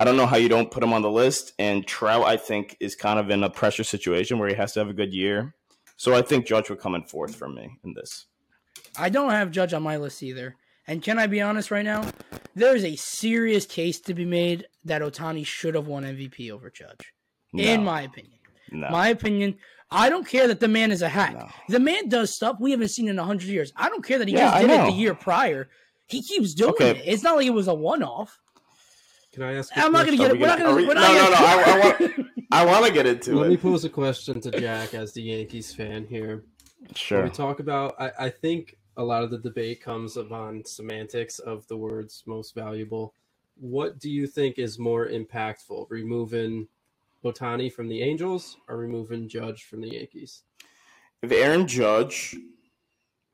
I 0.00 0.04
don't 0.04 0.16
know 0.16 0.26
how 0.26 0.36
you 0.36 0.48
don't 0.48 0.70
put 0.70 0.82
him 0.82 0.92
on 0.92 1.02
the 1.02 1.10
list. 1.10 1.52
And 1.58 1.86
Trout, 1.86 2.24
I 2.24 2.36
think, 2.36 2.76
is 2.80 2.94
kind 2.94 3.18
of 3.18 3.30
in 3.30 3.42
a 3.42 3.50
pressure 3.50 3.84
situation 3.84 4.38
where 4.38 4.48
he 4.48 4.54
has 4.54 4.72
to 4.74 4.80
have 4.80 4.88
a 4.88 4.94
good 4.94 5.12
year. 5.12 5.54
So 5.96 6.14
I 6.14 6.22
think 6.22 6.46
Judge 6.46 6.70
would 6.70 6.78
come 6.78 6.94
in 6.94 7.02
fourth 7.02 7.34
for 7.34 7.48
me 7.48 7.78
in 7.84 7.94
this. 7.94 8.26
I 8.96 9.08
don't 9.08 9.30
have 9.30 9.50
Judge 9.50 9.74
on 9.74 9.82
my 9.82 9.96
list 9.96 10.22
either. 10.22 10.56
And 10.86 11.02
can 11.02 11.18
I 11.18 11.26
be 11.26 11.40
honest 11.40 11.70
right 11.70 11.84
now? 11.84 12.08
There 12.54 12.74
is 12.74 12.84
a 12.84 12.96
serious 12.96 13.66
case 13.66 14.00
to 14.02 14.14
be 14.14 14.24
made 14.24 14.66
that 14.84 15.02
Otani 15.02 15.44
should 15.44 15.74
have 15.74 15.86
won 15.86 16.04
MVP 16.04 16.50
over 16.50 16.70
Judge. 16.70 17.12
In 17.52 17.84
my 17.84 18.02
opinion. 18.02 18.38
no. 18.70 18.88
My 18.90 19.08
opinion. 19.08 19.56
I 19.90 20.10
don't 20.10 20.26
care 20.26 20.48
that 20.48 20.60
the 20.60 20.68
man 20.68 20.90
is 20.92 21.00
a 21.02 21.08
hack. 21.08 21.34
No. 21.34 21.48
The 21.68 21.80
man 21.80 22.08
does 22.08 22.34
stuff 22.34 22.56
we 22.60 22.70
haven't 22.72 22.88
seen 22.88 23.08
in 23.08 23.18
a 23.18 23.24
hundred 23.24 23.48
years. 23.48 23.72
I 23.76 23.88
don't 23.88 24.04
care 24.04 24.18
that 24.18 24.28
he 24.28 24.34
Yeah, 24.34 24.50
just 24.50 24.60
did 24.62 24.70
it 24.70 24.76
know. 24.76 24.86
the 24.86 24.92
year 24.96 25.14
prior. 25.14 25.68
He 26.06 26.22
keeps 26.22 26.54
doing 26.54 26.70
Okay. 26.72 26.90
it. 26.90 27.02
It's 27.06 27.22
not 27.22 27.36
like 27.36 27.46
it 27.46 27.50
was 27.50 27.68
a 27.68 27.74
one-off. 27.74 28.38
Can 29.32 29.42
I 29.42 29.54
ask? 29.54 29.74
a 29.76 29.80
I'm 29.80 29.92
not 29.92 30.06
going 30.06 30.18
to 30.18 30.22
get 30.22 30.30
it. 30.30 30.34
we 30.34 30.40
We're 30.40 30.46
not 30.48 30.58
gonna- 30.58 30.70
going 30.72 30.76
are 30.76 30.80
to. 30.80 30.82
we- 30.82 30.88
We're 30.88 30.94
no, 30.94 31.14
no, 31.14 31.30
no, 31.30 31.36
I- 31.38 31.64
I 31.66 31.78
want- 32.18 32.26
I 32.50 32.64
want 32.66 32.86
to 32.86 32.92
get 32.92 33.06
into 33.06 33.30
Let 33.32 33.36
it. 33.36 33.40
Let 33.42 33.50
me 33.50 33.56
pose 33.58 33.84
a 33.84 33.90
question 33.90 34.40
to 34.40 34.50
Jack 34.50 34.94
as 34.94 35.12
the 35.12 35.22
Yankees 35.22 35.74
fan 35.74 36.06
here. 36.06 36.44
When 36.80 36.94
Sure. 36.94 37.24
we 37.24 37.30
talk 37.30 37.60
about, 37.60 37.94
I, 38.00 38.10
I 38.18 38.30
think 38.30 38.76
a 38.96 39.02
lot 39.04 39.22
of 39.22 39.30
the 39.30 39.38
debate 39.38 39.82
comes 39.82 40.16
upon 40.16 40.64
semantics 40.64 41.38
of 41.40 41.66
the 41.68 41.76
words 41.76 42.22
most 42.26 42.54
valuable. 42.54 43.14
What 43.60 43.98
do 43.98 44.10
you 44.10 44.26
think 44.26 44.58
is 44.58 44.78
more 44.78 45.08
impactful, 45.08 45.86
removing 45.90 46.68
Ohtani 47.32 47.72
from 47.72 47.88
the 47.88 48.02
Angels 48.02 48.56
or 48.68 48.76
removing 48.76 49.28
Judge 49.28 49.64
from 49.64 49.80
the 49.80 49.90
Yankees? 49.90 50.42
If 51.22 51.32
Aaron 51.32 51.66
Judge 51.66 52.36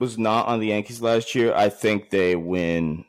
was 0.00 0.18
not 0.18 0.46
on 0.46 0.61
the 0.61 0.68
Yankees 0.68 1.00
last 1.00 1.35
year, 1.35 1.54
I 1.54 1.68
think 1.68 2.11
they 2.11 2.37
win 2.37 3.04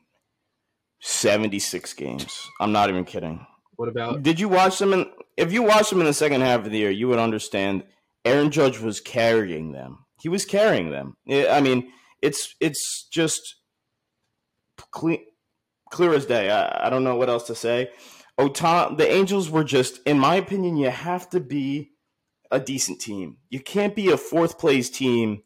76 1.02 1.94
games. 1.94 2.50
I'm 2.60 2.72
not 2.72 2.90
even 2.90 3.06
kidding. 3.06 3.46
What 3.76 3.90
about 3.90 4.24
Did 4.24 4.40
you 4.40 4.48
watch 4.48 4.80
them 4.80 4.94
in 4.94 5.06
if 5.38 5.52
you 5.52 5.64
watched 5.64 5.90
them 5.90 6.00
in 6.00 6.06
the 6.06 6.14
second 6.14 6.42
half 6.42 6.66
of 6.66 6.72
the 6.72 6.78
year, 6.78 6.90
you 6.90 7.08
would 7.10 7.20
understand 7.20 7.84
Aaron 8.24 8.50
Judge 8.50 8.80
was 8.80 9.02
carrying 9.02 9.74
them. 9.74 10.06
He 10.22 10.30
was 10.30 10.46
carrying 10.46 10.92
them. 10.92 11.18
I 11.30 11.48
I 11.48 11.62
mean, 11.62 11.92
it's 12.22 12.56
it's 12.60 13.08
just 13.12 13.56
clear, 14.92 15.20
clear 15.92 16.14
as 16.14 16.26
day. 16.26 16.50
I, 16.50 16.88
I 16.88 16.90
don't 16.90 17.04
know 17.04 17.16
what 17.16 17.30
else 17.30 17.46
to 17.48 17.56
say. 17.56 17.92
Otan, 18.40 18.98
the 18.98 19.10
Angels 19.10 19.50
were 19.50 19.64
just, 19.64 20.00
in 20.06 20.20
my 20.20 20.36
opinion, 20.36 20.78
you 20.78 20.90
have 20.90 21.30
to 21.30 21.40
be 21.40 21.92
a 22.52 22.60
decent 22.60 23.00
team. 23.00 23.38
You 23.50 23.60
can't 23.60 23.96
be 23.96 24.12
a 24.12 24.18
fourth 24.18 24.60
place 24.60 24.90
team, 24.90 25.44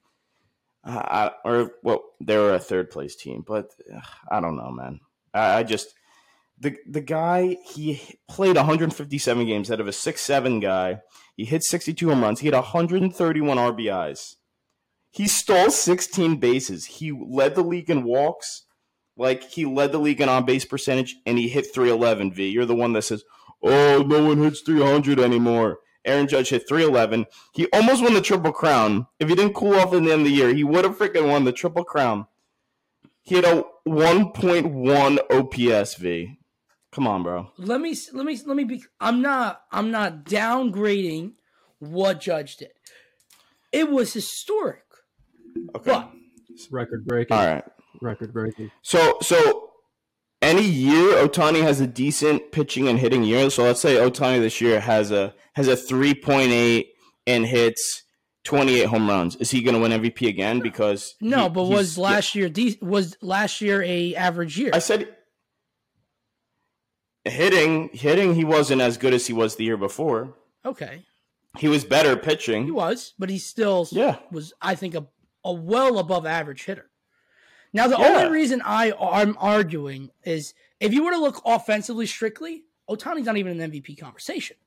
uh, 0.83 1.29
or 1.45 1.71
well, 1.83 2.03
they 2.21 2.37
were 2.37 2.53
a 2.53 2.59
third 2.59 2.89
place 2.89 3.15
team, 3.15 3.43
but 3.45 3.73
I 4.29 4.39
don't 4.39 4.57
know, 4.57 4.71
man. 4.71 4.99
I, 5.33 5.59
I 5.59 5.63
just 5.63 5.93
the 6.59 6.75
the 6.87 7.01
guy 7.01 7.57
he 7.65 8.01
played 8.27 8.55
157 8.55 9.45
games 9.45 9.71
out 9.71 9.79
of 9.79 9.87
a 9.87 9.93
six 9.93 10.21
seven 10.21 10.59
guy. 10.59 11.01
He 11.35 11.45
hit 11.45 11.63
62 11.63 12.09
home 12.09 12.21
runs. 12.21 12.39
He 12.41 12.47
had 12.47 12.55
131 12.55 13.57
RBIs. 13.57 14.35
He 15.11 15.27
stole 15.27 15.71
16 15.71 16.37
bases. 16.37 16.85
He 16.85 17.11
led 17.11 17.55
the 17.55 17.63
league 17.63 17.89
in 17.89 18.03
walks. 18.03 18.65
Like 19.19 19.43
he 19.43 19.65
led 19.65 19.91
the 19.91 19.99
league 19.99 20.21
in 20.21 20.29
on 20.29 20.45
base 20.45 20.63
percentage, 20.63 21.17
and 21.25 21.37
he 21.37 21.49
hit 21.49 21.73
311. 21.73 22.31
V, 22.31 22.47
you're 22.47 22.65
the 22.65 22.73
one 22.73 22.93
that 22.93 23.01
says, 23.01 23.25
"Oh, 23.61 24.01
no 24.01 24.25
one 24.25 24.37
hits 24.37 24.61
300 24.61 25.19
anymore." 25.19 25.79
Aaron 26.05 26.29
Judge 26.29 26.49
hit 26.49 26.67
311. 26.69 27.25
He 27.53 27.67
almost 27.73 28.01
won 28.01 28.13
the 28.13 28.21
triple 28.21 28.53
crown. 28.53 29.07
If 29.19 29.27
he 29.27 29.35
didn't 29.35 29.55
cool 29.55 29.75
off 29.75 29.93
in 29.93 30.05
the 30.05 30.13
end 30.13 30.21
of 30.21 30.27
the 30.27 30.33
year, 30.33 30.53
he 30.53 30.63
would 30.63 30.85
have 30.85 30.97
freaking 30.97 31.29
won 31.29 31.43
the 31.43 31.51
triple 31.51 31.83
crown. 31.83 32.27
He 33.21 33.35
had 33.35 33.43
a 33.43 33.65
1.1 33.85 35.19
OPS. 35.29 35.95
V, 35.95 36.39
come 36.93 37.05
on, 37.05 37.21
bro. 37.21 37.51
let 37.57 37.81
me 37.81 37.93
let 38.13 38.25
me 38.25 38.39
let 38.45 38.55
me 38.55 38.63
be 38.63 38.81
I'm 39.01 39.21
not 39.21 39.63
I'm 39.69 39.91
not 39.91 40.23
downgrading 40.23 41.33
what 41.79 42.21
Judge 42.21 42.55
did. 42.55 42.71
It 43.73 43.91
was 43.91 44.13
historic. 44.13 44.85
Okay. 45.75 45.91
But 45.91 46.09
record 46.71 47.05
breaking? 47.05 47.35
All 47.35 47.45
right. 47.45 47.65
Record 48.01 48.33
breaking. 48.33 48.71
So 48.81 49.17
so 49.21 49.71
any 50.41 50.63
year 50.63 51.15
Ohtani 51.27 51.61
has 51.61 51.79
a 51.81 51.87
decent 51.87 52.51
pitching 52.51 52.87
and 52.87 52.97
hitting 52.99 53.23
year. 53.23 53.49
So 53.49 53.63
let's 53.63 53.81
say 53.81 53.95
Ohtani 53.95 54.39
this 54.39 54.61
year 54.61 54.79
has 54.79 55.11
a 55.11 55.33
has 55.53 55.67
a 55.67 55.75
3.8 55.75 56.85
and 57.27 57.45
hits 57.45 58.03
28 58.45 58.85
home 58.85 59.09
runs. 59.09 59.35
Is 59.35 59.51
he 59.51 59.61
going 59.61 59.75
to 59.75 59.81
win 59.81 59.91
MVP 59.91 60.27
again 60.27 60.59
because 60.61 61.15
no, 61.19 61.43
he- 61.43 61.49
but 61.49 61.63
was 61.65 61.97
last 61.97 62.35
year 62.35 62.47
de- 62.49 62.79
was 62.81 63.17
last 63.21 63.59
year 63.61 63.83
a 63.83 64.15
average 64.15 64.57
year? 64.57 64.71
I 64.73 64.79
said 64.79 65.09
hitting 67.25 67.89
hitting 67.93 68.35
he 68.35 68.45
wasn't 68.45 68.81
as 68.81 68.97
good 68.97 69.13
as 69.13 69.27
he 69.27 69.33
was 69.33 69.55
the 69.55 69.65
year 69.65 69.77
before. 69.77 70.35
okay. 70.65 71.03
He 71.57 71.67
was 71.67 71.83
better 71.83 72.15
pitching. 72.15 72.65
He 72.65 72.71
was, 72.71 73.15
but 73.17 73.29
he 73.29 73.39
still 73.39 73.87
Yeah. 73.91 74.17
was 74.31 74.53
I 74.61 74.75
think 74.75 74.93
a, 74.93 75.07
a 75.43 75.51
well 75.51 75.97
above 75.97 76.25
average 76.27 76.63
hitter. 76.63 76.88
Now 77.73 77.87
the 77.87 77.97
Yeah. 77.97 78.07
only 78.17 78.29
reason 78.29 78.61
I 78.63 78.93
am 78.99 79.37
arguing 79.39 80.11
is 80.23 80.53
if 80.79 80.93
you 80.93 81.03
were 81.03 81.11
to 81.11 81.19
look 81.19 81.41
offensively 81.45 82.05
strictly, 82.05 82.63
Ohtani's 82.89 83.25
not 83.25 83.37
even 83.37 83.59
an 83.59 83.71
MVP 83.71 83.95
conversation, 83.99 84.57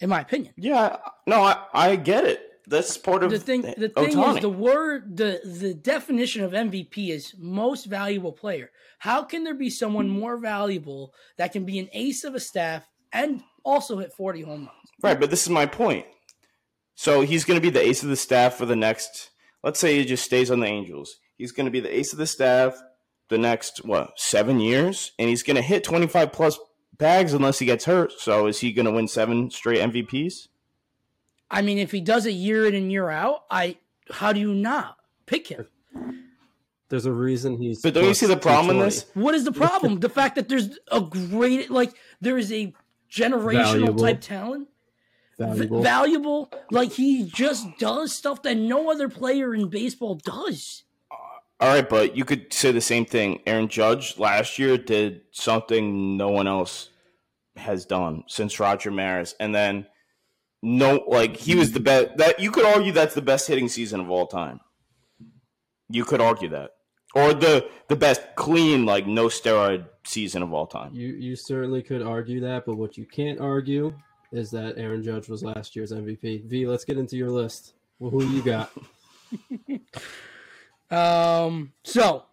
in 0.00 0.08
my 0.08 0.20
opinion. 0.20 0.54
Yeah, 0.56 0.98
no, 1.26 1.42
I, 1.42 1.64
I 1.72 1.96
get 1.96 2.24
it. 2.24 2.44
That's 2.68 2.98
part 2.98 3.24
of 3.24 3.30
the 3.30 3.38
thing 3.38 3.62
the 3.62 3.88
thing 3.88 4.18
is 4.18 4.40
the 4.40 4.48
word 4.50 5.16
the 5.16 5.40
the 5.42 5.72
definition 5.72 6.44
of 6.44 6.52
MVP 6.52 7.08
is 7.08 7.34
most 7.38 7.86
valuable 7.86 8.32
player. 8.32 8.70
How 8.98 9.22
can 9.22 9.42
there 9.44 9.54
be 9.54 9.70
someone 9.70 10.08
more 10.08 10.36
valuable 10.36 11.14
that 11.38 11.52
can 11.52 11.64
be 11.64 11.78
an 11.78 11.88
ace 11.94 12.24
of 12.24 12.34
a 12.34 12.40
staff 12.40 12.86
and 13.10 13.42
also 13.64 13.96
hit 13.98 14.12
40 14.12 14.42
home 14.42 14.60
runs? 14.66 14.88
Right, 15.02 15.18
but 15.18 15.30
this 15.30 15.42
is 15.42 15.48
my 15.48 15.64
point. 15.64 16.04
So 16.94 17.22
he's 17.22 17.44
going 17.44 17.58
to 17.58 17.62
be 17.62 17.70
the 17.70 17.80
ace 17.80 18.02
of 18.02 18.10
the 18.10 18.16
staff 18.16 18.54
for 18.56 18.66
the 18.66 18.76
next. 18.76 19.30
Let's 19.62 19.80
say 19.80 19.96
he 19.96 20.04
just 20.04 20.24
stays 20.24 20.50
on 20.50 20.60
the 20.60 20.66
Angels. 20.66 21.16
He's 21.38 21.52
going 21.52 21.64
to 21.66 21.70
be 21.70 21.80
the 21.80 21.96
ace 21.96 22.12
of 22.12 22.18
the 22.18 22.26
staff 22.26 22.76
the 23.28 23.38
next 23.38 23.84
what 23.84 24.18
seven 24.18 24.60
years, 24.60 25.12
and 25.18 25.28
he's 25.28 25.42
going 25.42 25.56
to 25.56 25.62
hit 25.62 25.84
twenty 25.84 26.06
five 26.06 26.32
plus 26.32 26.58
bags 26.96 27.32
unless 27.32 27.58
he 27.58 27.66
gets 27.66 27.84
hurt. 27.84 28.12
So 28.12 28.46
is 28.46 28.60
he 28.60 28.72
going 28.72 28.86
to 28.86 28.92
win 28.92 29.08
seven 29.08 29.50
straight 29.50 29.80
MVPs? 29.80 30.48
I 31.50 31.62
mean, 31.62 31.78
if 31.78 31.92
he 31.92 32.00
does 32.00 32.26
it 32.26 32.32
year 32.32 32.66
in 32.66 32.74
and 32.74 32.92
year 32.92 33.08
out, 33.08 33.44
I 33.50 33.78
how 34.10 34.32
do 34.32 34.40
you 34.40 34.52
not 34.52 34.96
pick 35.26 35.46
him? 35.46 35.66
There's 36.88 37.06
a 37.06 37.12
reason 37.12 37.58
he's. 37.58 37.82
But 37.82 37.94
don't 37.94 38.04
you 38.04 38.14
see 38.14 38.26
the 38.26 38.36
problem 38.36 38.76
in 38.76 38.82
this? 38.82 39.06
What 39.14 39.34
is 39.34 39.44
the 39.44 39.52
problem? 39.52 40.00
the 40.00 40.08
fact 40.08 40.36
that 40.36 40.48
there's 40.48 40.78
a 40.90 41.00
great 41.00 41.70
like 41.70 41.92
there 42.20 42.38
is 42.38 42.50
a 42.52 42.72
generational 43.10 43.52
Valuable. 43.52 44.04
type 44.04 44.20
talent, 44.20 44.68
v- 45.38 45.44
Valuable. 45.44 45.82
valuable. 45.82 46.52
Like 46.70 46.92
he 46.92 47.24
just 47.24 47.66
does 47.78 48.14
stuff 48.14 48.42
that 48.42 48.56
no 48.56 48.90
other 48.90 49.08
player 49.08 49.54
in 49.54 49.68
baseball 49.68 50.16
does. 50.16 50.84
All 51.60 51.68
right, 51.68 51.88
but 51.88 52.16
you 52.16 52.24
could 52.24 52.52
say 52.52 52.70
the 52.70 52.80
same 52.80 53.04
thing. 53.04 53.40
Aaron 53.46 53.68
Judge 53.68 54.16
last 54.16 54.58
year 54.58 54.78
did 54.78 55.22
something 55.32 56.16
no 56.16 56.28
one 56.28 56.46
else 56.46 56.90
has 57.56 57.84
done 57.84 58.22
since 58.28 58.60
Roger 58.60 58.92
Maris, 58.92 59.34
and 59.40 59.52
then 59.52 59.86
no, 60.62 61.04
like 61.08 61.36
he 61.36 61.56
was 61.56 61.72
the 61.72 61.80
best. 61.80 62.16
That 62.16 62.38
you 62.38 62.52
could 62.52 62.64
argue 62.64 62.92
that's 62.92 63.14
the 63.14 63.22
best 63.22 63.48
hitting 63.48 63.68
season 63.68 63.98
of 64.00 64.08
all 64.08 64.26
time. 64.26 64.60
You 65.88 66.04
could 66.04 66.20
argue 66.20 66.48
that, 66.50 66.70
or 67.14 67.34
the 67.34 67.68
the 67.88 67.96
best 67.96 68.22
clean, 68.36 68.86
like 68.86 69.08
no 69.08 69.26
steroid 69.26 69.88
season 70.04 70.44
of 70.44 70.52
all 70.52 70.66
time. 70.66 70.94
You 70.94 71.08
you 71.08 71.34
certainly 71.34 71.82
could 71.82 72.02
argue 72.02 72.40
that, 72.40 72.66
but 72.66 72.76
what 72.76 72.96
you 72.96 73.04
can't 73.04 73.40
argue 73.40 73.94
is 74.30 74.50
that 74.52 74.78
Aaron 74.78 75.02
Judge 75.02 75.28
was 75.28 75.42
last 75.42 75.74
year's 75.74 75.90
MVP. 75.90 76.44
V, 76.44 76.66
let's 76.68 76.84
get 76.84 76.98
into 76.98 77.16
your 77.16 77.30
list. 77.30 77.74
Well, 77.98 78.10
who 78.10 78.24
you 78.26 78.42
got? 78.42 78.70
um, 80.90 81.72
so 81.84 82.24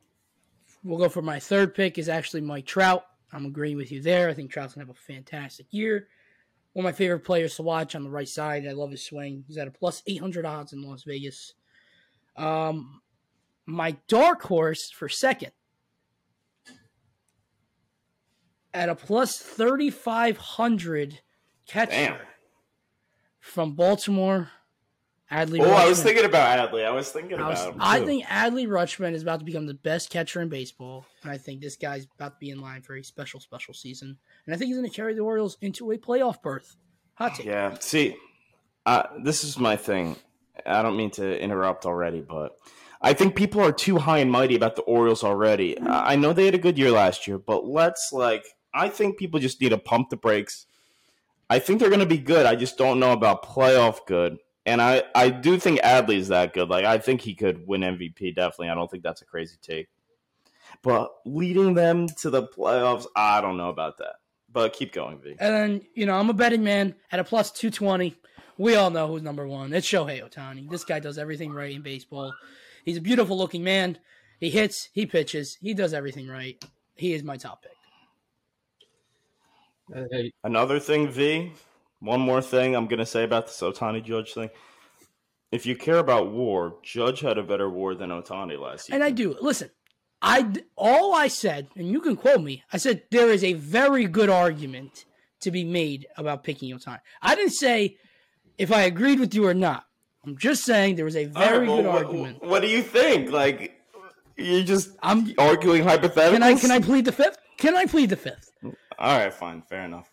we'll 0.83 0.99
go 0.99 1.09
for 1.09 1.21
my 1.21 1.39
third 1.39 1.73
pick 1.73 1.97
is 1.97 2.09
actually 2.09 2.41
Mike 2.41 2.65
Trout. 2.65 3.05
I'm 3.31 3.45
agreeing 3.45 3.77
with 3.77 3.91
you 3.91 4.01
there. 4.01 4.29
I 4.29 4.33
think 4.33 4.51
Trout's 4.51 4.75
gonna 4.75 4.85
have 4.87 4.95
a 4.95 4.99
fantastic 4.99 5.67
year. 5.71 6.07
One 6.73 6.85
of 6.85 6.89
my 6.89 6.97
favorite 6.97 7.25
players 7.25 7.55
to 7.55 7.63
watch 7.63 7.95
on 7.95 8.03
the 8.03 8.09
right 8.09 8.27
side. 8.27 8.67
I 8.67 8.71
love 8.71 8.91
his 8.91 9.05
swing. 9.05 9.45
He's 9.47 9.57
at 9.57 9.67
a 9.67 9.71
plus 9.71 10.03
800 10.05 10.45
odds 10.45 10.73
in 10.73 10.81
Las 10.81 11.03
Vegas. 11.03 11.53
Um, 12.35 13.01
my 13.65 13.95
dark 14.07 14.41
horse 14.43 14.91
for 14.91 15.07
second 15.07 15.51
at 18.73 18.89
a 18.89 18.95
plus 18.95 19.37
3,500 19.37 21.21
catcher 21.65 21.91
Damn. 21.91 22.17
from 23.39 23.73
Baltimore, 23.73 24.51
Adley. 25.31 25.59
Oh, 25.59 25.71
I 25.71 25.87
was 25.87 26.03
thinking 26.03 26.25
about 26.25 26.71
Adley. 26.71 26.85
I 26.85 26.91
was 26.91 27.09
thinking 27.09 27.39
I, 27.39 27.49
was- 27.49 27.61
about 27.61 27.73
him. 27.73 27.79
I 27.81 27.99
too. 27.99 28.05
think 28.05 28.25
Adley 28.25 28.67
Rutschman 28.67 29.13
is 29.13 29.23
about 29.23 29.39
to 29.39 29.45
become 29.45 29.65
the 29.65 29.73
best 29.73 30.09
catcher 30.09 30.41
in 30.41 30.49
baseball, 30.49 31.05
and 31.23 31.31
I 31.31 31.37
think 31.37 31.61
this 31.61 31.75
guy's 31.75 32.05
about 32.19 32.33
to 32.33 32.37
be 32.39 32.51
in 32.51 32.61
line 32.61 32.81
for 32.83 32.95
a 32.95 33.03
special, 33.03 33.39
special 33.39 33.73
season. 33.73 34.17
And 34.45 34.53
I 34.53 34.57
think 34.57 34.67
he's 34.67 34.77
going 34.77 34.89
to 34.89 34.95
carry 34.95 35.13
the 35.15 35.21
Orioles 35.21 35.57
into 35.61 35.91
a 35.91 35.97
playoff 35.97 36.41
berth. 36.41 36.75
Hot 37.15 37.33
take. 37.35 37.45
Yeah. 37.47 37.75
See, 37.79 38.15
uh, 38.85 39.03
this 39.23 39.43
is 39.43 39.57
my 39.57 39.75
thing. 39.75 40.15
I 40.65 40.81
don't 40.81 40.95
mean 40.97 41.11
to 41.11 41.41
interrupt 41.41 41.85
already, 41.85 42.21
but 42.21 42.55
I 43.01 43.13
think 43.13 43.35
people 43.35 43.61
are 43.61 43.71
too 43.71 43.97
high 43.97 44.19
and 44.19 44.31
mighty 44.31 44.55
about 44.55 44.75
the 44.75 44.83
Orioles 44.83 45.23
already. 45.23 45.79
I 45.81 46.15
know 46.15 46.33
they 46.33 46.45
had 46.45 46.55
a 46.55 46.59
good 46.59 46.77
year 46.77 46.91
last 46.91 47.27
year, 47.27 47.37
but 47.37 47.65
let's 47.65 48.09
like. 48.13 48.45
I 48.73 48.89
think 48.89 49.17
people 49.17 49.39
just 49.39 49.61
need 49.61 49.69
to 49.69 49.77
pump 49.77 50.09
the 50.09 50.17
brakes. 50.17 50.65
I 51.49 51.59
think 51.59 51.79
they're 51.79 51.89
going 51.89 51.99
to 52.01 52.05
be 52.05 52.17
good. 52.17 52.45
I 52.45 52.55
just 52.55 52.77
don't 52.77 52.99
know 52.99 53.11
about 53.13 53.43
playoff 53.45 54.05
good. 54.05 54.37
And 54.65 54.81
I, 54.81 55.03
I 55.13 55.29
do 55.29 55.59
think 55.59 55.79
Adley's 55.81 56.29
that 56.29 56.53
good. 56.53 56.69
Like 56.69 56.85
I 56.85 56.97
think 56.97 57.21
he 57.21 57.35
could 57.35 57.67
win 57.67 57.81
MVP. 57.81 58.35
Definitely. 58.35 58.69
I 58.69 58.75
don't 58.75 58.89
think 58.89 59.03
that's 59.03 59.21
a 59.21 59.25
crazy 59.25 59.57
take. 59.61 59.87
But 60.81 61.11
leading 61.25 61.73
them 61.73 62.07
to 62.21 62.29
the 62.29 62.43
playoffs, 62.43 63.05
I 63.15 63.41
don't 63.41 63.57
know 63.57 63.69
about 63.69 63.97
that. 63.99 64.15
But 64.51 64.73
keep 64.73 64.93
going, 64.93 65.19
V. 65.19 65.35
And 65.39 65.53
then, 65.53 65.81
you 65.93 66.05
know, 66.05 66.15
I'm 66.15 66.29
a 66.29 66.33
betting 66.33 66.63
man 66.63 66.95
at 67.11 67.19
a 67.19 67.23
plus 67.23 67.51
220. 67.51 68.15
We 68.57 68.75
all 68.75 68.89
know 68.89 69.07
who's 69.07 69.21
number 69.21 69.47
one. 69.47 69.73
It's 69.73 69.87
Shohei 69.87 70.23
Ohtani. 70.23 70.69
This 70.69 70.85
guy 70.85 70.99
does 70.99 71.17
everything 71.17 71.51
right 71.51 71.75
in 71.75 71.81
baseball. 71.81 72.33
He's 72.85 72.97
a 72.97 73.01
beautiful 73.01 73.37
looking 73.37 73.63
man. 73.63 73.97
He 74.39 74.49
hits, 74.49 74.89
he 74.93 75.05
pitches, 75.05 75.57
he 75.61 75.73
does 75.73 75.93
everything 75.93 76.27
right. 76.27 76.63
He 76.95 77.13
is 77.13 77.23
my 77.23 77.37
top 77.37 77.63
pick. 77.63 77.71
Hey, 80.11 80.31
Another 80.43 80.79
thing, 80.79 81.09
V. 81.09 81.51
One 81.99 82.19
more 82.19 82.41
thing 82.41 82.75
I'm 82.75 82.87
gonna 82.87 83.05
say 83.05 83.23
about 83.23 83.47
this 83.47 83.61
Ohtani 83.61 84.03
Judge 84.03 84.33
thing. 84.33 84.49
If 85.51 85.65
you 85.65 85.75
care 85.75 85.97
about 85.97 86.31
WAR, 86.31 86.75
Judge 86.83 87.21
had 87.21 87.37
a 87.37 87.43
better 87.43 87.69
WAR 87.69 87.95
than 87.95 88.09
Ohtani 88.09 88.59
last 88.59 88.89
year. 88.89 88.95
And 88.95 89.03
I 89.03 89.11
do. 89.11 89.35
Listen, 89.41 89.69
I 90.21 90.51
all 90.75 91.15
I 91.15 91.27
said, 91.27 91.67
and 91.75 91.89
you 91.89 92.01
can 92.01 92.15
quote 92.15 92.41
me. 92.41 92.63
I 92.73 92.77
said 92.77 93.03
there 93.11 93.29
is 93.29 93.43
a 93.43 93.53
very 93.53 94.05
good 94.05 94.29
argument 94.29 95.05
to 95.41 95.51
be 95.51 95.63
made 95.63 96.07
about 96.17 96.43
picking 96.43 96.75
Ohtani. 96.75 96.99
I 97.21 97.35
didn't 97.35 97.53
say 97.53 97.97
if 98.57 98.71
I 98.71 98.81
agreed 98.81 99.19
with 99.19 99.33
you 99.33 99.45
or 99.45 99.53
not. 99.53 99.85
I'm 100.25 100.37
just 100.37 100.63
saying 100.63 100.95
there 100.95 101.05
was 101.05 101.15
a 101.15 101.25
very 101.25 101.67
well, 101.67 101.77
good 101.77 101.85
what, 101.85 102.05
argument. 102.05 102.43
What 102.43 102.61
do 102.61 102.67
you 102.67 102.81
think? 102.81 103.31
Like, 103.31 103.79
you're 104.35 104.63
just 104.63 104.89
I'm. 105.03 105.31
arguing 105.37 105.83
hypotheticals. 105.83 106.31
Can 106.31 106.43
I 106.43 106.55
can 106.55 106.71
I 106.71 106.79
plead 106.79 107.05
the 107.05 107.11
fifth? 107.11 107.37
Can 107.57 107.75
I 107.75 107.85
plead 107.85 108.09
the 108.09 108.15
fifth? 108.15 108.51
All 108.63 109.19
right, 109.19 109.31
fine, 109.31 109.61
fair 109.61 109.83
enough. 109.85 110.09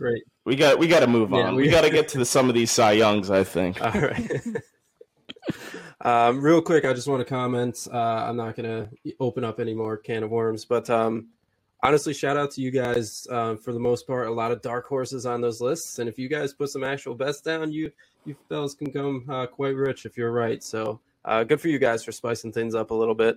Great. 0.00 0.24
We 0.44 0.56
got 0.56 0.78
we 0.78 0.88
got 0.88 1.00
to 1.00 1.06
move 1.06 1.30
Yeah, 1.30 1.48
on. 1.48 1.54
we- 1.56 1.64
we 1.64 1.68
got 1.70 1.82
to 1.82 1.90
get 1.98 2.08
to 2.08 2.18
the, 2.18 2.24
some 2.24 2.48
of 2.48 2.54
these 2.54 2.70
Cy 2.70 2.92
Youngs. 2.92 3.30
I 3.30 3.44
think. 3.44 3.80
All 3.80 4.00
right. 4.00 4.40
um, 6.00 6.40
real 6.40 6.62
quick, 6.62 6.84
I 6.84 6.92
just 6.92 7.06
want 7.08 7.20
to 7.20 7.24
comment. 7.24 7.86
Uh, 7.92 7.96
I'm 7.98 8.36
not 8.36 8.56
going 8.56 8.66
to 9.04 9.12
open 9.20 9.44
up 9.44 9.60
any 9.60 9.74
more 9.74 9.96
can 9.96 10.22
of 10.22 10.30
worms, 10.30 10.64
but 10.64 10.88
um, 10.90 11.28
honestly, 11.82 12.14
shout 12.14 12.36
out 12.36 12.50
to 12.52 12.60
you 12.62 12.70
guys. 12.70 13.26
Um, 13.30 13.58
for 13.58 13.72
the 13.72 13.78
most 13.80 14.06
part, 14.06 14.26
a 14.28 14.32
lot 14.32 14.50
of 14.52 14.62
dark 14.62 14.86
horses 14.86 15.26
on 15.26 15.40
those 15.40 15.60
lists, 15.60 15.98
and 15.98 16.08
if 16.08 16.18
you 16.18 16.28
guys 16.28 16.54
put 16.54 16.70
some 16.70 16.84
actual 16.84 17.14
bets 17.14 17.40
down, 17.40 17.70
you 17.72 17.92
you 18.24 18.34
fellas 18.48 18.74
can 18.74 18.92
come 18.92 19.24
uh, 19.28 19.46
quite 19.46 19.74
rich 19.74 20.06
if 20.06 20.16
you're 20.16 20.32
right. 20.32 20.62
So 20.62 21.00
uh, 21.24 21.44
good 21.44 21.60
for 21.60 21.68
you 21.68 21.78
guys 21.78 22.02
for 22.04 22.12
spicing 22.12 22.52
things 22.52 22.74
up 22.74 22.90
a 22.90 22.94
little 22.94 23.14
bit. 23.14 23.36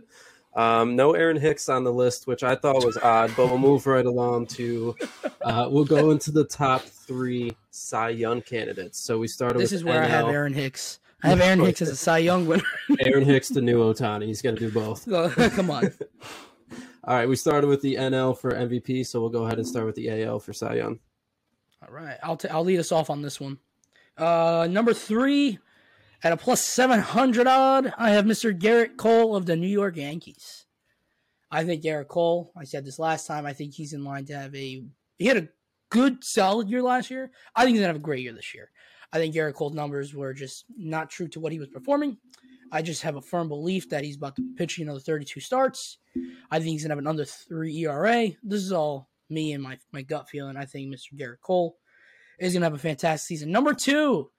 Um, 0.56 0.96
no 0.96 1.14
Aaron 1.14 1.38
Hicks 1.38 1.68
on 1.68 1.84
the 1.84 1.92
list, 1.92 2.28
which 2.28 2.44
I 2.44 2.56
thought 2.56 2.86
was 2.86 2.98
odd, 2.98 3.34
but 3.36 3.48
we'll 3.48 3.58
move 3.58 3.88
right 3.88 4.06
along 4.06 4.48
to. 4.48 4.96
Uh, 5.42 5.68
we'll 5.70 5.86
go 5.86 6.12
into 6.12 6.32
the 6.32 6.44
top 6.46 6.84
three 6.84 7.52
Cy 7.72 8.10
Young 8.10 8.42
candidates. 8.42 9.00
So 9.00 9.18
we 9.18 9.28
started. 9.28 9.60
This 9.60 9.72
is 9.72 9.84
where 9.84 10.04
I 10.04 10.08
have 10.08 10.28
Aaron 10.28 10.54
Hicks. 10.54 11.00
I 11.24 11.30
have 11.30 11.42
Aaron 11.42 11.62
Hicks 11.62 11.82
as 11.82 11.90
a 11.90 11.96
Cy 11.96 12.20
Young 12.20 12.46
winner. 12.46 12.64
Aaron 13.00 13.26
Hicks, 13.26 13.50
the 13.50 13.62
new 13.62 13.80
Ohtani. 13.80 14.26
He's 14.26 14.42
going 14.42 14.56
to 14.56 14.70
do 14.70 14.72
both. 14.72 15.06
Come 15.56 15.72
on. 15.72 15.92
All 17.06 17.16
right, 17.16 17.28
we 17.28 17.36
started 17.36 17.68
with 17.68 17.82
the 17.82 17.96
NL 17.96 18.38
for 18.38 18.52
MVP, 18.52 19.06
so 19.06 19.20
we'll 19.20 19.30
go 19.30 19.46
ahead 19.46 19.58
and 19.58 19.68
start 19.68 19.86
with 19.86 19.96
the 19.96 20.24
AL 20.24 20.40
for 20.40 20.54
Cy 20.54 20.76
Young. 20.76 21.00
All 21.82 21.94
right, 21.94 22.18
I'll 22.24 22.38
t- 22.38 22.48
I'll 22.48 22.64
lead 22.64 22.80
us 22.80 22.92
off 22.92 23.10
on 23.10 23.22
this 23.22 23.40
one. 23.40 23.58
Uh, 24.18 24.68
number 24.70 24.94
three, 24.94 25.60
at 26.24 26.32
a 26.32 26.38
plus 26.38 26.64
seven 26.64 27.00
hundred 27.00 27.48
odd, 27.48 27.94
I 27.98 28.12
have 28.12 28.26
Mr. 28.26 28.58
Gerrit 28.58 28.98
Cole 28.98 29.36
of 29.36 29.46
the 29.46 29.56
New 29.56 29.68
York 29.68 29.98
Yankees. 29.98 30.66
I 31.52 31.64
think 31.64 31.84
Gerrit 31.84 32.08
Cole. 32.08 32.52
I 32.58 32.64
said 32.64 32.86
this 32.86 32.98
last 32.98 33.28
time. 33.28 33.46
I 33.46 33.54
think 33.54 33.74
he's 33.74 33.94
in 33.94 34.04
line 34.04 34.26
to 34.26 34.38
have 34.38 34.56
a. 34.56 34.84
He 35.18 35.26
had 35.26 35.38
a 35.38 35.50
good, 35.90 36.24
solid 36.24 36.70
year 36.70 36.82
last 36.82 37.12
year. 37.12 37.30
I 37.56 37.64
think 37.64 37.76
he's 37.76 37.82
gonna 37.82 37.94
have 37.94 37.98
a 37.98 38.00
great 38.00 38.24
year 38.24 38.34
this 38.34 38.56
year. 38.56 38.72
I 39.12 39.18
think 39.18 39.36
Gerrit 39.36 39.54
Cole's 39.54 39.76
numbers 39.76 40.16
were 40.16 40.34
just 40.34 40.66
not 40.76 41.12
true 41.12 41.28
to 41.30 41.40
what 41.40 41.52
he 41.52 41.60
was 41.60 41.68
performing. 41.68 42.18
I 42.72 42.82
just 42.82 43.04
have 43.04 43.16
a 43.16 43.22
firm 43.22 43.48
belief 43.48 43.90
that 43.90 44.04
he's 44.04 44.16
about 44.16 44.36
to 44.38 44.56
pitch 44.58 44.80
another 44.80 45.00
32 45.00 45.40
starts. 45.40 46.00
I 46.50 46.58
think 46.58 46.72
he's 46.72 46.84
gonna 46.84 46.94
have 46.94 47.00
an 47.00 47.08
under 47.08 47.26
three 47.26 47.78
ERA. 47.86 48.30
This 48.42 48.64
is 48.64 48.72
all 48.72 49.10
me 49.30 49.54
and 49.54 49.62
my 49.62 49.78
my 49.92 50.02
gut 50.02 50.30
feeling. 50.30 50.58
I 50.58 50.66
think 50.66 50.92
Mr. 50.92 51.14
Gerrit 51.14 51.42
Cole 51.42 51.78
is 52.40 52.54
gonna 52.54 52.66
have 52.66 52.74
a 52.74 52.80
fantastic 52.80 53.28
season. 53.28 53.52
Number 53.52 53.74
two, 53.74 54.32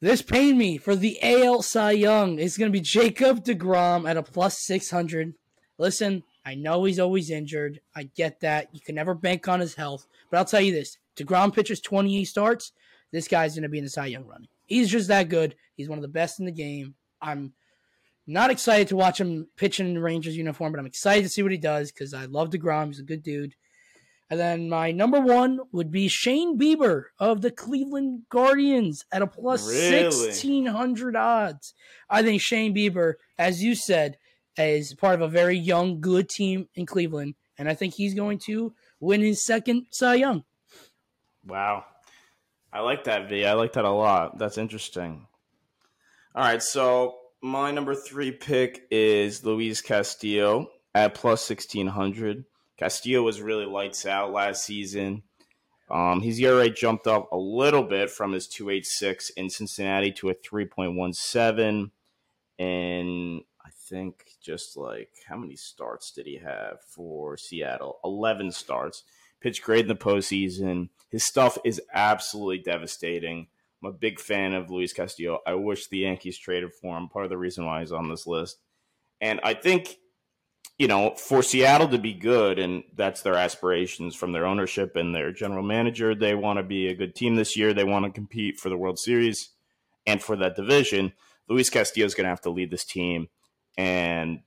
this 0.00 0.22
pained 0.22 0.58
me 0.58 0.78
for 0.78 0.96
the 0.96 1.18
AL 1.22 1.62
Cy 1.62 1.92
Young. 1.92 2.38
It's 2.38 2.56
gonna 2.56 2.70
be 2.70 2.80
Jacob 2.80 3.44
Degrom 3.44 4.08
at 4.08 4.16
a 4.16 4.22
plus 4.22 4.58
600. 4.58 5.34
Listen, 5.78 6.22
I 6.44 6.54
know 6.54 6.84
he's 6.84 6.98
always 6.98 7.30
injured. 7.30 7.80
I 7.94 8.04
get 8.04 8.40
that. 8.40 8.68
You 8.72 8.80
can 8.80 8.94
never 8.94 9.14
bank 9.14 9.46
on 9.48 9.60
his 9.60 9.74
health, 9.74 10.06
but 10.30 10.38
I'll 10.38 10.44
tell 10.44 10.60
you 10.60 10.72
this: 10.72 10.96
Degrom 11.16 11.54
pitches 11.54 11.80
28 11.80 12.24
starts. 12.24 12.72
This 13.12 13.28
guy's 13.28 13.54
gonna 13.54 13.68
be 13.68 13.78
in 13.78 13.84
the 13.84 13.90
Cy 13.90 14.06
Young 14.06 14.26
running. 14.26 14.48
He's 14.66 14.90
just 14.90 15.08
that 15.08 15.28
good. 15.28 15.54
He's 15.76 15.88
one 15.88 15.98
of 15.98 16.02
the 16.02 16.08
best 16.08 16.38
in 16.38 16.46
the 16.46 16.52
game. 16.52 16.94
I'm 17.20 17.52
not 18.26 18.50
excited 18.50 18.88
to 18.88 18.96
watch 18.96 19.20
him 19.20 19.48
pitch 19.56 19.80
in 19.80 19.94
the 19.94 20.00
Rangers 20.00 20.36
uniform, 20.36 20.72
but 20.72 20.78
I'm 20.78 20.86
excited 20.86 21.22
to 21.24 21.28
see 21.28 21.42
what 21.42 21.52
he 21.52 21.58
does 21.58 21.90
because 21.90 22.14
I 22.14 22.26
love 22.26 22.50
DeGrom. 22.50 22.86
He's 22.86 23.00
a 23.00 23.04
good 23.04 23.22
dude. 23.22 23.54
And 24.30 24.38
then 24.38 24.68
my 24.68 24.92
number 24.92 25.20
one 25.20 25.58
would 25.72 25.90
be 25.90 26.06
Shane 26.06 26.56
Bieber 26.56 27.06
of 27.18 27.42
the 27.42 27.50
Cleveland 27.50 28.22
Guardians 28.28 29.04
at 29.10 29.22
a 29.22 29.26
plus 29.26 29.68
Really? 29.68 30.04
1600 30.04 31.16
odds. 31.16 31.74
I 32.08 32.22
think 32.22 32.40
Shane 32.40 32.72
Bieber, 32.72 33.14
as 33.36 33.60
you 33.60 33.74
said, 33.74 34.18
is 34.56 34.94
part 34.94 35.16
of 35.16 35.22
a 35.22 35.28
very 35.28 35.58
young, 35.58 36.00
good 36.00 36.28
team 36.28 36.68
in 36.76 36.86
Cleveland. 36.86 37.34
And 37.58 37.68
I 37.68 37.74
think 37.74 37.94
he's 37.94 38.14
going 38.14 38.38
to 38.46 38.72
win 39.00 39.20
his 39.20 39.44
second 39.44 39.86
Cy 39.90 40.14
Young. 40.14 40.44
Wow. 41.44 41.84
I 42.72 42.80
like 42.80 43.04
that, 43.04 43.28
V. 43.28 43.44
I 43.44 43.54
like 43.54 43.72
that 43.72 43.84
a 43.84 43.90
lot. 43.90 44.38
That's 44.38 44.58
interesting. 44.58 45.26
All 46.36 46.44
right, 46.44 46.62
so 46.62 47.16
my 47.42 47.72
number 47.72 47.96
three 47.96 48.30
pick 48.30 48.86
is 48.92 49.44
Luis 49.44 49.80
Castillo 49.80 50.70
at 50.94 51.14
plus 51.14 51.50
1600. 51.50 52.44
Castillo 52.80 53.22
was 53.22 53.42
really 53.42 53.66
lights 53.66 54.06
out 54.06 54.32
last 54.32 54.64
season. 54.64 55.22
Um, 55.90 56.22
his 56.22 56.40
ERA 56.40 56.70
jumped 56.70 57.06
up 57.06 57.30
a 57.30 57.36
little 57.36 57.82
bit 57.82 58.10
from 58.10 58.32
his 58.32 58.48
286 58.48 59.30
in 59.30 59.50
Cincinnati 59.50 60.10
to 60.12 60.30
a 60.30 60.34
3.17. 60.34 61.90
And 62.58 63.42
I 63.62 63.68
think 63.88 64.30
just 64.40 64.78
like 64.78 65.10
how 65.28 65.36
many 65.36 65.56
starts 65.56 66.10
did 66.10 66.24
he 66.24 66.36
have 66.38 66.80
for 66.80 67.36
Seattle? 67.36 67.98
11 68.02 68.50
starts. 68.52 69.02
Pitched 69.42 69.62
great 69.62 69.82
in 69.82 69.88
the 69.88 69.94
postseason. 69.94 70.88
His 71.10 71.24
stuff 71.24 71.58
is 71.64 71.82
absolutely 71.92 72.58
devastating. 72.58 73.48
I'm 73.82 73.90
a 73.90 73.92
big 73.92 74.20
fan 74.20 74.54
of 74.54 74.70
Luis 74.70 74.94
Castillo. 74.94 75.40
I 75.46 75.52
wish 75.54 75.88
the 75.88 75.98
Yankees 75.98 76.38
traded 76.38 76.72
for 76.72 76.96
him. 76.96 77.08
Part 77.08 77.24
of 77.26 77.30
the 77.30 77.38
reason 77.38 77.66
why 77.66 77.80
he's 77.80 77.92
on 77.92 78.08
this 78.08 78.26
list. 78.26 78.58
And 79.20 79.38
I 79.42 79.52
think 79.52 79.96
you 80.80 80.88
know, 80.88 81.14
for 81.14 81.42
Seattle 81.42 81.88
to 81.88 81.98
be 81.98 82.14
good, 82.14 82.58
and 82.58 82.82
that's 82.96 83.20
their 83.20 83.34
aspirations 83.34 84.16
from 84.16 84.32
their 84.32 84.46
ownership 84.46 84.96
and 84.96 85.14
their 85.14 85.30
general 85.30 85.62
manager. 85.62 86.14
They 86.14 86.34
want 86.34 86.58
to 86.58 86.62
be 86.62 86.88
a 86.88 86.94
good 86.94 87.14
team 87.14 87.36
this 87.36 87.54
year. 87.54 87.74
They 87.74 87.84
want 87.84 88.06
to 88.06 88.10
compete 88.10 88.58
for 88.58 88.70
the 88.70 88.78
World 88.78 88.98
Series 88.98 89.50
and 90.06 90.22
for 90.22 90.36
that 90.36 90.56
division. 90.56 91.12
Luis 91.50 91.68
Castillo 91.68 92.06
is 92.06 92.14
going 92.14 92.24
to 92.24 92.30
have 92.30 92.40
to 92.40 92.50
lead 92.50 92.70
this 92.70 92.86
team 92.86 93.28
and 93.76 94.40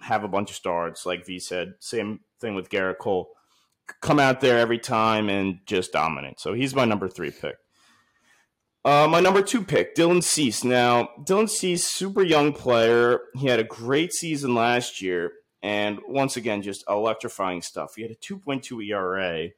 have 0.00 0.22
a 0.22 0.28
bunch 0.28 0.50
of 0.50 0.56
starts, 0.56 1.06
like 1.06 1.24
V 1.24 1.38
said. 1.38 1.72
Same 1.78 2.20
thing 2.38 2.54
with 2.54 2.68
Gerrit 2.68 2.98
Cole. 2.98 3.30
Come 4.02 4.20
out 4.20 4.42
there 4.42 4.58
every 4.58 4.78
time 4.78 5.30
and 5.30 5.60
just 5.64 5.92
dominate. 5.92 6.40
So 6.40 6.52
he's 6.52 6.74
my 6.74 6.84
number 6.84 7.08
three 7.08 7.30
pick. 7.30 7.56
Uh, 8.84 9.08
my 9.08 9.20
number 9.20 9.40
two 9.40 9.64
pick, 9.64 9.96
Dylan 9.96 10.22
Cease. 10.22 10.62
Now, 10.62 11.08
Dylan 11.20 11.48
Cease, 11.48 11.86
super 11.86 12.22
young 12.22 12.52
player. 12.52 13.20
He 13.34 13.46
had 13.46 13.60
a 13.60 13.64
great 13.64 14.12
season 14.12 14.54
last 14.54 15.00
year 15.00 15.32
and 15.62 15.98
once 16.08 16.36
again, 16.36 16.62
just 16.62 16.84
electrifying 16.88 17.62
stuff. 17.62 17.94
He 17.96 18.02
had 18.02 18.10
a 18.10 18.14
2.2 18.14 18.86
ERA 18.88 19.50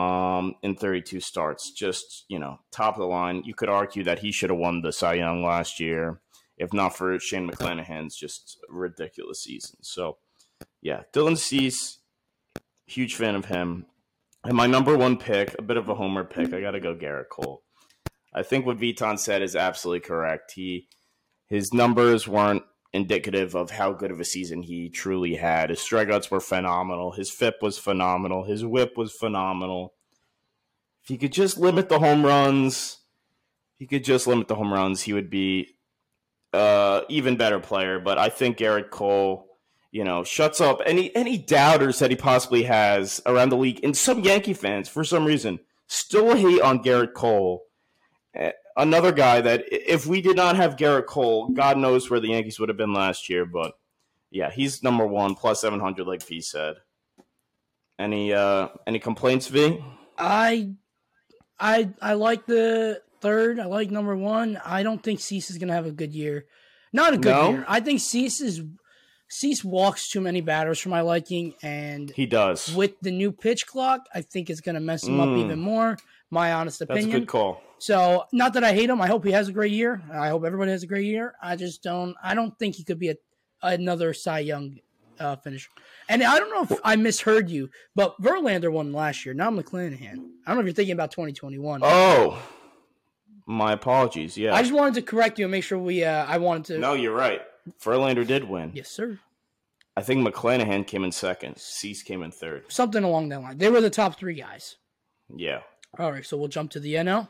um, 0.00 0.54
in 0.62 0.74
32 0.74 1.20
starts. 1.20 1.70
Just, 1.70 2.24
you 2.28 2.38
know, 2.38 2.58
top 2.70 2.94
of 2.94 3.00
the 3.00 3.06
line. 3.06 3.42
You 3.44 3.54
could 3.54 3.68
argue 3.68 4.04
that 4.04 4.20
he 4.20 4.32
should 4.32 4.50
have 4.50 4.58
won 4.58 4.82
the 4.82 4.92
Cy 4.92 5.14
Young 5.14 5.44
last 5.44 5.78
year, 5.78 6.20
if 6.56 6.72
not 6.72 6.96
for 6.96 7.18
Shane 7.20 7.48
McClanahan's 7.48 8.16
just 8.16 8.58
ridiculous 8.68 9.42
season. 9.42 9.76
So, 9.82 10.18
yeah, 10.82 11.02
Dylan 11.12 11.38
Cease, 11.38 11.98
huge 12.86 13.14
fan 13.14 13.36
of 13.36 13.46
him. 13.46 13.86
And 14.44 14.56
my 14.56 14.66
number 14.66 14.96
one 14.96 15.18
pick, 15.18 15.54
a 15.58 15.62
bit 15.62 15.76
of 15.76 15.88
a 15.88 15.94
homer 15.94 16.24
pick, 16.24 16.52
I 16.52 16.60
got 16.60 16.72
to 16.72 16.80
go 16.80 16.94
Gerrit 16.94 17.28
Cole. 17.28 17.62
I 18.32 18.42
think 18.42 18.66
what 18.66 18.78
Veton 18.78 19.18
said 19.18 19.42
is 19.42 19.56
absolutely 19.56 20.00
correct. 20.00 20.52
He 20.52 20.88
his 21.48 21.72
numbers 21.72 22.28
weren't 22.28 22.62
indicative 22.98 23.54
of 23.54 23.70
how 23.70 23.92
good 23.92 24.10
of 24.10 24.20
a 24.20 24.24
season 24.24 24.62
he 24.62 24.90
truly 24.90 25.36
had. 25.36 25.70
His 25.70 25.78
strikeouts 25.78 26.30
were 26.30 26.40
phenomenal. 26.40 27.12
His 27.12 27.30
FIP 27.30 27.62
was 27.62 27.78
phenomenal. 27.78 28.44
His 28.44 28.64
WHIP 28.64 28.96
was 28.96 29.12
phenomenal. 29.12 29.94
If 31.02 31.08
he 31.08 31.16
could 31.16 31.32
just 31.32 31.56
limit 31.56 31.88
the 31.88 32.00
home 32.00 32.24
runs, 32.24 32.98
he 33.76 33.86
could 33.86 34.04
just 34.04 34.26
limit 34.26 34.48
the 34.48 34.56
home 34.56 34.72
runs, 34.72 35.02
he 35.02 35.12
would 35.12 35.30
be 35.30 35.68
uh 36.52 37.02
even 37.08 37.36
better 37.36 37.60
player. 37.60 37.98
But 37.98 38.18
I 38.18 38.28
think 38.28 38.58
Gerrit 38.58 38.90
Cole, 38.90 39.46
you 39.90 40.04
know, 40.04 40.24
shuts 40.24 40.60
up 40.60 40.80
any 40.84 41.14
any 41.14 41.38
doubters 41.38 42.00
that 42.00 42.10
he 42.10 42.16
possibly 42.16 42.64
has 42.64 43.22
around 43.24 43.50
the 43.50 43.56
league. 43.56 43.80
And 43.82 43.96
some 43.96 44.20
Yankee 44.20 44.54
fans, 44.54 44.88
for 44.88 45.04
some 45.04 45.24
reason, 45.24 45.60
still 45.86 46.34
hate 46.34 46.60
on 46.60 46.82
Gerrit 46.82 47.14
Cole 47.14 47.62
another 48.78 49.12
guy 49.12 49.40
that 49.42 49.64
if 49.70 50.06
we 50.06 50.22
did 50.22 50.36
not 50.36 50.56
have 50.56 50.76
Gerrit 50.76 51.06
Cole, 51.06 51.48
God 51.48 51.76
knows 51.76 52.08
where 52.08 52.20
the 52.20 52.28
Yankees 52.28 52.58
would 52.58 52.70
have 52.70 52.78
been 52.78 52.94
last 52.94 53.28
year. 53.28 53.44
But 53.44 53.72
yeah, 54.30 54.50
he's 54.50 54.82
number 54.82 55.06
one 55.06 55.34
plus 55.34 55.60
seven 55.60 55.80
hundred, 55.80 56.06
like 56.06 56.22
V 56.22 56.40
said. 56.40 56.76
Any 57.98 58.32
uh 58.32 58.68
any 58.86 58.98
complaints, 58.98 59.48
V? 59.48 59.82
I 60.16 60.70
I 61.58 61.90
I 62.00 62.14
like 62.14 62.46
the 62.46 63.02
third. 63.20 63.58
I 63.58 63.66
like 63.66 63.90
number 63.90 64.16
one. 64.16 64.60
I 64.64 64.82
don't 64.82 65.02
think 65.02 65.20
Cease 65.20 65.50
is 65.50 65.58
gonna 65.58 65.74
have 65.74 65.86
a 65.86 65.92
good 65.92 66.14
year. 66.14 66.46
Not 66.92 67.12
a 67.12 67.18
good 67.18 67.34
no? 67.34 67.50
year. 67.50 67.64
I 67.68 67.80
think 67.80 68.00
Cease 68.00 68.40
is 68.40 68.62
Cease 69.28 69.62
walks 69.62 70.08
too 70.08 70.20
many 70.20 70.40
batters 70.40 70.78
for 70.78 70.88
my 70.88 71.02
liking, 71.02 71.54
and 71.62 72.10
he 72.10 72.24
does. 72.24 72.74
With 72.74 72.98
the 73.00 73.10
new 73.10 73.32
pitch 73.32 73.66
clock, 73.66 74.06
I 74.14 74.22
think 74.22 74.48
it's 74.48 74.60
gonna 74.60 74.80
mess 74.80 75.04
him 75.04 75.18
mm. 75.18 75.22
up 75.22 75.44
even 75.44 75.58
more. 75.58 75.98
My 76.30 76.52
honest 76.52 76.80
opinion. 76.80 77.06
That's 77.06 77.16
a 77.16 77.20
good 77.20 77.28
call. 77.28 77.62
So, 77.78 78.24
not 78.32 78.54
that 78.54 78.64
I 78.64 78.72
hate 78.72 78.90
him. 78.90 79.00
I 79.00 79.06
hope 79.06 79.24
he 79.24 79.32
has 79.32 79.48
a 79.48 79.52
great 79.52 79.72
year. 79.72 80.02
I 80.12 80.28
hope 80.28 80.44
everybody 80.44 80.72
has 80.72 80.82
a 80.82 80.86
great 80.86 81.06
year. 81.06 81.34
I 81.42 81.56
just 81.56 81.82
don't. 81.82 82.14
I 82.22 82.34
don't 82.34 82.58
think 82.58 82.74
he 82.74 82.84
could 82.84 82.98
be 82.98 83.10
a, 83.10 83.14
another 83.62 84.12
Cy 84.12 84.40
Young 84.40 84.78
uh, 85.20 85.36
finisher. 85.36 85.70
And 86.08 86.22
I 86.22 86.38
don't 86.38 86.50
know 86.50 86.74
if 86.74 86.80
I 86.84 86.96
misheard 86.96 87.50
you, 87.50 87.70
but 87.94 88.20
Verlander 88.20 88.72
won 88.72 88.92
last 88.92 89.24
year. 89.24 89.34
Not 89.34 89.52
McClanahan. 89.52 90.02
I 90.46 90.50
don't 90.50 90.56
know 90.56 90.60
if 90.60 90.66
you're 90.66 90.72
thinking 90.72 90.92
about 90.92 91.10
2021. 91.12 91.80
Oh, 91.84 92.42
my 93.46 93.72
apologies. 93.72 94.36
Yeah, 94.36 94.54
I 94.54 94.62
just 94.62 94.74
wanted 94.74 94.94
to 94.94 95.02
correct 95.02 95.38
you 95.38 95.44
and 95.44 95.52
make 95.52 95.64
sure 95.64 95.78
we. 95.78 96.04
Uh, 96.04 96.24
I 96.26 96.38
wanted 96.38 96.64
to. 96.66 96.78
No, 96.78 96.94
you're 96.94 97.14
right. 97.14 97.42
Verlander 97.82 98.26
did 98.26 98.44
win. 98.44 98.72
Yes, 98.74 98.90
sir. 98.90 99.18
I 99.96 100.02
think 100.02 100.26
McClanahan 100.26 100.86
came 100.86 101.04
in 101.04 101.12
second. 101.12 101.58
Cease 101.58 102.02
came 102.02 102.22
in 102.22 102.30
third. 102.30 102.64
Something 102.68 103.02
along 103.04 103.30
that 103.30 103.42
line. 103.42 103.58
They 103.58 103.68
were 103.68 103.80
the 103.80 103.90
top 103.90 104.16
three 104.16 104.34
guys. 104.34 104.76
Yeah. 105.34 105.60
All 105.98 106.12
right, 106.12 106.26
so 106.26 106.36
we'll 106.36 106.48
jump 106.48 106.70
to 106.72 106.80
the 106.80 106.94
NL. 106.94 107.28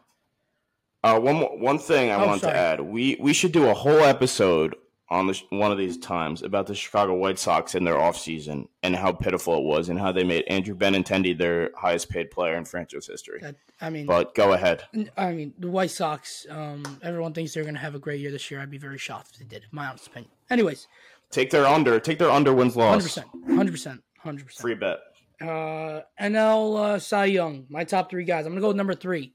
Uh, 1.04 1.18
one 1.20 1.36
one 1.60 1.78
thing 1.78 2.10
I 2.10 2.14
oh, 2.14 2.26
want 2.26 2.40
to 2.42 2.54
add: 2.54 2.80
we 2.80 3.16
we 3.20 3.32
should 3.32 3.52
do 3.52 3.68
a 3.68 3.74
whole 3.74 4.00
episode 4.00 4.74
on 5.10 5.26
this 5.26 5.42
one 5.50 5.72
of 5.72 5.78
these 5.78 5.96
times 5.96 6.42
about 6.42 6.66
the 6.66 6.74
Chicago 6.74 7.14
White 7.14 7.38
Sox 7.38 7.74
in 7.74 7.84
their 7.84 7.94
offseason 7.94 8.68
and 8.82 8.94
how 8.94 9.12
pitiful 9.12 9.56
it 9.56 9.62
was 9.62 9.88
and 9.88 9.98
how 9.98 10.12
they 10.12 10.24
made 10.24 10.44
Andrew 10.48 10.74
Benintendi 10.74 11.36
their 11.36 11.70
highest 11.76 12.10
paid 12.10 12.30
player 12.30 12.56
in 12.56 12.64
franchise 12.64 13.06
history. 13.06 13.40
That, 13.40 13.56
I 13.80 13.90
mean, 13.90 14.06
but 14.06 14.34
go 14.34 14.52
ahead. 14.52 14.84
I 15.16 15.32
mean, 15.32 15.54
the 15.58 15.70
White 15.70 15.90
Sox. 15.90 16.46
Um, 16.50 16.84
everyone 17.02 17.32
thinks 17.32 17.54
they're 17.54 17.62
going 17.62 17.74
to 17.74 17.80
have 17.80 17.94
a 17.94 17.98
great 18.00 18.20
year 18.20 18.30
this 18.30 18.50
year. 18.50 18.60
I'd 18.60 18.70
be 18.70 18.78
very 18.78 18.98
shocked 18.98 19.30
if 19.32 19.38
they 19.38 19.44
did. 19.44 19.64
My 19.70 19.86
honest 19.86 20.08
opinion. 20.08 20.30
Anyways, 20.50 20.88
take 21.30 21.50
their 21.50 21.66
under. 21.66 21.98
Take 22.00 22.18
their 22.18 22.30
under 22.30 22.52
wins 22.52 22.76
loss. 22.76 22.90
Hundred 22.90 23.04
percent. 23.04 23.26
Hundred 23.46 23.72
percent. 23.72 24.02
Hundred 24.18 24.46
percent. 24.46 24.62
Free 24.62 24.74
bet. 24.74 24.98
Uh, 25.40 26.02
NL 26.20 26.76
uh, 26.76 26.98
Cy 26.98 27.26
Young. 27.26 27.66
My 27.68 27.84
top 27.84 28.10
three 28.10 28.24
guys. 28.24 28.44
I'm 28.44 28.52
going 28.52 28.56
to 28.56 28.62
go 28.62 28.68
with 28.68 28.76
number 28.76 28.94
three 28.94 29.34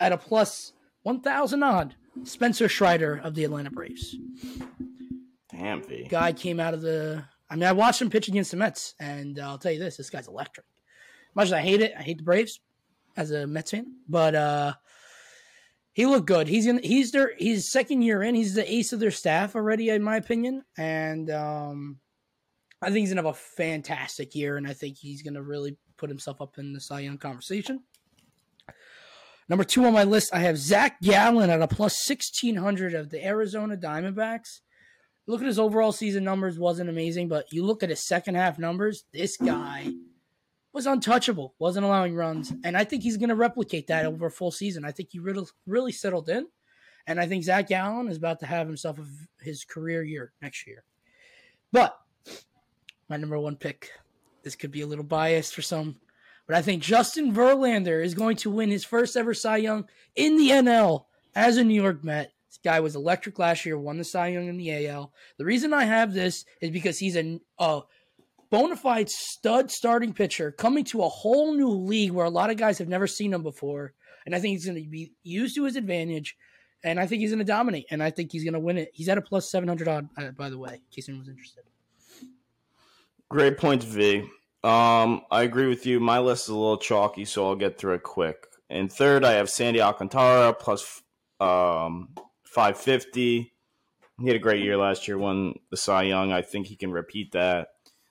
at 0.00 0.12
a 0.12 0.16
plus 0.16 0.72
1,000 1.02 1.62
odd. 1.62 1.94
Spencer 2.24 2.68
Strider 2.68 3.20
of 3.22 3.34
the 3.34 3.44
Atlanta 3.44 3.70
Braves. 3.70 4.16
Damn, 5.50 5.82
V. 5.82 6.06
Guy 6.08 6.32
came 6.32 6.60
out 6.60 6.74
of 6.74 6.82
the. 6.82 7.24
I 7.48 7.54
mean, 7.54 7.64
I 7.64 7.72
watched 7.72 8.02
him 8.02 8.10
pitch 8.10 8.28
against 8.28 8.50
the 8.50 8.56
Mets, 8.56 8.94
and 8.98 9.38
I'll 9.38 9.58
tell 9.58 9.72
you 9.72 9.78
this: 9.78 9.96
this 9.96 10.10
guy's 10.10 10.28
electric. 10.28 10.66
Much 11.34 11.46
as 11.46 11.52
I 11.52 11.60
hate 11.60 11.80
it, 11.80 11.92
I 11.96 12.02
hate 12.02 12.18
the 12.18 12.24
Braves 12.24 12.60
as 13.16 13.30
a 13.30 13.46
Mets 13.46 13.70
fan, 13.70 13.86
but 14.08 14.34
uh, 14.34 14.74
he 15.92 16.06
looked 16.06 16.26
good. 16.26 16.48
He's 16.48 16.66
in. 16.66 16.80
He's 16.82 17.12
their. 17.12 17.32
He's 17.36 17.70
second 17.70 18.02
year 18.02 18.22
in. 18.22 18.34
He's 18.34 18.54
the 18.54 18.70
ace 18.70 18.92
of 18.92 19.00
their 19.00 19.10
staff 19.10 19.54
already, 19.54 19.90
in 19.90 20.02
my 20.02 20.16
opinion, 20.16 20.62
and 20.76 21.30
um, 21.30 21.98
I 22.82 22.86
think 22.86 22.98
he's 22.98 23.10
gonna 23.10 23.26
have 23.26 23.34
a 23.34 23.38
fantastic 23.38 24.34
year, 24.34 24.56
and 24.56 24.66
I 24.66 24.72
think 24.72 24.96
he's 24.98 25.22
gonna 25.22 25.42
really 25.42 25.76
put 25.96 26.10
himself 26.10 26.40
up 26.40 26.58
in 26.58 26.72
the 26.72 26.80
Cy 26.80 27.00
Young 27.00 27.18
conversation. 27.18 27.82
Number 29.48 29.64
two 29.64 29.84
on 29.84 29.92
my 29.92 30.04
list, 30.04 30.34
I 30.34 30.40
have 30.40 30.58
Zach 30.58 31.00
Gallen 31.00 31.50
at 31.50 31.62
a 31.62 31.68
plus 31.68 32.08
1600 32.08 32.94
of 32.94 33.10
the 33.10 33.24
Arizona 33.24 33.76
Diamondbacks. 33.76 34.60
Look 35.28 35.40
at 35.40 35.46
his 35.46 35.58
overall 35.58 35.92
season 35.92 36.24
numbers, 36.24 36.58
wasn't 36.58 36.90
amazing, 36.90 37.28
but 37.28 37.46
you 37.52 37.64
look 37.64 37.82
at 37.82 37.90
his 37.90 38.06
second 38.06 38.34
half 38.34 38.58
numbers, 38.58 39.04
this 39.12 39.36
guy 39.36 39.92
was 40.72 40.86
untouchable, 40.86 41.54
wasn't 41.58 41.86
allowing 41.86 42.14
runs. 42.14 42.52
And 42.62 42.76
I 42.76 42.84
think 42.84 43.02
he's 43.02 43.16
going 43.16 43.30
to 43.30 43.34
replicate 43.34 43.86
that 43.86 44.04
over 44.04 44.26
a 44.26 44.30
full 44.30 44.50
season. 44.50 44.84
I 44.84 44.92
think 44.92 45.08
he 45.10 45.18
really, 45.18 45.46
really 45.66 45.90
settled 45.90 46.28
in. 46.28 46.46
And 47.06 47.20
I 47.20 47.26
think 47.26 47.44
Zach 47.44 47.68
Gallen 47.68 48.08
is 48.08 48.16
about 48.16 48.40
to 48.40 48.46
have 48.46 48.66
himself 48.66 48.98
his 49.40 49.64
career 49.64 50.02
year 50.02 50.32
next 50.42 50.66
year. 50.66 50.84
But 51.72 51.98
my 53.08 53.16
number 53.16 53.38
one 53.38 53.56
pick, 53.56 53.90
this 54.42 54.56
could 54.56 54.70
be 54.70 54.82
a 54.82 54.86
little 54.86 55.04
biased 55.04 55.54
for 55.54 55.62
some 55.62 55.96
but 56.46 56.56
I 56.56 56.62
think 56.62 56.82
Justin 56.82 57.34
Verlander 57.34 58.02
is 58.02 58.14
going 58.14 58.36
to 58.38 58.50
win 58.50 58.70
his 58.70 58.84
first 58.84 59.16
ever 59.16 59.34
Cy 59.34 59.58
Young 59.58 59.88
in 60.14 60.36
the 60.36 60.50
NL 60.50 61.06
as 61.34 61.56
a 61.56 61.64
New 61.64 61.80
York 61.80 62.04
Met. 62.04 62.32
This 62.48 62.58
guy 62.62 62.78
was 62.80 62.94
electric 62.94 63.38
last 63.38 63.66
year, 63.66 63.76
won 63.76 63.98
the 63.98 64.04
Cy 64.04 64.28
Young 64.28 64.46
in 64.46 64.56
the 64.56 64.86
AL. 64.86 65.12
The 65.38 65.44
reason 65.44 65.72
I 65.72 65.84
have 65.84 66.14
this 66.14 66.44
is 66.60 66.70
because 66.70 66.98
he's 66.98 67.16
a, 67.16 67.40
a 67.58 67.82
bona 68.50 68.76
fide 68.76 69.10
stud 69.10 69.72
starting 69.72 70.12
pitcher 70.12 70.52
coming 70.52 70.84
to 70.84 71.02
a 71.02 71.08
whole 71.08 71.52
new 71.52 71.68
league 71.68 72.12
where 72.12 72.26
a 72.26 72.30
lot 72.30 72.50
of 72.50 72.56
guys 72.56 72.78
have 72.78 72.88
never 72.88 73.08
seen 73.08 73.34
him 73.34 73.42
before. 73.42 73.92
And 74.24 74.34
I 74.34 74.38
think 74.38 74.52
he's 74.52 74.66
going 74.66 74.82
to 74.82 74.88
be 74.88 75.12
used 75.24 75.56
to 75.56 75.64
his 75.64 75.76
advantage. 75.76 76.36
And 76.84 77.00
I 77.00 77.06
think 77.06 77.20
he's 77.20 77.30
going 77.30 77.40
to 77.40 77.44
dominate. 77.44 77.86
And 77.90 78.02
I 78.02 78.10
think 78.10 78.30
he's 78.30 78.44
going 78.44 78.54
to 78.54 78.60
win 78.60 78.78
it. 78.78 78.90
He's 78.92 79.08
at 79.08 79.18
a 79.18 79.22
plus 79.22 79.50
700 79.50 79.88
odd, 79.88 80.08
uh, 80.16 80.30
by 80.30 80.48
the 80.48 80.58
way, 80.58 80.74
in 80.74 80.80
case 80.92 81.08
anyone 81.08 81.22
was 81.22 81.28
interested. 81.28 81.64
Great 83.28 83.58
points, 83.58 83.84
V. 83.84 84.28
Um, 84.62 85.22
I 85.30 85.42
agree 85.42 85.66
with 85.66 85.84
you. 85.84 85.98
My 85.98 86.18
list 86.20 86.44
is 86.44 86.50
a 86.50 86.54
little 86.54 86.78
chalky, 86.78 87.24
so 87.24 87.46
I'll 87.46 87.56
get 87.56 87.78
through 87.78 87.94
it 87.94 88.02
quick. 88.02 88.46
In 88.70 88.88
third, 88.88 89.24
I 89.24 89.32
have 89.32 89.50
Sandy 89.50 89.80
Alcantara 89.80 90.52
plus 90.52 91.02
um, 91.40 92.10
550. 92.44 93.52
He 94.18 94.26
had 94.26 94.36
a 94.36 94.40
great 94.40 94.62
year 94.62 94.76
last 94.76 95.06
year, 95.06 95.18
won 95.18 95.58
the 95.70 95.76
Cy 95.76 96.04
Young. 96.04 96.32
I 96.32 96.42
think 96.42 96.66
he 96.66 96.76
can 96.76 96.90
repeat 96.90 97.32
that. 97.32 97.68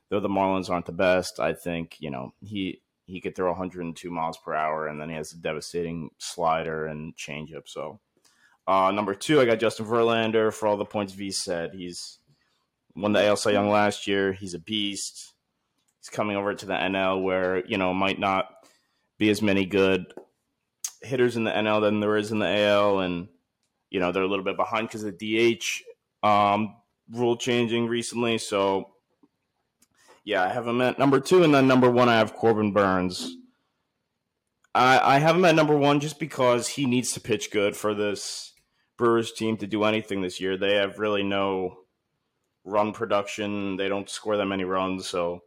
Though 0.09 0.19
the 0.19 0.29
Marlins 0.29 0.69
aren't 0.69 0.85
the 0.85 0.91
best, 0.91 1.39
I 1.39 1.53
think 1.53 1.95
you 1.99 2.11
know 2.11 2.33
he 2.41 2.81
he 3.05 3.21
could 3.21 3.35
throw 3.35 3.49
102 3.49 4.11
miles 4.11 4.37
per 4.37 4.53
hour, 4.53 4.87
and 4.87 5.01
then 5.01 5.09
he 5.09 5.15
has 5.15 5.33
a 5.33 5.37
devastating 5.37 6.11
slider 6.19 6.85
and 6.85 7.15
changeup. 7.15 7.67
So, 7.67 7.99
uh, 8.67 8.91
number 8.91 9.15
two, 9.15 9.41
I 9.41 9.45
got 9.45 9.59
Justin 9.59 9.87
Verlander 9.87 10.53
for 10.53 10.67
all 10.67 10.77
the 10.77 10.85
points 10.85 11.13
V 11.13 11.31
said. 11.31 11.71
He's 11.73 12.19
won 12.95 13.13
the 13.13 13.25
AL 13.25 13.37
Cy 13.37 13.51
Young 13.51 13.69
last 13.69 14.07
year. 14.07 14.33
He's 14.33 14.53
a 14.53 14.59
beast 14.59 15.33
he's 16.05 16.15
coming 16.15 16.37
over 16.37 16.53
to 16.53 16.65
the 16.65 16.73
NL 16.73 17.21
where 17.23 17.65
you 17.65 17.77
know 17.77 17.93
might 17.93 18.19
not 18.19 18.49
be 19.17 19.29
as 19.29 19.41
many 19.41 19.65
good 19.65 20.05
hitters 21.01 21.35
in 21.35 21.43
the 21.43 21.51
NL 21.51 21.81
than 21.81 21.99
there 21.99 22.17
is 22.17 22.31
in 22.31 22.39
the 22.39 22.47
AL, 22.47 22.99
and 22.99 23.27
you 23.89 23.99
know 23.99 24.11
they're 24.11 24.23
a 24.23 24.27
little 24.27 24.45
bit 24.45 24.57
behind 24.57 24.87
because 24.87 25.03
of 25.03 25.17
the 25.17 25.57
DH 25.57 26.25
um, 26.25 26.75
rule 27.11 27.37
changing 27.37 27.87
recently. 27.87 28.37
So 28.37 28.91
Yeah, 30.23 30.43
I 30.43 30.49
have 30.49 30.67
him 30.67 30.81
at 30.81 30.99
number 30.99 31.19
two, 31.19 31.43
and 31.43 31.53
then 31.53 31.67
number 31.67 31.89
one, 31.89 32.09
I 32.09 32.17
have 32.17 32.35
Corbin 32.35 32.71
Burnes. 32.71 33.35
I, 34.73 35.15
I 35.15 35.19
have 35.19 35.37
him 35.37 35.45
at 35.45 35.55
number 35.55 35.77
one 35.77 36.01
just 36.01 36.19
because 36.19 36.67
he 36.67 36.85
needs 36.85 37.13
to 37.13 37.21
pitch 37.21 37.49
good 37.49 37.77
for 37.77 37.93
this 37.93 38.53
Brewers 38.97 39.31
team 39.31 39.57
to 39.57 39.67
do 39.67 39.85
anything 39.85 40.21
this 40.21 40.41
year. 40.41 40.57
They 40.57 40.75
have 40.75 40.99
really 40.99 41.23
no 41.23 41.84
run 42.65 42.91
production. 42.91 43.77
They 43.77 43.87
don't 43.87 44.09
score 44.09 44.35
that 44.35 44.45
many 44.45 44.65
runs, 44.65 45.07
so 45.07 45.43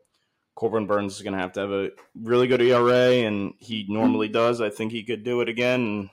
Corbin 0.54 0.86
Burnes 0.86 1.16
is 1.16 1.22
going 1.22 1.34
to 1.34 1.38
have 1.38 1.52
to 1.52 1.60
have 1.60 1.70
a 1.70 1.90
really 2.20 2.46
good 2.46 2.62
ERA, 2.62 3.10
and 3.10 3.54
he 3.58 3.84
normally 3.88 4.28
does. 4.28 4.60
I 4.60 4.70
think 4.70 4.92
he 4.92 5.02
could 5.02 5.24
do 5.24 5.40
it 5.40 5.48
again 5.48 5.80
and 5.80 6.10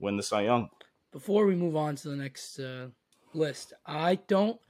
win 0.00 0.16
the 0.16 0.22
Cy 0.22 0.42
Young. 0.42 0.68
Before 1.12 1.46
we 1.46 1.54
move 1.54 1.76
on 1.76 1.96
to 1.96 2.08
the 2.08 2.16
next 2.16 2.58
uh, 2.58 2.88
list, 3.32 3.72
I 3.86 4.16
don't. 4.26 4.60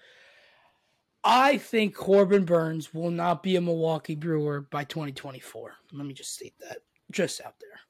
I 1.25 1.59
think 1.59 1.95
Corbin 1.95 2.45
Burnes 2.45 2.95
will 2.95 3.11
not 3.11 3.43
be 3.43 3.57
a 3.57 3.61
Milwaukee 3.61 4.15
Brewer 4.15 4.61
by 4.61 4.85
2024. 4.85 5.75
Let 5.93 6.07
me 6.07 6.15
just 6.15 6.35
state 6.35 6.55
that 6.61 6.79
just 7.11 7.41
out 7.41 7.55
there. 7.61 7.81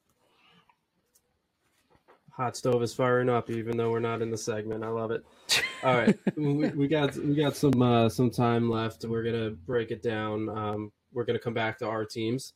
Hot 2.39 2.55
stove 2.55 2.81
is 2.83 2.93
firing 2.93 3.27
up, 3.27 3.49
even 3.49 3.75
though 3.75 3.91
we're 3.91 3.99
not 3.99 4.21
in 4.21 4.31
the 4.31 4.37
segment. 4.37 4.81
I 4.81 4.87
love 4.87 5.11
it. 5.11 5.25
All 5.83 5.93
right, 5.93 6.17
we, 6.37 6.69
we, 6.69 6.87
got 6.87 7.13
we 7.17 7.35
got 7.35 7.57
some 7.57 7.81
uh, 7.81 8.07
some 8.07 8.31
time 8.31 8.69
left. 8.69 9.03
We're 9.03 9.23
gonna 9.23 9.49
break 9.49 9.91
it 9.91 10.01
down. 10.01 10.47
Um, 10.47 10.93
we're 11.11 11.25
gonna 11.25 11.37
come 11.37 11.53
back 11.53 11.77
to 11.79 11.85
our 11.85 12.05
teams. 12.05 12.53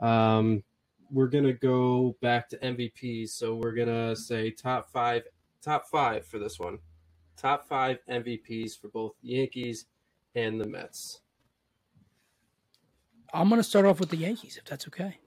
Um, 0.00 0.62
we're 1.10 1.26
gonna 1.26 1.52
go 1.52 2.16
back 2.22 2.48
to 2.48 2.56
MVPs. 2.56 3.28
So 3.28 3.54
we're 3.54 3.74
gonna 3.74 4.16
say 4.16 4.50
top 4.50 4.90
five, 4.90 5.24
top 5.60 5.90
five 5.90 6.24
for 6.24 6.38
this 6.38 6.58
one. 6.58 6.78
Top 7.36 7.68
five 7.68 7.98
MVPs 8.08 8.80
for 8.80 8.88
both 8.88 9.12
the 9.20 9.28
Yankees 9.28 9.84
and 10.36 10.58
the 10.58 10.66
Mets. 10.66 11.20
I'm 13.34 13.50
gonna 13.50 13.62
start 13.62 13.84
off 13.84 14.00
with 14.00 14.08
the 14.08 14.16
Yankees, 14.16 14.56
if 14.56 14.64
that's 14.64 14.86
okay. 14.88 15.18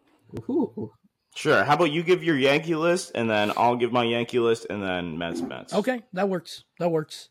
Ooh. 0.49 0.91
Sure. 1.35 1.63
How 1.63 1.75
about 1.75 1.91
you 1.91 2.03
give 2.03 2.23
your 2.23 2.37
Yankee 2.37 2.75
list, 2.75 3.11
and 3.15 3.29
then 3.29 3.51
I'll 3.55 3.77
give 3.77 3.91
my 3.91 4.03
Yankee 4.03 4.39
list, 4.39 4.67
and 4.69 4.83
then 4.83 5.17
Mets, 5.17 5.41
Mets. 5.41 5.73
Okay, 5.73 6.01
that 6.13 6.27
works. 6.27 6.65
That 6.79 6.89
works. 6.89 7.29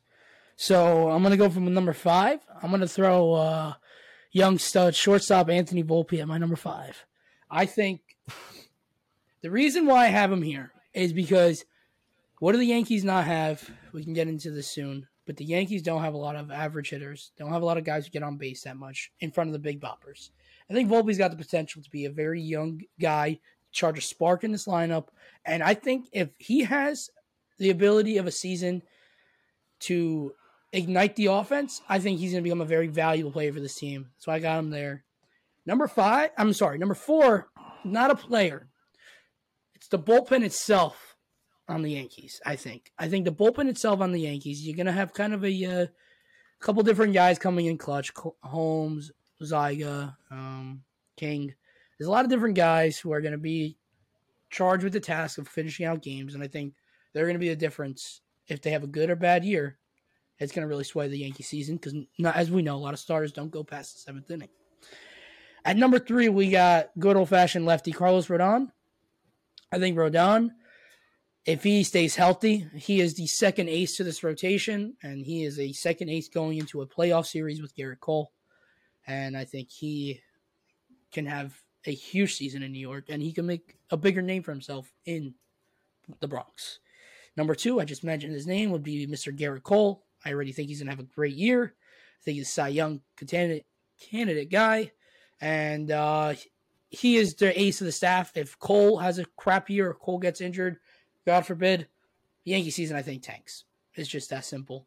So 0.57 1.11
I'm 1.11 1.23
gonna 1.23 1.37
go 1.37 1.51
from 1.51 1.73
number 1.73 1.93
five. 1.93 2.41
I'm 2.63 2.71
gonna 2.71 2.89
throw 2.89 3.33
uh, 3.33 3.75
young 4.33 4.59
stud 4.59 4.95
shortstop 4.95 5.49
Anthony 5.51 5.83
Volpe 5.83 6.21
at 6.21 6.29
my 6.29 6.39
number 6.39 6.57
five. 6.57 7.05
I 7.51 7.67
think 7.67 8.01
the 9.43 9.51
reason 9.51 9.87
why 9.87 10.05
I 10.05 10.09
have 10.09 10.33
him 10.33 10.43
here 10.43 10.73
is 10.95 11.13
because 11.13 11.65
what 12.39 12.53
do 12.53 12.59
the 12.59 12.67
Yankees 12.67 13.05
not 13.05 13.25
have? 13.25 13.69
We 13.93 14.05
can 14.05 14.13
get 14.13 14.29
into 14.29 14.51
this 14.51 14.71
soon, 14.71 15.09
but 15.27 15.37
the 15.37 15.45
Yankees 15.45 15.83
don't 15.83 16.03
have 16.03 16.15
a 16.15 16.19
lot 16.19 16.37
of 16.37 16.51
average 16.51 16.91
hitters. 16.91 17.33
Don't 17.39 17.53
have 17.53 17.63
a 17.63 17.67
lot 17.67 17.77
of 17.77 17.85
guys 17.85 18.07
who 18.07 18.13
get 18.13 18.23
on 18.23 18.37
base 18.37 18.63
that 18.63 18.77
much 18.77 19.13
in 19.21 19.31
front 19.31 19.49
of 19.49 19.53
the 19.53 19.59
big 19.59 19.81
boppers. 19.81 20.31
I 20.71 20.73
think 20.73 20.89
Volpe's 20.89 21.19
got 21.19 21.33
the 21.33 21.37
potential 21.37 21.83
to 21.83 21.91
be 21.91 22.05
a 22.05 22.11
very 22.11 22.41
young 22.41 22.83
guy 23.01 23.41
charge 23.73 23.99
a 23.99 24.03
spark 24.03 24.45
in 24.45 24.53
this 24.53 24.67
lineup. 24.67 25.09
And 25.45 25.63
I 25.63 25.75
think 25.75 26.09
if 26.13 26.31
he 26.39 26.65
has 26.65 27.11
the 27.59 27.71
ability 27.71 28.19
of 28.19 28.27
a 28.27 28.33
season 28.33 28.83
to 29.81 30.35
ignite 30.73 31.17
the 31.17 31.27
offense, 31.27 31.81
I 31.89 31.99
think 31.99 32.19
he's 32.19 32.33
going 32.33 32.43
to 32.43 32.47
become 32.49 32.61
a 32.61 32.67
very 32.67 32.87
valuable 32.87 33.33
player 33.33 33.53
for 33.53 33.61
this 33.61 33.77
team. 33.77 34.11
So 34.19 34.33
I 34.33 34.39
got 34.39 34.59
him 34.59 34.71
there. 34.71 35.05
Number 35.67 35.89
five, 35.89 36.31
I'm 36.37 36.53
sorry, 36.53 36.79
number 36.79 36.95
four, 36.95 37.49
not 37.85 38.11
a 38.11 38.17
player. 38.17 38.69
It's 39.75 39.89
the 39.89 39.99
bullpen 39.99 40.43
itself 40.43 41.17
on 41.69 41.83
the 41.83 41.93
Yankees, 41.93 42.41
I 42.45 42.57
think. 42.57 42.93
I 42.99 43.09
think 43.09 43.25
the 43.25 43.33
bullpen 43.33 43.69
itself 43.69 44.01
on 44.01 44.13
the 44.13 44.21
Yankees, 44.21 44.67
you're 44.67 44.77
going 44.77 44.87
to 44.87 44.93
have 44.93 45.15
kind 45.15 45.33
of 45.33 45.45
a 45.45 45.65
uh, 45.65 45.87
couple 46.61 46.83
different 46.83 47.15
guys 47.15 47.39
coming 47.39 47.67
in 47.67 47.79
clutch 47.79 48.11
Holmes, 48.43 49.13
Zyga, 49.43 50.17
um, 50.31 50.83
King 51.17 51.55
there's 52.01 52.09
a 52.09 52.13
lot 52.13 52.25
of 52.25 52.31
different 52.31 52.55
guys 52.55 52.99
who 52.99 53.13
are 53.13 53.21
going 53.21 53.33
to 53.33 53.39
be 53.39 53.77
charged 54.49 54.85
with 54.85 54.95
the 54.95 55.01
task 55.01 55.37
of 55.37 55.47
finishing 55.47 55.85
out 55.85 56.01
games, 56.01 56.35
and 56.35 56.43
I 56.43 56.47
think 56.47 56.73
they're 57.13 57.27
going 57.27 57.35
to 57.35 57.39
be 57.39 57.51
the 57.51 57.57
difference 57.57 58.23
if 58.49 58.63
they 58.63 58.71
have 58.71 58.83
a 58.83 58.87
good 58.87 59.11
or 59.11 59.17
bad 59.17 59.45
year. 59.45 59.77
It's 60.39 60.51
going 60.51 60.63
to 60.63 60.69
really 60.69 60.85
sway 60.85 61.09
the 61.09 61.19
Yankee 61.19 61.43
season 61.43 61.77
because, 61.77 61.95
as 62.25 62.51
we 62.51 62.63
know, 62.63 62.77
a 62.77 62.79
lot 62.79 62.95
of 62.95 63.01
starters 63.01 63.33
don't 63.33 63.51
go 63.51 63.63
past 63.63 63.93
the 63.93 64.01
seventh 64.01 64.31
inning. 64.31 64.49
At 65.63 65.77
number 65.77 65.99
three, 65.99 66.31
we 66.31 66.49
got 66.49 66.89
good 66.99 67.19
old 67.19 67.29
fashioned 67.29 67.67
lefty 67.67 67.93
Carlos 67.93 68.29
Rodon. 68.29 68.69
I 69.71 69.79
think 69.79 69.99
Rodon, 69.99 70.53
if 71.45 71.63
he 71.63 71.85
stays 71.85 72.17
healthy, 72.17 72.67
he 72.77 73.03
is 73.03 73.13
the 73.13 73.27
second 73.27 73.69
ace 73.69 73.99
to 73.99 74.05
this 74.05 74.25
rotation, 74.25 74.97
and 75.03 75.27
he 75.27 75.45
is 75.45 75.59
a 75.59 75.75
second 75.75 76.09
ace 76.09 76.31
going 76.31 76.57
into 76.57 76.81
a 76.81 76.87
playoff 76.87 77.27
series 77.27 77.61
with 77.61 77.77
Gerrit 77.77 78.01
Cole. 78.01 78.33
And 79.07 79.37
I 79.37 79.45
think 79.45 79.69
he 79.71 80.23
can 81.13 81.27
have 81.27 81.61
a 81.87 81.93
huge 81.93 82.35
season 82.35 82.63
in 82.63 82.73
New 82.73 82.79
York, 82.79 83.07
and 83.09 83.23
he 83.23 83.33
can 83.33 83.47
make 83.47 83.77
a 83.91 83.97
bigger 83.97 84.23
name 84.23 84.43
for 84.43 84.51
himself 84.51 84.93
in 85.05 85.35
the 86.21 86.29
Bronx. 86.29 86.81
Number 87.37 87.55
two, 87.55 87.81
I 87.81 87.85
just 87.85 88.05
mentioned 88.05 88.33
his 88.33 88.47
name 88.47 88.71
would 88.71 88.83
be 88.83 89.07
Mr. 89.07 89.37
Gerrit 89.37 89.63
Cole. 89.63 90.05
I 90.25 90.33
already 90.33 90.53
think 90.53 90.69
he's 90.69 90.81
gonna 90.81 90.91
have 90.91 91.01
a 91.01 91.05
great 91.05 91.35
year. 91.35 91.75
I 92.21 92.25
think 92.25 92.37
he's 92.37 92.49
a 92.49 92.51
Cy 92.51 92.69
Young 92.69 93.01
candidate 93.17 93.67
candidate 94.01 94.51
guy, 94.51 94.93
and 95.41 95.91
uh, 95.91 96.35
he 96.91 97.17
is 97.17 97.35
the 97.35 97.59
ace 97.59 97.81
of 97.81 97.87
the 97.87 97.93
staff. 97.93 98.37
If 98.37 98.59
Cole 98.59 98.99
has 98.99 99.19
a 99.19 99.25
crap 99.37 99.71
year 99.71 99.91
or 99.91 99.95
Cole 99.95 100.19
gets 100.19 100.41
injured, 100.41 100.79
God 101.25 101.47
forbid, 101.47 101.87
Yankee 102.45 102.71
season 102.71 102.97
I 102.97 103.03
think 103.03 103.23
tanks. 103.23 103.65
It's 103.95 104.09
just 104.09 104.31
that 104.31 104.45
simple. 104.45 104.87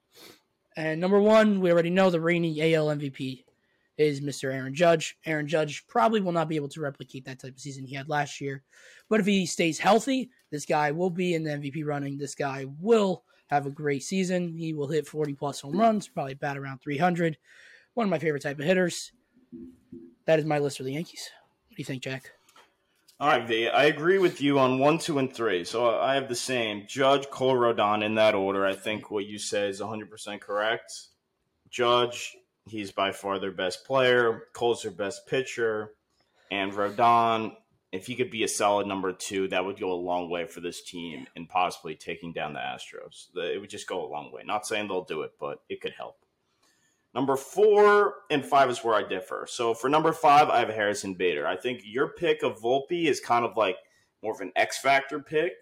And 0.76 1.00
number 1.00 1.20
one, 1.20 1.60
we 1.60 1.72
already 1.72 1.92
know 1.92 2.10
the 2.10 2.20
reigning 2.20 2.60
AL 2.60 2.88
MVP 2.88 3.46
is 3.98 4.22
Mr. 4.22 4.54
Aaron 4.54 4.74
Judge. 4.74 5.18
Aaron 5.26 5.48
Judge 5.48 5.86
probably 5.88 6.22
will 6.22 6.32
not 6.32 6.50
be 6.50 6.56
able 6.56 6.70
to 6.70 6.82
replicate 6.82 7.26
that 7.26 7.40
type 7.40 7.54
of 7.54 7.60
season 7.60 7.86
he 7.86 7.96
had 7.96 8.10
last 8.10 8.42
year. 8.42 8.64
But 9.10 9.20
if 9.20 9.26
he 9.26 9.46
stays 9.46 9.80
healthy, 9.80 10.30
this 10.52 10.66
guy 10.66 10.92
will 10.92 11.10
be 11.10 11.34
in 11.34 11.44
the 11.44 11.52
MVP 11.52 11.86
running. 11.86 12.18
This 12.18 12.36
guy 12.36 12.66
will 12.80 13.24
have 13.48 13.66
a 13.66 13.72
great 13.72 14.04
season. 14.04 14.58
He 14.58 14.74
will 14.74 14.88
hit 14.88 15.08
40 15.08 15.34
plus 15.34 15.62
home 15.62 15.80
runs, 15.80 16.08
probably 16.08 16.34
bat 16.34 16.58
around 16.58 16.80
300. 16.80 17.38
One 17.94 18.06
of 18.06 18.10
my 18.10 18.20
favorite 18.20 18.42
type 18.42 18.60
of 18.60 18.66
hitters. 18.66 19.12
That 20.26 20.40
is 20.40 20.46
my 20.46 20.60
list 20.60 20.78
for 20.78 20.84
the 20.84 20.94
Yankees. 20.94 21.30
What 21.68 21.78
do 21.78 21.82
you 21.82 21.86
think, 21.86 22.02
Jack? 22.02 22.32
All 23.20 23.30
right, 23.30 23.48
V. 23.48 23.70
I 23.70 23.86
agree 23.86 24.18
with 24.18 24.42
you 24.42 24.58
on 24.58 24.80
one, 24.80 24.98
two, 24.98 25.20
and 25.20 25.32
three. 25.32 25.64
So 25.64 26.00
I 26.00 26.16
have 26.16 26.28
the 26.28 26.36
same. 26.36 26.86
Judge, 26.88 27.30
Cole, 27.30 27.56
Rodon 27.56 28.04
in 28.04 28.16
that 28.16 28.36
order. 28.36 28.66
I 28.66 28.74
think 28.74 29.12
what 29.12 29.26
you 29.26 29.38
say 29.38 29.70
is 29.70 29.80
100% 29.80 30.42
correct. 30.42 30.94
Judge, 31.70 32.36
He's 32.66 32.92
by 32.92 33.12
far 33.12 33.40
their 33.40 33.52
best 33.52 33.86
player. 33.86 34.44
Cole's 34.54 34.84
their 34.84 34.92
best 34.92 35.28
pitcher. 35.28 35.92
And 36.50 36.72
Rodon, 36.72 37.56
if 37.92 38.08
he 38.08 38.16
could 38.16 38.32
be 38.32 38.44
a 38.44 38.48
solid 38.48 38.88
number 38.88 39.12
two, 39.12 39.48
that 39.50 39.66
would 39.66 39.80
go 39.80 39.92
a 39.92 39.96
long 39.96 40.30
way 40.30 40.46
for 40.46 40.62
this 40.62 40.82
team 40.82 41.28
and 41.36 41.50
possibly 41.50 41.96
taking 41.96 42.32
down 42.32 42.54
the 42.54 42.60
Astros. 42.60 43.36
It 43.36 43.60
would 43.60 43.70
just 43.70 43.88
go 43.88 44.06
a 44.06 44.10
long 44.10 44.32
way. 44.32 44.44
Not 44.46 44.66
saying 44.66 44.88
they'll 44.88 45.04
do 45.04 45.24
it, 45.24 45.34
but 45.40 45.60
it 45.70 45.82
could 45.82 45.94
help. 45.94 46.18
Number 47.14 47.36
four 47.36 48.16
and 48.32 48.44
five 48.44 48.70
is 48.70 48.84
where 48.84 48.96
I 48.96 49.08
differ. 49.08 49.46
So 49.48 49.74
for 49.74 49.90
number 49.90 50.14
five, 50.14 50.50
I 50.50 50.60
have 50.60 50.70
Harrison 50.70 51.14
Bader. 51.14 51.46
I 51.46 51.56
think 51.56 51.82
your 51.84 52.08
pick 52.08 52.42
of 52.42 52.60
Volpe 52.60 53.06
is 53.06 53.20
kind 53.20 53.46
of 53.46 53.56
like 53.56 53.78
more 54.24 54.34
of 54.34 54.42
an 54.42 54.52
X 54.56 54.80
factor 54.80 55.20
pick. 55.20 55.54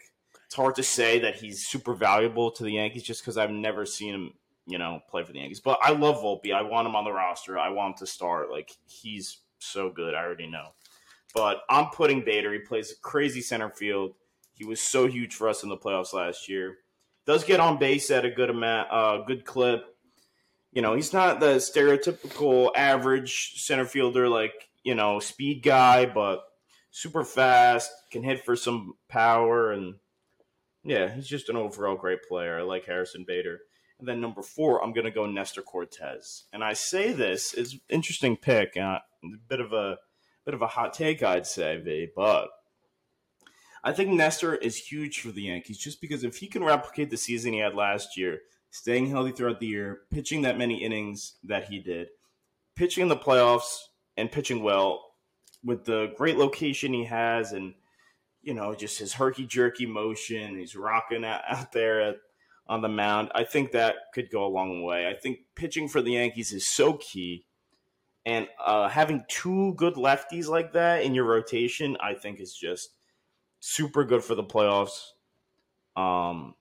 It's 0.46 0.56
hard 0.56 0.76
to 0.76 0.84
say 0.84 1.20
that 1.20 1.36
he's 1.36 1.68
super 1.68 1.94
valuable 1.94 2.52
to 2.52 2.64
the 2.64 2.74
Yankees 2.74 3.04
just 3.04 3.22
because 3.22 3.38
I've 3.38 3.52
never 3.52 3.86
seen 3.86 4.14
him 4.14 4.34
you 4.72 4.78
know, 4.78 5.02
play 5.10 5.24
for 5.24 5.34
the 5.34 5.40
Yankees. 5.40 5.60
But 5.60 5.80
I 5.84 5.92
love 5.92 6.18
Volpe. 6.24 6.54
I 6.54 6.62
want 6.62 6.88
him 6.88 6.96
on 6.96 7.04
the 7.04 7.12
roster. 7.12 7.60
I 7.60 7.70
want 7.70 7.94
him 7.94 7.98
to 8.00 8.08
start. 8.08 8.50
Like 8.50 8.72
he's 8.86 9.38
so 9.60 9.90
good. 9.90 10.14
I 10.14 10.24
already 10.24 10.48
know. 10.48 10.70
But 11.34 11.62
I'm 11.70 11.88
putting 11.88 12.24
Bader. 12.24 12.54
He 12.54 12.60
plays 12.60 12.96
crazy 13.02 13.42
center 13.42 13.70
field. 13.70 14.14
He 14.54 14.66
was 14.66 14.82
so 14.82 15.08
huge 15.08 15.34
for 15.34 15.48
us 15.48 15.64
in 15.64 15.70
the 15.70 15.78
playoffs 15.78 16.14
last 16.14 16.50
year. 16.50 16.78
Does 17.26 17.44
get 17.44 17.60
on 17.60 17.80
base 17.80 18.12
at 18.12 18.26
a 18.26 18.32
good 18.32 18.50
amount, 18.50 18.92
uh, 18.92 19.24
good 19.26 19.46
clip. 19.46 19.84
You 20.72 20.82
know, 20.82 20.96
he's 20.96 21.14
not 21.14 21.40
the 21.40 21.56
stereotypical 21.56 22.72
average 22.76 23.62
center 23.62 23.86
fielder, 23.86 24.28
like 24.28 24.54
you 24.84 24.96
know, 24.96 25.20
speed 25.20 25.64
guy, 25.64 26.06
but 26.06 26.44
super 26.92 27.24
fast, 27.24 27.92
can 28.12 28.24
hit 28.24 28.44
for 28.44 28.56
some 28.56 28.94
power, 29.08 29.72
and 29.72 29.96
yeah, 30.84 31.14
he's 31.14 31.28
just 31.28 31.50
an 31.50 31.56
overall 31.56 31.96
great 31.96 32.24
player. 32.24 32.60
I 32.60 32.64
like 32.64 32.86
Harrison 32.86 33.26
Bader. 33.28 33.60
And 34.02 34.10
then 34.10 34.20
number 34.20 34.42
four, 34.42 34.84
I'm 34.84 34.94
going 34.94 35.06
to 35.06 35.12
go 35.12 35.28
Nestor 35.28 35.62
Cortes. 35.62 36.46
And 36.52 36.64
I 36.64 36.74
say 36.74 37.14
this 37.14 37.54
is 37.54 37.78
interesting 37.88 38.36
pick, 38.36 38.76
uh, 38.76 38.98
a 39.24 39.28
bit 39.48 39.62
of 39.62 39.74
a 39.74 40.00
bit 40.44 40.56
of 40.56 40.64
a 40.64 40.68
hot 40.68 40.96
take, 40.96 41.22
I'd 41.22 41.46
say, 41.46 41.78
V, 41.78 42.08
but 42.16 42.50
I 43.84 43.92
think 43.92 44.10
Nestor 44.10 44.56
is 44.56 44.76
huge 44.76 45.22
for 45.22 45.30
the 45.30 45.44
Yankees 45.44 45.78
just 45.78 46.02
because 46.02 46.24
if 46.24 46.38
he 46.38 46.48
can 46.48 46.64
replicate 46.64 47.12
the 47.12 47.18
season 47.18 47.54
he 47.54 47.60
had 47.60 47.76
last 47.76 48.18
year, 48.18 48.40
staying 48.72 49.06
healthy 49.06 49.34
throughout 49.34 49.60
the 49.60 49.68
year, 49.68 50.02
pitching 50.12 50.42
that 50.42 50.58
many 50.58 50.84
innings 50.84 51.36
that 51.44 51.66
he 51.66 51.78
did, 51.78 52.08
pitching 52.76 53.04
in 53.04 53.08
the 53.08 53.16
playoffs 53.16 53.82
and 54.18 54.32
pitching 54.32 54.64
well 54.64 55.14
with 55.64 55.86
the 55.86 56.12
great 56.18 56.38
location 56.38 56.92
he 56.92 57.06
has 57.06 57.52
and 57.52 57.76
you 58.42 58.56
know 58.56 58.74
just 58.74 58.98
his 58.98 59.14
herky 59.14 59.46
jerky 59.46 59.86
motion, 59.86 60.58
he's 60.58 60.76
rocking 60.76 61.24
out, 61.24 61.42
out 61.48 61.72
there 61.72 62.02
at 62.02 62.16
on 62.72 62.82
the 62.82 62.88
mound. 62.88 63.30
I 63.36 63.44
think 63.44 63.74
that 63.74 63.96
could 64.14 64.32
go 64.32 64.46
a 64.46 64.48
long 64.48 64.82
way. 64.82 65.06
I 65.06 65.14
think 65.14 65.40
pitching 65.56 65.90
for 65.90 66.02
the 66.02 66.14
Yankees 66.14 66.54
is 66.54 66.66
so 66.66 66.94
key. 66.94 67.46
And 68.26 68.48
uh, 68.66 68.88
having 68.88 69.26
two 69.28 69.74
good 69.76 69.96
lefties 69.96 70.48
like 70.48 70.72
that 70.72 71.04
in 71.04 71.14
your 71.14 71.26
rotation, 71.26 71.98
I 72.02 72.14
think 72.14 72.40
is 72.40 72.54
just 72.54 72.92
super 73.60 74.06
good 74.06 74.24
for 74.24 74.36
the 74.36 74.44
playoffs. 74.44 75.02
Um, 75.98 76.56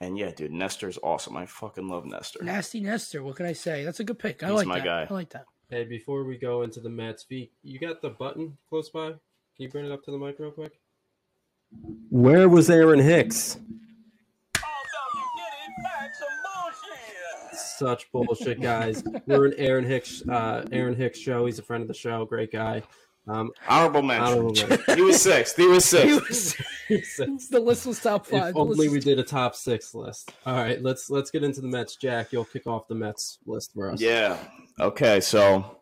and 0.00 0.18
yeah, 0.18 0.32
dude, 0.32 0.50
Nestor's 0.50 0.98
awesome. 1.04 1.36
I 1.36 1.46
fucking 1.46 1.86
love 1.86 2.04
Nestor. 2.04 2.42
Nasty 2.42 2.80
Nestor. 2.80 3.22
What 3.22 3.36
can 3.36 3.46
I 3.46 3.52
say? 3.52 3.84
That's 3.84 4.00
a 4.00 4.04
good 4.04 4.18
pick. 4.18 4.42
I 4.42 4.48
He's 4.48 4.56
like 4.56 4.66
my 4.66 4.80
that. 4.80 4.84
guy. 4.84 5.06
I 5.08 5.14
like 5.14 5.30
that. 5.30 5.44
Hey, 5.70 5.84
before 5.84 6.24
we 6.24 6.36
go 6.36 6.62
into 6.62 6.80
the 6.80 6.90
Mets, 6.90 7.26
V, 7.28 7.52
you 7.62 7.78
got 7.78 8.02
the 8.02 8.10
button 8.10 8.58
close 8.68 8.90
by? 8.90 9.10
Can 9.10 9.18
you 9.58 9.68
bring 9.68 9.86
it 9.86 9.92
up 9.92 10.02
to 10.04 10.10
the 10.10 10.18
mic 10.18 10.40
real 10.40 10.50
quick? 10.50 10.72
Where 12.10 12.48
was 12.48 12.68
Aaron 12.68 12.98
Hicks? 12.98 13.58
Such 17.78 18.10
bullshit, 18.12 18.60
guys. 18.60 19.02
We're 19.26 19.46
an 19.46 19.54
Aaron 19.58 19.84
Hicks, 19.84 20.22
uh, 20.28 20.64
Aaron 20.72 20.94
Hicks 20.96 21.18
show. 21.18 21.46
He's 21.46 21.58
a 21.58 21.62
friend 21.62 21.82
of 21.82 21.88
the 21.88 21.94
show, 21.94 22.24
great 22.24 22.52
guy. 22.52 22.82
Um, 23.26 23.52
Honorable 23.68 24.02
mention. 24.02 24.24
Honorable 24.26 24.52
mention. 24.54 24.96
he 24.96 25.00
was 25.02 25.20
sixth. 25.22 25.56
He 25.56 25.66
was 25.66 25.90
He 25.90 26.18
sixth. 26.20 26.60
was- 27.20 27.48
the 27.50 27.58
list 27.60 27.86
was 27.86 27.98
top 28.00 28.26
five. 28.26 28.50
if 28.50 28.56
only 28.56 28.88
we 28.88 29.00
did 29.00 29.18
a 29.18 29.22
top 29.22 29.54
six 29.54 29.94
list. 29.94 30.32
All 30.44 30.54
right, 30.54 30.82
let's 30.82 31.08
let's 31.08 31.30
get 31.30 31.42
into 31.42 31.60
the 31.62 31.68
Mets. 31.68 31.96
Jack, 31.96 32.32
you'll 32.32 32.44
kick 32.44 32.66
off 32.66 32.86
the 32.86 32.94
Mets 32.94 33.38
list 33.46 33.72
for 33.72 33.90
us. 33.90 34.00
Yeah. 34.00 34.36
Okay, 34.78 35.20
so 35.20 35.78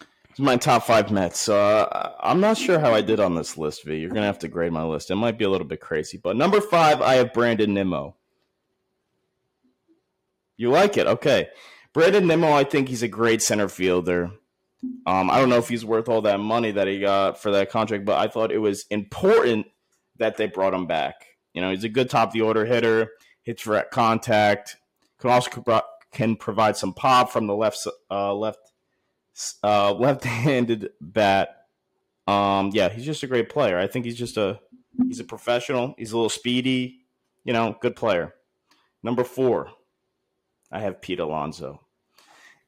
this 0.00 0.34
is 0.34 0.40
my 0.40 0.56
top 0.58 0.82
five 0.84 1.10
Mets. 1.10 1.48
Uh, 1.48 2.12
I'm 2.20 2.40
not 2.40 2.58
sure 2.58 2.78
how 2.78 2.92
I 2.92 3.00
did 3.00 3.18
on 3.18 3.34
this 3.34 3.56
list, 3.56 3.84
V. 3.86 3.96
You're 3.96 4.10
gonna 4.10 4.26
have 4.26 4.38
to 4.40 4.48
grade 4.48 4.72
my 4.72 4.84
list. 4.84 5.10
It 5.10 5.16
might 5.16 5.38
be 5.38 5.46
a 5.46 5.50
little 5.50 5.66
bit 5.66 5.80
crazy, 5.80 6.18
but 6.22 6.36
number 6.36 6.60
five, 6.60 7.00
I 7.00 7.14
have 7.14 7.32
Brandon 7.32 7.72
Nimmo. 7.72 8.14
You 10.58 10.70
like 10.70 10.98
it? 10.98 11.06
Okay. 11.06 11.48
Brandon 11.94 12.26
Nimmo, 12.26 12.52
I 12.52 12.64
think 12.64 12.88
he's 12.88 13.02
a 13.02 13.08
great 13.08 13.40
center 13.40 13.68
fielder. 13.68 14.32
Um, 15.06 15.30
I 15.30 15.38
don't 15.38 15.48
know 15.48 15.56
if 15.56 15.68
he's 15.68 15.84
worth 15.84 16.08
all 16.08 16.20
that 16.22 16.38
money 16.38 16.70
that 16.72 16.86
he 16.86 17.00
got 17.00 17.40
for 17.40 17.50
that 17.52 17.70
contract, 17.70 18.04
but 18.04 18.18
I 18.18 18.28
thought 18.28 18.52
it 18.52 18.58
was 18.58 18.84
important 18.90 19.66
that 20.18 20.36
they 20.36 20.46
brought 20.46 20.74
him 20.74 20.86
back. 20.86 21.14
You 21.54 21.62
know, 21.62 21.70
he's 21.70 21.84
a 21.84 21.88
good 21.88 22.10
top 22.10 22.28
of 22.28 22.32
the 22.34 22.42
order 22.42 22.64
hitter, 22.66 23.12
hits 23.42 23.62
for 23.62 23.82
contact, 23.90 24.76
can 25.18 25.30
also 25.30 25.82
can 26.12 26.36
provide 26.36 26.76
some 26.76 26.92
pop 26.92 27.30
from 27.30 27.46
the 27.46 27.56
left 27.56 27.86
uh, 28.10 28.34
left 28.34 28.60
uh, 29.62 29.92
left-handed 29.92 30.90
bat. 31.00 31.66
Um, 32.26 32.70
yeah, 32.72 32.88
he's 32.88 33.06
just 33.06 33.22
a 33.22 33.26
great 33.26 33.48
player. 33.48 33.78
I 33.78 33.86
think 33.86 34.04
he's 34.04 34.18
just 34.18 34.36
a 34.36 34.60
he's 35.06 35.20
a 35.20 35.24
professional. 35.24 35.94
He's 35.98 36.12
a 36.12 36.16
little 36.16 36.30
speedy, 36.30 37.00
you 37.44 37.52
know, 37.52 37.76
good 37.80 37.96
player. 37.96 38.34
Number 39.02 39.24
four, 39.24 39.70
I 40.70 40.80
have 40.80 41.00
Pete 41.00 41.20
Alonso. 41.20 41.80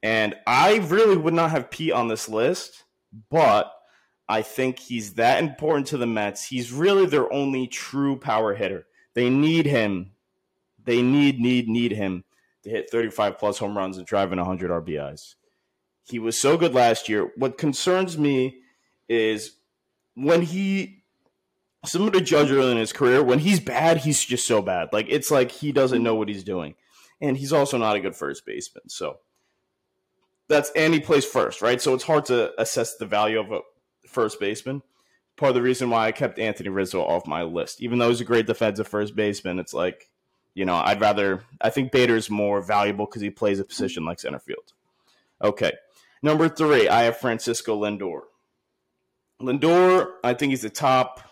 And 0.02 0.34
I 0.46 0.78
really 0.78 1.16
would 1.16 1.34
not 1.34 1.50
have 1.50 1.70
Pete 1.70 1.92
on 1.92 2.08
this 2.08 2.28
list, 2.28 2.84
but 3.30 3.72
I 4.28 4.42
think 4.42 4.78
he's 4.78 5.14
that 5.14 5.42
important 5.42 5.88
to 5.88 5.98
the 5.98 6.06
Mets. 6.06 6.46
He's 6.46 6.72
really 6.72 7.04
their 7.04 7.30
only 7.32 7.66
true 7.66 8.16
power 8.16 8.54
hitter. 8.54 8.86
They 9.14 9.28
need 9.28 9.66
him. 9.66 10.12
They 10.82 11.02
need, 11.02 11.40
need, 11.40 11.68
need 11.68 11.92
him 11.92 12.24
to 12.62 12.70
hit 12.70 12.90
35 12.90 13.38
plus 13.38 13.58
home 13.58 13.76
runs 13.76 13.98
and 13.98 14.06
drive 14.06 14.32
in 14.32 14.38
100 14.38 14.70
RBIs. 14.70 15.34
He 16.04 16.18
was 16.18 16.40
so 16.40 16.56
good 16.56 16.74
last 16.74 17.08
year. 17.08 17.30
What 17.36 17.58
concerns 17.58 18.16
me 18.16 18.60
is 19.08 19.56
when 20.14 20.42
he, 20.42 21.02
similar 21.84 22.12
to 22.12 22.20
Judge 22.20 22.50
early 22.50 22.72
in 22.72 22.78
his 22.78 22.92
career, 22.92 23.22
when 23.22 23.40
he's 23.40 23.60
bad, 23.60 23.98
he's 23.98 24.24
just 24.24 24.46
so 24.46 24.62
bad. 24.62 24.88
Like, 24.92 25.06
it's 25.08 25.30
like 25.30 25.50
he 25.50 25.72
doesn't 25.72 26.02
know 26.02 26.14
what 26.14 26.28
he's 26.28 26.44
doing. 26.44 26.74
And 27.20 27.36
he's 27.36 27.52
also 27.52 27.76
not 27.76 27.96
a 27.96 28.00
good 28.00 28.16
first 28.16 28.46
baseman. 28.46 28.88
So 28.88 29.18
that's 30.48 30.70
and 30.74 30.92
he 30.92 31.00
plays 31.00 31.24
first, 31.24 31.62
right? 31.62 31.80
So 31.80 31.94
it's 31.94 32.04
hard 32.04 32.26
to 32.26 32.60
assess 32.60 32.96
the 32.96 33.06
value 33.06 33.38
of 33.38 33.52
a 33.52 33.60
first 34.06 34.40
baseman. 34.40 34.82
Part 35.36 35.50
of 35.50 35.54
the 35.54 35.62
reason 35.62 35.88
why 35.88 36.06
I 36.06 36.12
kept 36.12 36.38
Anthony 36.38 36.68
Rizzo 36.68 37.00
off 37.02 37.26
my 37.26 37.42
list, 37.42 37.80
even 37.80 37.98
though 37.98 38.08
he's 38.08 38.20
a 38.20 38.24
great 38.26 38.46
defensive 38.46 38.88
first 38.88 39.16
baseman, 39.16 39.58
it's 39.58 39.72
like, 39.72 40.10
you 40.54 40.64
know, 40.64 40.74
I'd 40.74 41.00
rather. 41.00 41.44
I 41.60 41.70
think 41.70 41.92
Bader's 41.92 42.28
more 42.28 42.60
valuable 42.60 43.06
because 43.06 43.22
he 43.22 43.30
plays 43.30 43.60
a 43.60 43.64
position 43.64 44.04
like 44.04 44.20
center 44.20 44.40
field. 44.40 44.72
Okay, 45.42 45.72
number 46.22 46.48
three, 46.48 46.88
I 46.88 47.04
have 47.04 47.16
Francisco 47.16 47.80
Lindor. 47.80 48.22
Lindor, 49.40 50.10
I 50.22 50.34
think 50.34 50.50
he's 50.50 50.62
the 50.62 50.70
top 50.70 51.22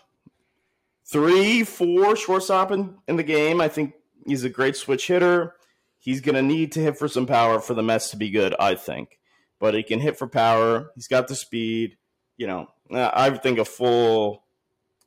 three, 1.05 1.63
four 1.63 2.15
shortstop 2.15 2.71
in, 2.71 2.95
in 3.07 3.17
the 3.17 3.23
game. 3.23 3.61
I 3.61 3.67
think 3.67 3.93
he's 4.25 4.43
a 4.43 4.49
great 4.49 4.75
switch 4.75 5.07
hitter. 5.07 5.55
He's 5.99 6.21
going 6.21 6.35
to 6.35 6.41
need 6.41 6.71
to 6.73 6.79
hit 6.79 6.97
for 6.97 7.07
some 7.07 7.25
power 7.25 7.59
for 7.59 7.73
the 7.73 7.83
Mets 7.83 8.09
to 8.11 8.17
be 8.17 8.29
good, 8.29 8.55
I 8.59 8.75
think. 8.75 9.19
But 9.59 9.73
he 9.73 9.83
can 9.83 9.99
hit 9.99 10.17
for 10.17 10.27
power. 10.27 10.91
He's 10.95 11.07
got 11.07 11.27
the 11.27 11.35
speed. 11.35 11.97
You 12.37 12.47
know, 12.47 12.67
I 12.91 13.31
think 13.31 13.59
a 13.59 13.65
full 13.65 14.43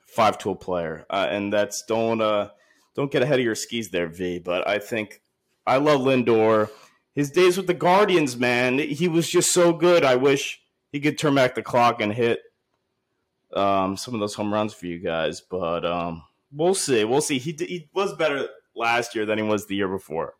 five 0.06 0.36
tool 0.36 0.54
player, 0.54 1.06
uh, 1.08 1.26
and 1.30 1.50
that's 1.50 1.82
don't 1.82 2.20
uh, 2.20 2.50
don't 2.94 3.10
get 3.10 3.22
ahead 3.22 3.38
of 3.38 3.44
your 3.44 3.54
skis 3.54 3.88
there, 3.88 4.08
V. 4.08 4.38
But 4.38 4.68
I 4.68 4.78
think 4.78 5.22
I 5.66 5.78
love 5.78 6.02
Lindor. 6.02 6.70
His 7.14 7.30
days 7.30 7.56
with 7.56 7.66
the 7.66 7.74
Guardians, 7.74 8.36
man, 8.36 8.78
he 8.78 9.08
was 9.08 9.28
just 9.28 9.52
so 9.52 9.72
good. 9.72 10.04
I 10.04 10.16
wish 10.16 10.62
he 10.92 11.00
could 11.00 11.18
turn 11.18 11.34
back 11.34 11.54
the 11.54 11.62
clock 11.62 12.00
and 12.00 12.12
hit 12.12 12.40
um, 13.54 13.96
some 13.96 14.14
of 14.14 14.20
those 14.20 14.34
home 14.34 14.52
runs 14.52 14.74
for 14.74 14.86
you 14.86 14.98
guys. 14.98 15.40
But 15.40 15.84
um, 15.84 16.22
we'll 16.52 16.74
see. 16.74 17.04
We'll 17.04 17.20
see. 17.20 17.38
He, 17.38 17.52
he 17.52 17.88
was 17.94 18.14
better 18.14 18.48
last 18.74 19.14
year 19.14 19.26
than 19.26 19.38
he 19.38 19.44
was 19.44 19.66
the 19.66 19.76
year 19.76 19.88
before. 19.88 20.34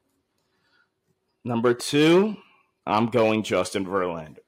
Number 1.45 1.75
two, 1.75 2.37
I'm 2.87 3.07
going 3.07 3.43
Justin 3.43 3.85
Verlander. 3.85 4.39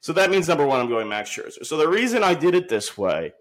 So 0.00 0.12
that 0.12 0.30
means 0.30 0.48
number 0.48 0.66
one, 0.66 0.80
I'm 0.80 0.88
going 0.88 1.08
Max 1.08 1.30
Scherzer. 1.30 1.64
So 1.64 1.76
the 1.76 1.88
reason 1.88 2.22
I 2.22 2.34
did 2.34 2.54
it 2.54 2.68
this 2.68 2.96
way 2.96 3.32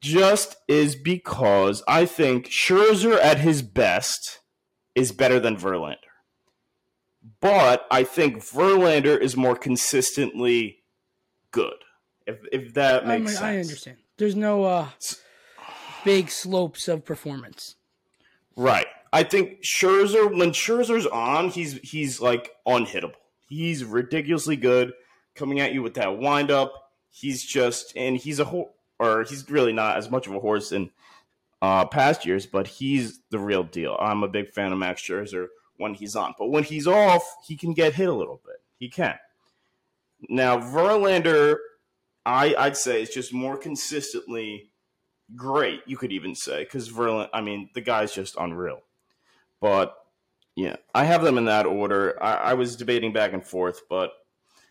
just 0.00 0.56
is 0.68 0.96
because 0.96 1.82
I 1.86 2.06
think 2.06 2.46
Scherzer 2.46 3.18
at 3.22 3.38
his 3.38 3.62
best 3.62 4.40
is 4.94 5.12
better 5.12 5.38
than 5.38 5.56
Verlander. 5.56 5.96
But 7.40 7.86
I 7.90 8.04
think 8.04 8.38
Verlander 8.38 9.18
is 9.18 9.36
more 9.36 9.56
consistently 9.56 10.82
good. 11.50 11.74
If 12.26 12.38
if 12.52 12.74
that 12.74 13.04
I, 13.04 13.18
makes 13.18 13.18
mean, 13.18 13.28
sense. 13.28 13.40
I 13.40 13.58
understand. 13.58 13.96
There's 14.16 14.36
no 14.36 14.64
uh, 14.64 14.88
big 16.04 16.30
slopes 16.30 16.88
of 16.88 17.04
performance. 17.04 17.76
Right. 18.56 18.86
I 19.12 19.24
think 19.24 19.62
Scherzer 19.62 20.36
when 20.36 20.52
Scherzer's 20.52 21.06
on, 21.06 21.50
he's 21.50 21.74
he's 21.82 22.20
like 22.20 22.52
unhittable. 22.66 23.14
He's 23.48 23.84
ridiculously 23.84 24.56
good 24.56 24.92
coming 25.34 25.60
at 25.60 25.72
you 25.72 25.82
with 25.82 25.94
that 25.94 26.18
windup. 26.18 26.72
He's 27.10 27.44
just 27.44 27.92
and 27.96 28.16
he's 28.16 28.38
a 28.38 28.44
ho- 28.44 28.70
or 28.98 29.24
he's 29.24 29.50
really 29.50 29.72
not 29.72 29.96
as 29.96 30.10
much 30.10 30.26
of 30.26 30.34
a 30.34 30.38
horse 30.38 30.70
in 30.70 30.90
uh, 31.60 31.86
past 31.86 32.24
years, 32.24 32.46
but 32.46 32.66
he's 32.66 33.20
the 33.30 33.38
real 33.38 33.64
deal. 33.64 33.96
I'm 33.98 34.22
a 34.22 34.28
big 34.28 34.50
fan 34.50 34.72
of 34.72 34.78
Max 34.78 35.02
Scherzer 35.02 35.48
when 35.76 35.94
he's 35.94 36.14
on, 36.14 36.34
but 36.38 36.48
when 36.48 36.62
he's 36.62 36.86
off, 36.86 37.24
he 37.46 37.56
can 37.56 37.72
get 37.72 37.94
hit 37.94 38.08
a 38.08 38.14
little 38.14 38.40
bit. 38.44 38.56
He 38.78 38.88
can. 38.88 39.18
Now 40.28 40.58
Verlander, 40.58 41.56
I 42.24 42.54
I'd 42.56 42.76
say 42.76 43.02
is 43.02 43.10
just 43.10 43.32
more 43.32 43.56
consistently 43.56 44.70
great. 45.34 45.80
You 45.86 45.96
could 45.96 46.12
even 46.12 46.36
say 46.36 46.62
because 46.62 46.88
Verlander, 46.88 47.30
I 47.32 47.40
mean, 47.40 47.70
the 47.74 47.80
guy's 47.80 48.12
just 48.12 48.36
unreal. 48.38 48.82
But 49.60 49.94
yeah, 50.56 50.76
I 50.94 51.04
have 51.04 51.22
them 51.22 51.38
in 51.38 51.44
that 51.46 51.66
order. 51.66 52.22
I, 52.22 52.34
I 52.34 52.54
was 52.54 52.76
debating 52.76 53.12
back 53.12 53.32
and 53.32 53.46
forth, 53.46 53.82
but 53.88 54.12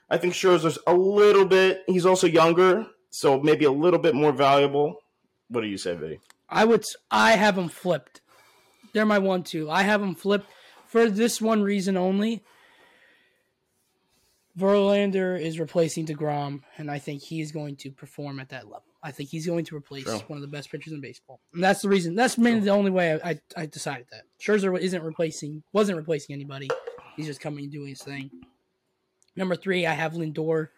I 0.10 0.18
think 0.18 0.34
Scherzer's 0.34 0.80
a 0.88 0.94
little 0.94 1.46
bit. 1.46 1.84
He's 1.88 2.06
also 2.06 2.28
younger, 2.28 2.88
so 3.10 3.40
maybe 3.40 3.66
a 3.66 3.72
little 3.72 4.00
bit 4.00 4.16
more 4.16 4.32
valuable. 4.32 5.02
What 5.50 5.62
do 5.62 5.68
you 5.68 5.78
say, 5.78 5.96
Vinny? 5.96 6.20
I 6.50 6.66
would. 6.66 6.84
I 7.12 7.34
have 7.34 7.56
them 7.56 7.70
flipped. 7.70 8.22
They're 8.94 9.06
my 9.06 9.20
one-two. 9.20 9.70
I 9.70 9.84
have 9.84 10.02
them 10.02 10.16
flipped 10.16 10.50
for 10.88 11.10
this 11.10 11.40
one 11.40 11.62
reason 11.62 11.96
only. 11.96 12.44
Verlander 14.58 15.40
is 15.40 15.60
replacing 15.60 16.08
Degrom, 16.08 16.64
and 16.78 16.90
I 16.90 17.00
think 17.00 17.22
he's 17.22 17.52
going 17.52 17.76
to 17.78 17.92
perform 17.92 18.40
at 18.40 18.50
that 18.50 18.66
level. 18.66 18.89
I 19.02 19.12
think 19.12 19.30
he's 19.30 19.48
going 19.48 19.66
to 19.66 19.76
replace 19.76 20.04
True. 20.04 20.20
one 20.28 20.38
of 20.38 20.42
the 20.42 20.48
best 20.48 20.70
pitchers 20.72 20.94
in 20.94 21.02
baseball, 21.02 21.40
and 21.54 21.64
that's 21.64 21.82
the 21.82 21.90
reason. 21.90 22.16
That's 22.16 22.38
mainly 22.38 22.62
the 22.62 22.72
only 22.72 22.92
way 22.92 23.14
I, 23.14 23.30
I, 23.30 23.40
I 23.56 23.66
decided 23.66 24.08
that 24.12 24.24
Scherzer 24.42 24.78
isn't 24.78 25.04
replacing, 25.04 25.64
wasn't 25.72 25.98
replacing 25.98 26.34
anybody. 26.34 26.70
He's 27.16 27.28
just 27.28 27.42
coming 27.42 27.66
and 27.66 27.72
doing 27.72 27.90
his 27.90 28.02
thing. 28.02 28.30
Number 29.36 29.56
three, 29.56 29.86
I 29.86 29.94
have 29.94 30.14
Lindor. 30.14 30.70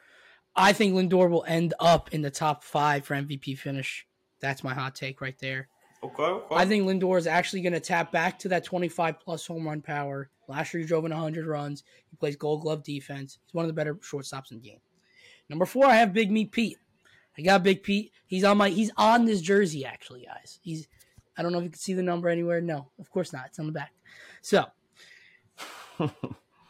I 0.56 0.74
think 0.74 0.94
Lindor 0.94 1.30
will 1.30 1.46
end 1.48 1.74
up 1.80 2.14
in 2.14 2.22
the 2.22 2.30
top 2.30 2.64
five 2.64 3.06
for 3.06 3.16
MVP 3.16 3.58
finish. 3.58 4.06
That's 4.40 4.64
my 4.64 4.74
hot 4.74 4.96
take 4.96 5.22
right 5.22 5.38
there. 5.40 5.68
Okay. 6.04 6.24
okay. 6.24 6.56
I 6.56 6.66
think 6.66 6.86
Lindor 6.86 7.18
is 7.18 7.28
actually 7.28 7.62
going 7.62 7.74
to 7.74 7.80
tap 7.80 8.12
back 8.12 8.40
to 8.40 8.50
that 8.50 8.64
25 8.64 9.20
plus 9.20 9.46
home 9.46 9.68
run 9.68 9.82
power. 9.82 10.30
Last 10.48 10.74
year 10.74 10.82
he 10.82 10.88
drove 10.88 11.06
in 11.06 11.12
100 11.12 11.46
runs. 11.46 11.84
He 12.10 12.18
plays 12.18 12.36
gold 12.36 12.62
glove 12.62 12.84
defense. 12.84 13.40
He's 13.46 13.54
one 13.54 13.64
of 13.64 13.68
the 13.70 13.74
better 13.74 13.96
shortstops 13.96 14.52
in 14.52 14.58
the 14.58 14.70
game. 14.70 14.80
Number 15.50 15.66
four, 15.66 15.86
I 15.86 15.96
have 15.98 16.14
Big 16.14 16.32
Meat 16.32 16.52
Pete. 16.52 16.78
I 17.42 17.44
got 17.44 17.64
Big 17.64 17.82
Pete. 17.84 18.12
He's 18.28 18.44
on 18.44 18.58
my 18.58 18.70
he's 18.70 18.92
on 18.98 19.26
this 19.26 19.42
jersey 19.42 19.86
actually, 19.86 20.26
guys. 20.26 20.60
He's 20.62 20.88
I 21.38 21.42
don't 21.42 21.52
know 21.52 21.58
if 21.58 21.64
you 21.64 21.70
can 21.72 21.80
see 21.80 21.94
the 21.94 22.04
number 22.04 22.30
anywhere. 22.30 22.62
No, 22.62 22.92
of 23.00 23.10
course 23.10 23.34
not. 23.34 23.48
It's 23.48 23.60
on 23.60 23.66
the 23.66 23.72
back. 23.72 23.92
So 24.42 24.66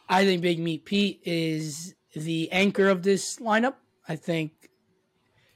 I 0.08 0.24
think 0.24 0.42
Big 0.42 0.58
Meat 0.58 0.84
Pete 0.84 1.20
is 1.24 1.94
the 2.14 2.50
anchor 2.52 2.88
of 2.88 3.02
this 3.02 3.36
lineup. 3.38 3.74
I 4.08 4.16
think 4.16 4.52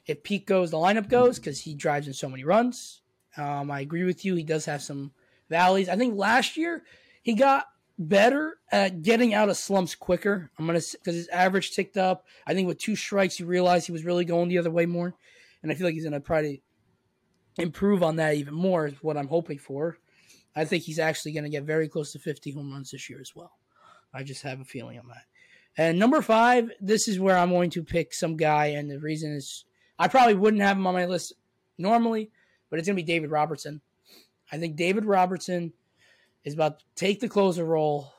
if 0.07 0.23
Pete 0.23 0.47
goes, 0.47 0.71
the 0.71 0.77
lineup 0.77 1.09
goes 1.09 1.39
because 1.39 1.61
he 1.61 1.75
drives 1.75 2.07
in 2.07 2.13
so 2.13 2.29
many 2.29 2.45
runs. 2.45 3.03
Um, 3.37 3.71
I 3.71 3.81
agree 3.81 4.05
with 4.05 4.25
you. 4.25 4.35
He 4.35 4.45
does 4.45 4.65
have 4.67 4.83
some 4.83 5.13
valleys. 5.49 5.89
I 5.89 5.97
think 5.97 6.17
last 6.17 6.57
year 6.57 6.83
he 7.23 7.35
got 7.35 7.67
better 7.99 8.59
at 8.71 9.03
getting 9.03 9.35
out 9.35 9.49
of 9.49 9.57
slumps 9.57 9.95
quicker. 9.95 10.51
I'm 10.59 10.67
gonna 10.67 10.81
because 10.93 11.15
his 11.15 11.29
average 11.29 11.73
ticked 11.73 11.97
up. 11.97 12.27
I 12.47 12.55
think 12.55 12.69
with 12.69 12.79
two 12.79 12.97
strikes, 12.97 13.41
you 13.41 13.47
realized 13.47 13.87
he 13.87 13.93
was 13.93 14.05
really 14.05 14.25
going 14.25 14.49
the 14.49 14.59
other 14.59 14.71
way 14.71 14.87
more, 14.87 15.15
and 15.63 15.73
I 15.73 15.75
feel 15.75 15.87
like 15.87 15.95
he's 15.95 16.05
gonna 16.05 16.21
probably 16.21 16.63
improve 17.59 18.03
on 18.03 18.17
that 18.17 18.35
even 18.35 18.55
more. 18.55 18.87
Is 18.87 19.03
what 19.03 19.17
I'm 19.17 19.29
hoping 19.29 19.59
for. 19.59 19.99
I 20.55 20.65
think 20.65 20.85
he's 20.85 20.99
actually 20.99 21.33
gonna 21.33 21.49
get 21.49 21.65
very 21.65 21.89
close 21.89 22.13
to 22.13 22.19
50 22.19 22.51
home 22.53 22.73
runs 22.73 22.91
this 22.91 23.09
year 23.09 23.21
as 23.21 23.35
well. 23.35 23.53
I 24.13 24.23
just 24.23 24.43
have 24.43 24.61
a 24.61 24.65
feeling 24.65 24.99
on 24.99 25.09
that. 25.09 25.25
And 25.79 25.99
number 25.99 26.23
five, 26.23 26.71
this 26.81 27.07
is 27.07 27.21
where 27.21 27.37
I'm 27.37 27.51
going 27.51 27.71
to 27.71 27.85
pick 27.85 28.15
some 28.15 28.37
guy, 28.37 28.67
and 28.67 28.91
the 28.91 28.99
reason 28.99 29.33
is 29.33 29.65
I 29.99 30.09
probably 30.09 30.35
wouldn't 30.35 30.63
have 30.63 30.77
him 30.77 30.87
on 30.87 30.95
my 30.95 31.07
list 31.07 31.35
normally, 31.79 32.31
but 32.71 32.79
it's 32.79 32.89
gonna 32.89 32.97
be 32.97 33.03
David 33.03 33.31
Robertson. 33.31 33.81
I 34.53 34.59
think 34.59 34.77
David 34.77 35.05
Robertson 35.05 35.73
is 36.47 36.55
about 36.55 36.79
to 36.79 36.85
take 36.95 37.21
the 37.21 37.29
closer 37.29 37.65
role 37.65 38.13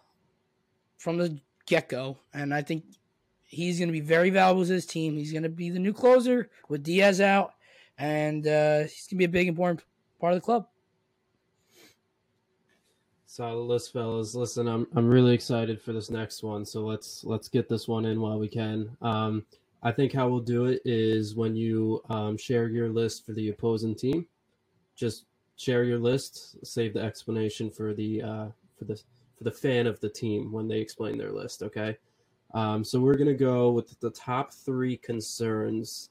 from 0.98 1.18
the 1.18 1.40
get 1.66 1.90
go, 1.90 2.18
and 2.34 2.54
I 2.54 2.62
think 2.62 2.84
he's 3.46 3.80
going 3.80 3.88
to 3.88 3.94
be 3.94 4.02
very 4.02 4.30
valuable 4.30 4.66
to 4.66 4.74
his 4.74 4.86
team. 4.86 5.16
He's 5.16 5.32
going 5.32 5.44
to 5.44 5.50
be 5.50 5.70
the 5.70 5.80
new 5.80 5.94
closer 5.94 6.50
with 6.68 6.84
Diaz 6.84 7.22
out, 7.22 7.54
and 7.98 8.46
uh, 8.46 8.82
he's 8.82 9.08
going 9.08 9.16
to 9.16 9.18
be 9.18 9.24
a 9.24 9.30
big 9.30 9.48
important 9.48 9.82
part 10.20 10.34
of 10.34 10.38
the 10.40 10.46
club. 10.46 10.68
Solid 13.26 13.64
list, 13.64 13.94
fellas. 13.94 14.36
Listen, 14.36 14.68
I'm 14.68 14.88
I'm 14.96 15.08
really 15.08 15.34
excited 15.34 15.82
for 15.82 15.94
this 15.94 16.10
next 16.10 16.44
one. 16.44 16.66
So 16.66 16.82
let's 16.86 17.24
let's 17.24 17.48
get 17.48 17.70
this 17.70 17.88
one 17.88 18.06
in 18.06 18.20
while 18.20 18.40
we 18.40 18.50
can. 18.50 18.90
Um, 19.02 19.46
I 19.84 19.92
think 19.92 20.12
how 20.12 20.28
we'll 20.28 20.40
do 20.40 20.66
it 20.66 20.82
is 20.84 21.36
when 21.36 21.56
you 21.56 22.02
um, 22.10 22.36
share 22.36 22.68
your 22.68 22.90
list 22.90 23.26
for 23.26 23.32
the 23.34 23.50
opposing 23.50 23.96
team, 23.96 24.26
just 24.96 25.26
share 25.58 25.84
your 25.84 26.00
list. 26.00 26.66
Save 26.66 26.94
the 26.94 27.02
explanation 27.02 27.70
for 27.70 27.94
the 27.94 28.22
uh, 28.22 28.48
for 28.78 28.86
the 28.86 28.96
for 29.38 29.44
the 29.44 29.52
fan 29.52 29.86
of 29.86 30.00
the 30.00 30.10
team 30.10 30.52
when 30.52 30.68
they 30.68 30.80
explain 30.80 31.18
their 31.18 31.32
list. 31.32 31.62
Okay. 31.64 31.98
Um, 32.54 32.84
so 32.84 33.00
we're 33.00 33.18
gonna 33.18 33.34
go 33.34 33.72
with 33.72 34.00
the 34.00 34.10
top 34.12 34.54
three 34.54 34.96
concerns 34.96 36.10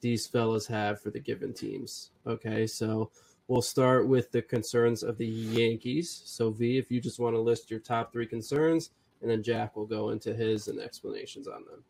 these 0.00 0.26
fellas 0.26 0.66
have 0.66 1.00
for 1.00 1.10
the 1.10 1.20
given 1.20 1.52
teams. 1.52 2.10
Okay, 2.26 2.66
so 2.66 3.10
we'll 3.48 3.62
start 3.62 4.06
with 4.06 4.30
the 4.30 4.42
concerns 4.42 5.02
of 5.02 5.18
the 5.18 5.26
Yankees. 5.26 6.22
So 6.24 6.50
V, 6.50 6.78
if 6.78 6.90
you 6.90 7.00
just 7.00 7.18
want 7.18 7.34
to 7.34 7.40
list 7.40 7.70
your 7.70 7.80
top 7.80 8.12
three 8.12 8.26
concerns, 8.26 8.90
and 9.22 9.30
then 9.30 9.42
Jack 9.42 9.76
will 9.76 9.86
go 9.86 10.10
into 10.10 10.34
his 10.34 10.68
and 10.68 10.78
explanations 10.78 11.48
on 11.48 11.64
them. 11.64 11.84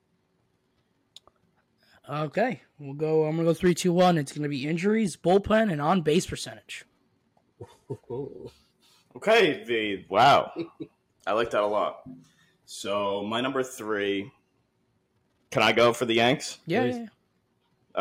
Okay, 2.11 2.63
we'll 2.79 2.95
go. 2.95 3.25
I'm 3.25 3.37
gonna 3.37 3.49
go 3.49 3.55
three, 3.55 3.75
two, 3.75 3.93
one. 3.93 4.17
It's 4.17 4.33
gonna 4.33 4.49
be 4.49 4.67
injuries, 4.67 5.17
bullpen, 5.17 5.71
and 5.71 5.83
on 5.83 6.01
base 6.01 6.27
percentage. 6.27 6.87
Okay, 9.17 9.65
V. 9.65 10.07
Wow. 10.09 10.53
I 11.27 11.33
like 11.33 11.51
that 11.51 11.63
a 11.63 11.67
lot. 11.67 12.03
So 12.67 13.23
my 13.23 13.41
number 13.41 13.63
three. 13.63 14.31
Can 15.51 15.63
I 15.63 15.73
go 15.73 15.95
for 15.95 16.05
the 16.05 16.15
Yanks? 16.15 16.59
Yeah, 16.67 16.85
yeah, 16.85 16.97
yeah. 16.97 17.07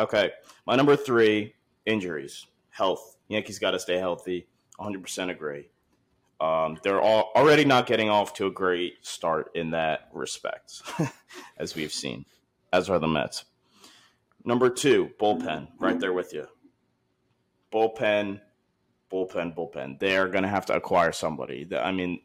Okay. 0.02 0.30
My 0.66 0.76
number 0.76 0.96
three, 0.96 1.54
injuries, 1.86 2.46
health. 2.68 3.16
Yankees 3.28 3.58
got 3.58 3.70
to 3.70 3.78
stay 3.78 3.96
healthy. 3.96 4.46
100% 4.78 5.30
agree. 5.30 5.70
Um, 6.40 6.78
they're 6.82 7.00
all 7.00 7.32
already 7.34 7.64
not 7.64 7.86
getting 7.86 8.08
off 8.08 8.32
to 8.34 8.46
a 8.46 8.50
great 8.50 9.04
start 9.04 9.50
in 9.54 9.70
that 9.70 10.08
respect, 10.12 10.82
as 11.58 11.74
we've 11.74 11.92
seen, 11.92 12.26
as 12.72 12.88
are 12.88 13.00
the 13.00 13.08
Mets. 13.08 13.44
Number 14.44 14.70
two, 14.70 15.10
bullpen, 15.20 15.68
right 15.80 15.98
there 15.98 16.12
with 16.12 16.32
you. 16.32 16.46
Bullpen, 17.72 18.40
bullpen, 19.10 19.54
bullpen. 19.56 19.98
They 19.98 20.16
are 20.16 20.28
going 20.28 20.42
to 20.42 20.48
have 20.48 20.66
to 20.66 20.74
acquire 20.74 21.12
somebody. 21.12 21.64
The- 21.64 21.84
I 21.84 21.92
mean, 21.92 22.20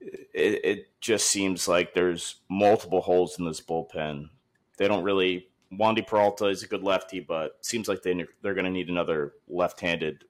it, 0.00 0.64
it 0.64 1.00
just 1.00 1.28
seems 1.30 1.66
like 1.68 1.94
there's 1.94 2.36
multiple 2.48 3.00
holes 3.00 3.38
in 3.38 3.44
this 3.44 3.60
bullpen. 3.60 4.30
They 4.76 4.88
don't 4.88 5.04
really. 5.04 5.48
Wandy 5.72 6.06
Peralta 6.06 6.46
is 6.46 6.62
a 6.62 6.66
good 6.66 6.82
lefty, 6.82 7.20
but 7.20 7.58
seems 7.60 7.88
like 7.88 8.02
they 8.02 8.24
they're 8.42 8.54
going 8.54 8.64
to 8.64 8.70
need 8.70 8.88
another 8.88 9.34
left-handed 9.48 10.24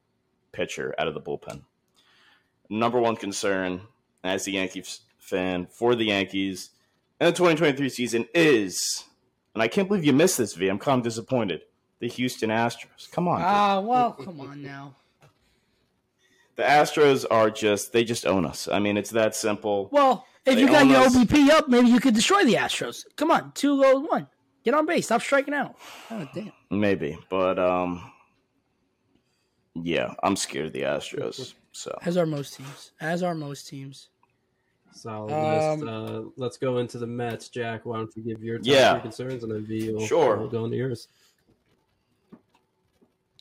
pitcher 0.50 0.94
out 0.98 1.06
of 1.06 1.14
the 1.14 1.20
bullpen. 1.20 1.62
Number 2.68 2.98
one 2.98 3.14
concern 3.14 3.82
as 4.24 4.46
a 4.46 4.50
Yankees 4.50 5.00
fan 5.18 5.66
for 5.70 5.94
the 5.94 6.06
Yankees 6.06 6.70
in 7.20 7.26
the 7.26 7.32
2023 7.32 7.88
season 7.88 8.26
is, 8.34 9.04
and 9.54 9.62
I 9.62 9.68
can't 9.68 9.86
believe 9.86 10.04
you 10.04 10.12
missed 10.12 10.38
this, 10.38 10.54
V. 10.54 10.66
I'm 10.68 10.78
kind 10.78 10.98
of 10.98 11.04
disappointed. 11.04 11.62
The 12.00 12.08
Houston 12.08 12.50
Astros. 12.50 13.10
Come 13.10 13.28
on. 13.28 13.40
Ah, 13.42 13.80
well, 13.80 14.12
come 14.12 14.40
on 14.40 14.62
now. 14.62 14.94
The 16.58 16.64
Astros 16.64 17.24
are 17.30 17.50
just 17.50 17.92
they 17.92 18.02
just 18.04 18.26
own 18.26 18.44
us. 18.44 18.68
I 18.68 18.78
mean, 18.80 18.96
it's 18.98 19.10
that 19.10 19.34
simple. 19.34 19.88
Well, 19.92 20.26
if 20.44 20.56
They 20.56 20.60
you 20.62 20.66
got 20.66 20.86
your 20.86 20.98
us. 20.98 21.16
OBP 21.16 21.50
up, 21.50 21.68
maybe 21.68 21.88
you 21.88 22.00
could 22.00 22.14
destroy 22.14 22.44
the 22.44 22.54
Astros. 22.54 23.04
Come 23.16 23.30
on, 23.30 23.52
two 23.54 23.80
goals, 23.80 24.04
one. 24.10 24.26
Get 24.64 24.74
on 24.74 24.84
base. 24.84 25.06
Stop 25.06 25.22
striking 25.22 25.54
out. 25.54 25.76
Oh, 26.10 26.28
damn. 26.34 26.52
Maybe, 26.70 27.16
but 27.30 27.58
um, 27.60 28.10
yeah, 29.74 30.12
I'm 30.22 30.34
scared 30.36 30.66
of 30.66 30.72
the 30.72 30.82
Astros. 30.82 31.54
So 31.72 31.96
As 32.04 32.16
are 32.16 32.26
most 32.26 32.56
teams. 32.56 32.90
As 33.00 33.22
are 33.22 33.34
most 33.36 33.68
teams. 33.68 34.08
Solid 34.92 35.32
Um, 35.32 35.80
list. 35.80 35.88
Uh, 35.88 36.22
let's 36.36 36.56
go 36.56 36.78
into 36.78 36.98
the 36.98 37.06
Mets. 37.06 37.48
Jack, 37.48 37.86
why 37.86 37.98
don't 37.98 38.10
you 38.16 38.22
give 38.24 38.42
your 38.42 38.58
top 38.58 38.66
Yeah. 38.66 38.92
three 38.94 39.02
concerns, 39.02 39.44
and 39.44 39.52
then 39.52 39.64
V 39.64 39.92
will 39.92 40.04
Sure. 40.04 40.36
will 40.38 40.48
go 40.48 40.64
into 40.64 40.76
yours. 40.76 41.06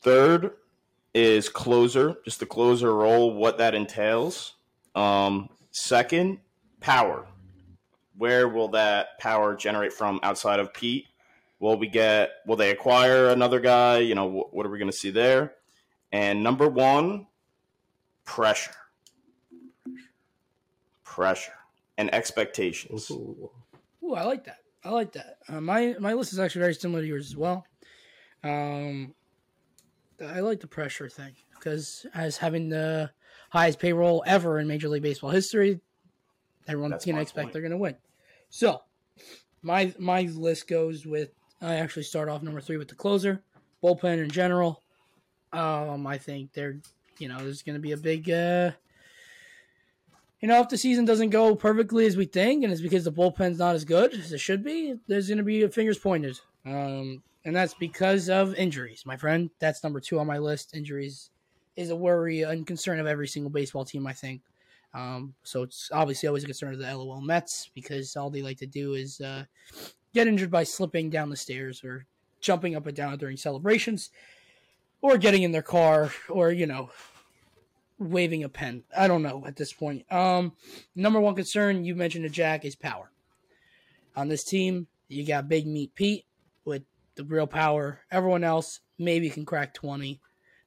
third 0.02 0.52
is 1.18 1.48
closer, 1.48 2.16
just 2.24 2.40
the 2.40 2.46
closer 2.46 2.94
role, 2.94 3.34
what 3.34 3.58
that 3.58 3.74
entails. 3.74 4.54
Um, 4.94 5.48
second, 5.70 6.38
power. 6.80 7.26
Where 8.16 8.48
will 8.48 8.68
that 8.68 9.18
power 9.18 9.54
generate 9.54 9.92
from 9.92 10.20
outside 10.22 10.60
of 10.60 10.72
Pete? 10.72 11.06
Will 11.60 11.76
we 11.76 11.88
get? 11.88 12.30
Will 12.46 12.56
they 12.56 12.70
acquire 12.70 13.28
another 13.30 13.60
guy? 13.60 13.98
You 13.98 14.14
know, 14.14 14.28
wh- 14.30 14.54
what 14.54 14.64
are 14.64 14.70
we 14.70 14.78
going 14.78 14.90
to 14.90 14.96
see 14.96 15.10
there? 15.10 15.54
And 16.12 16.42
number 16.42 16.68
one, 16.68 17.26
pressure, 18.24 18.74
pressure, 21.04 21.52
and 21.96 22.12
expectations. 22.14 23.10
Ooh. 23.10 23.50
I 24.14 24.24
like 24.24 24.44
that. 24.44 24.58
I 24.84 24.90
like 24.90 25.12
that. 25.12 25.38
Uh, 25.48 25.60
my 25.60 25.96
my 25.98 26.14
list 26.14 26.32
is 26.32 26.38
actually 26.38 26.60
very 26.60 26.74
similar 26.74 27.02
to 27.02 27.06
yours 27.06 27.26
as 27.26 27.36
well. 27.36 27.66
Um, 28.42 29.14
I 30.26 30.40
like 30.40 30.60
the 30.60 30.66
pressure 30.66 31.08
thing 31.08 31.34
because 31.54 32.06
as 32.14 32.36
having 32.36 32.68
the 32.68 33.10
highest 33.50 33.78
payroll 33.78 34.22
ever 34.26 34.58
in 34.58 34.66
Major 34.66 34.88
League 34.88 35.02
Baseball 35.02 35.30
history, 35.30 35.80
everyone's 36.66 36.92
That's 36.92 37.04
to 37.04 37.20
expect 37.20 37.44
point. 37.46 37.52
they're 37.52 37.62
going 37.62 37.72
to 37.72 37.78
win. 37.78 37.96
So, 38.50 38.82
my 39.62 39.94
my 39.98 40.22
list 40.22 40.68
goes 40.68 41.06
with 41.06 41.30
I 41.60 41.76
actually 41.76 42.04
start 42.04 42.28
off 42.28 42.42
number 42.42 42.60
three 42.60 42.76
with 42.76 42.88
the 42.88 42.94
closer, 42.94 43.42
bullpen 43.82 44.22
in 44.22 44.30
general. 44.30 44.82
Um, 45.52 46.06
I 46.06 46.18
think 46.18 46.52
they're 46.52 46.78
you 47.18 47.28
know 47.28 47.38
there's 47.38 47.62
going 47.62 47.76
to 47.76 47.80
be 47.80 47.92
a 47.92 47.96
big. 47.96 48.30
Uh, 48.30 48.72
you 50.40 50.46
know, 50.46 50.60
if 50.60 50.68
the 50.68 50.78
season 50.78 51.04
doesn't 51.04 51.30
go 51.30 51.56
perfectly 51.56 52.06
as 52.06 52.16
we 52.16 52.24
think, 52.24 52.62
and 52.62 52.72
it's 52.72 52.80
because 52.80 53.04
the 53.04 53.12
bullpen's 53.12 53.58
not 53.58 53.74
as 53.74 53.84
good 53.84 54.14
as 54.14 54.32
it 54.32 54.38
should 54.38 54.62
be, 54.62 54.94
there's 55.08 55.26
going 55.26 55.38
to 55.38 55.44
be 55.44 55.66
fingers 55.66 55.98
pointed. 55.98 56.38
Um, 56.64 57.24
and 57.44 57.54
that's 57.54 57.74
because 57.74 58.28
of 58.28 58.54
injuries, 58.54 59.04
my 59.06 59.16
friend. 59.16 59.50
That's 59.58 59.82
number 59.82 60.00
two 60.00 60.18
on 60.18 60.26
my 60.26 60.38
list. 60.38 60.74
Injuries 60.74 61.30
is 61.76 61.90
a 61.90 61.96
worry 61.96 62.42
and 62.42 62.66
concern 62.66 62.98
of 62.98 63.06
every 63.06 63.28
single 63.28 63.50
baseball 63.50 63.84
team, 63.84 64.06
I 64.06 64.12
think. 64.12 64.42
Um, 64.94 65.34
so 65.42 65.62
it's 65.62 65.90
obviously 65.92 66.28
always 66.28 66.44
a 66.44 66.46
concern 66.46 66.72
of 66.72 66.80
the 66.80 66.96
LOL 66.96 67.20
Mets 67.20 67.70
because 67.74 68.16
all 68.16 68.30
they 68.30 68.42
like 68.42 68.58
to 68.58 68.66
do 68.66 68.94
is 68.94 69.20
uh, 69.20 69.44
get 70.14 70.26
injured 70.26 70.50
by 70.50 70.64
slipping 70.64 71.10
down 71.10 71.30
the 71.30 71.36
stairs 71.36 71.84
or 71.84 72.06
jumping 72.40 72.74
up 72.74 72.86
and 72.86 72.96
down 72.96 73.18
during 73.18 73.36
celebrations 73.36 74.10
or 75.00 75.18
getting 75.18 75.42
in 75.42 75.52
their 75.52 75.62
car 75.62 76.10
or, 76.28 76.50
you 76.50 76.66
know, 76.66 76.90
waving 77.98 78.44
a 78.44 78.48
pen. 78.48 78.84
I 78.96 79.08
don't 79.08 79.22
know 79.22 79.44
at 79.46 79.56
this 79.56 79.72
point. 79.72 80.10
Um, 80.10 80.52
number 80.94 81.20
one 81.20 81.34
concern 81.34 81.84
you 81.84 81.94
mentioned 81.94 82.24
to 82.24 82.30
Jack 82.30 82.64
is 82.64 82.74
power. 82.74 83.10
On 84.16 84.28
this 84.28 84.44
team, 84.44 84.88
you 85.08 85.24
got 85.24 85.48
Big 85.48 85.66
Meat 85.66 85.94
Pete 85.94 86.24
with 86.64 86.82
the 87.18 87.24
real 87.24 87.46
power. 87.46 88.00
Everyone 88.10 88.44
else 88.44 88.80
maybe 88.98 89.28
can 89.28 89.44
crack 89.44 89.74
twenty. 89.74 90.20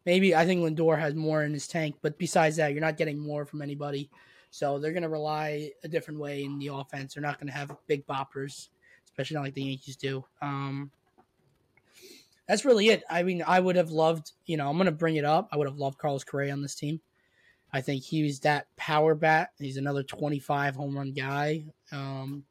Maybe 0.05 0.35
I 0.35 0.45
think 0.45 0.61
Lindor 0.61 0.99
has 0.99 1.15
more 1.15 1.43
in 1.43 1.53
his 1.53 1.67
tank, 1.67 1.95
but 2.01 2.17
besides 2.17 2.57
that, 2.57 2.71
you're 2.71 2.81
not 2.81 2.97
getting 2.97 3.19
more 3.19 3.45
from 3.45 3.61
anybody. 3.61 4.09
So 4.49 4.79
they're 4.79 4.93
going 4.93 5.03
to 5.03 5.09
rely 5.09 5.71
a 5.83 5.87
different 5.87 6.19
way 6.19 6.43
in 6.43 6.59
the 6.59 6.67
offense. 6.67 7.13
They're 7.13 7.23
not 7.23 7.39
going 7.39 7.47
to 7.47 7.53
have 7.53 7.75
big 7.87 8.05
boppers, 8.05 8.67
especially 9.05 9.35
not 9.35 9.43
like 9.43 9.53
the 9.53 9.63
Yankees 9.63 9.95
do. 9.95 10.25
Um, 10.41 10.91
that's 12.47 12.65
really 12.65 12.89
it. 12.89 13.03
I 13.09 13.23
mean, 13.23 13.43
I 13.47 13.59
would 13.59 13.77
have 13.77 13.91
loved, 13.91 14.33
you 14.45 14.57
know, 14.57 14.67
I'm 14.67 14.75
going 14.75 14.87
to 14.87 14.91
bring 14.91 15.15
it 15.15 15.23
up. 15.23 15.47
I 15.51 15.57
would 15.57 15.67
have 15.67 15.77
loved 15.77 15.99
Carlos 15.99 16.25
Correa 16.25 16.51
on 16.51 16.61
this 16.61 16.75
team. 16.75 16.99
I 17.71 17.79
think 17.79 18.03
he's 18.03 18.41
that 18.41 18.67
power 18.75 19.15
bat. 19.15 19.51
He's 19.57 19.77
another 19.77 20.03
25 20.03 20.75
home 20.75 20.97
run 20.97 21.13
guy. 21.13 21.63
Um, 21.93 22.43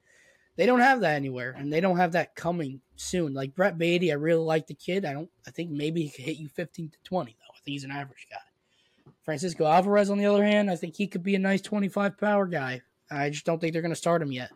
They 0.61 0.66
don't 0.66 0.80
have 0.80 1.00
that 1.00 1.14
anywhere, 1.14 1.54
and 1.56 1.72
they 1.72 1.80
don't 1.80 1.96
have 1.96 2.12
that 2.12 2.34
coming 2.34 2.82
soon. 2.94 3.32
Like 3.32 3.54
Brett 3.54 3.78
Baty, 3.78 4.12
I 4.12 4.16
really 4.16 4.44
like 4.44 4.66
the 4.66 4.74
kid. 4.74 5.06
I 5.06 5.14
don't. 5.14 5.30
I 5.46 5.50
think 5.50 5.70
maybe 5.70 6.02
he 6.02 6.11
could 6.11 6.26
hit 6.26 6.36
you 6.36 6.50
fifteen 6.50 6.90
to 6.90 6.98
twenty 7.02 7.34
though. 7.40 7.54
I 7.54 7.56
think 7.64 7.72
he's 7.72 7.84
an 7.84 7.90
average 7.90 8.26
guy. 8.30 9.11
Francisco 9.24 9.64
Alvarez, 9.64 10.11
on 10.11 10.18
the 10.18 10.26
other 10.26 10.44
hand, 10.44 10.70
I 10.70 10.76
think 10.76 10.96
he 10.96 11.06
could 11.06 11.22
be 11.22 11.34
a 11.34 11.38
nice 11.38 11.62
twenty-five 11.62 12.18
power 12.18 12.44
guy. 12.44 12.82
I 13.11 13.30
just 13.30 13.46
don't 13.46 13.58
think 13.58 13.72
they're 13.72 13.80
going 13.80 13.94
to 13.94 13.96
start 13.96 14.20
him 14.20 14.32
yet. 14.32 14.50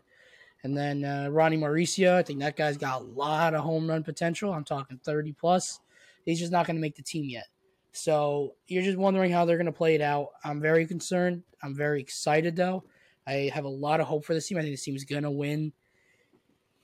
And 0.62 0.76
then 0.76 1.06
uh, 1.06 1.28
Ronnie 1.30 1.56
Mauricio, 1.56 2.16
I 2.16 2.22
think 2.22 2.40
that 2.40 2.58
guy's 2.58 2.76
got 2.76 3.00
a 3.00 3.04
lot 3.04 3.54
of 3.54 3.62
home 3.62 3.88
run 3.88 4.04
potential. 4.04 4.52
I'm 4.52 4.62
talking 4.62 5.00
30 5.02 5.32
plus. 5.32 5.80
He's 6.26 6.38
just 6.38 6.52
not 6.52 6.66
going 6.66 6.76
to 6.76 6.82
make 6.82 6.96
the 6.96 7.02
team 7.02 7.30
yet. 7.30 7.46
So 7.92 8.56
you're 8.66 8.82
just 8.82 8.98
wondering 8.98 9.32
how 9.32 9.46
they're 9.46 9.56
going 9.56 9.64
to 9.64 9.72
play 9.72 9.94
it 9.94 10.02
out. 10.02 10.32
I'm 10.44 10.60
very 10.60 10.86
concerned. 10.86 11.44
I'm 11.62 11.74
very 11.74 12.02
excited, 12.02 12.56
though. 12.56 12.84
I 13.26 13.50
have 13.54 13.64
a 13.64 13.68
lot 13.68 14.00
of 14.00 14.06
hope 14.06 14.26
for 14.26 14.34
this 14.34 14.46
team. 14.46 14.58
I 14.58 14.60
think 14.60 14.74
this 14.74 14.84
team 14.84 14.96
is 14.96 15.04
going 15.04 15.22
to 15.22 15.30
win 15.30 15.72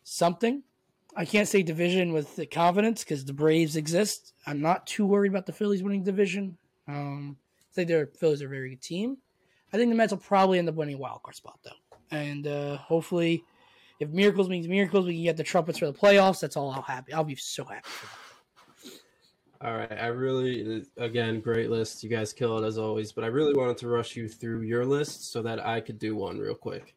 something. 0.04 0.62
I 1.16 1.24
can't 1.24 1.48
say 1.48 1.62
division 1.62 2.12
with 2.12 2.36
the 2.36 2.46
confidence 2.46 3.02
because 3.02 3.24
the 3.24 3.32
Braves 3.32 3.76
exist. 3.76 4.32
I'm 4.46 4.60
not 4.60 4.86
too 4.86 5.06
worried 5.06 5.30
about 5.30 5.46
the 5.46 5.52
Phillies 5.52 5.82
winning 5.82 6.04
division. 6.04 6.56
Um, 6.86 7.36
I 7.58 7.74
think 7.74 7.88
the 7.88 8.08
Phillies 8.18 8.42
are 8.42 8.46
a 8.46 8.50
very 8.50 8.70
good 8.70 8.82
team. 8.82 9.16
I 9.72 9.76
think 9.76 9.90
the 9.90 9.96
Mets 9.96 10.12
will 10.12 10.18
probably 10.18 10.58
end 10.58 10.68
up 10.68 10.74
winning 10.74 10.96
a 10.96 10.98
wild 10.98 11.22
card 11.22 11.36
spot 11.36 11.58
though, 11.64 11.96
and 12.16 12.46
uh, 12.46 12.76
hopefully, 12.76 13.44
if 14.00 14.08
miracles 14.10 14.48
means 14.48 14.66
miracles, 14.66 15.06
we 15.06 15.14
can 15.14 15.22
get 15.24 15.36
the 15.36 15.44
trumpets 15.44 15.78
for 15.78 15.86
the 15.86 15.92
playoffs. 15.92 16.40
That's 16.40 16.56
all 16.56 16.70
I'll 16.70 16.82
happy. 16.82 17.12
I'll 17.12 17.24
be 17.24 17.36
so 17.36 17.64
happy. 17.64 17.82
For 17.84 18.06
that. 18.06 18.12
All 19.62 19.76
right, 19.76 19.92
I 19.92 20.06
really, 20.06 20.86
again, 20.96 21.40
great 21.40 21.68
list. 21.70 22.02
You 22.02 22.08
guys 22.08 22.32
kill 22.32 22.58
it 22.58 22.66
as 22.66 22.78
always, 22.78 23.12
but 23.12 23.24
I 23.24 23.26
really 23.26 23.52
wanted 23.52 23.76
to 23.78 23.88
rush 23.88 24.16
you 24.16 24.26
through 24.26 24.62
your 24.62 24.86
list 24.86 25.30
so 25.30 25.42
that 25.42 25.64
I 25.64 25.80
could 25.80 25.98
do 25.98 26.16
one 26.16 26.38
real 26.38 26.54
quick. 26.54 26.94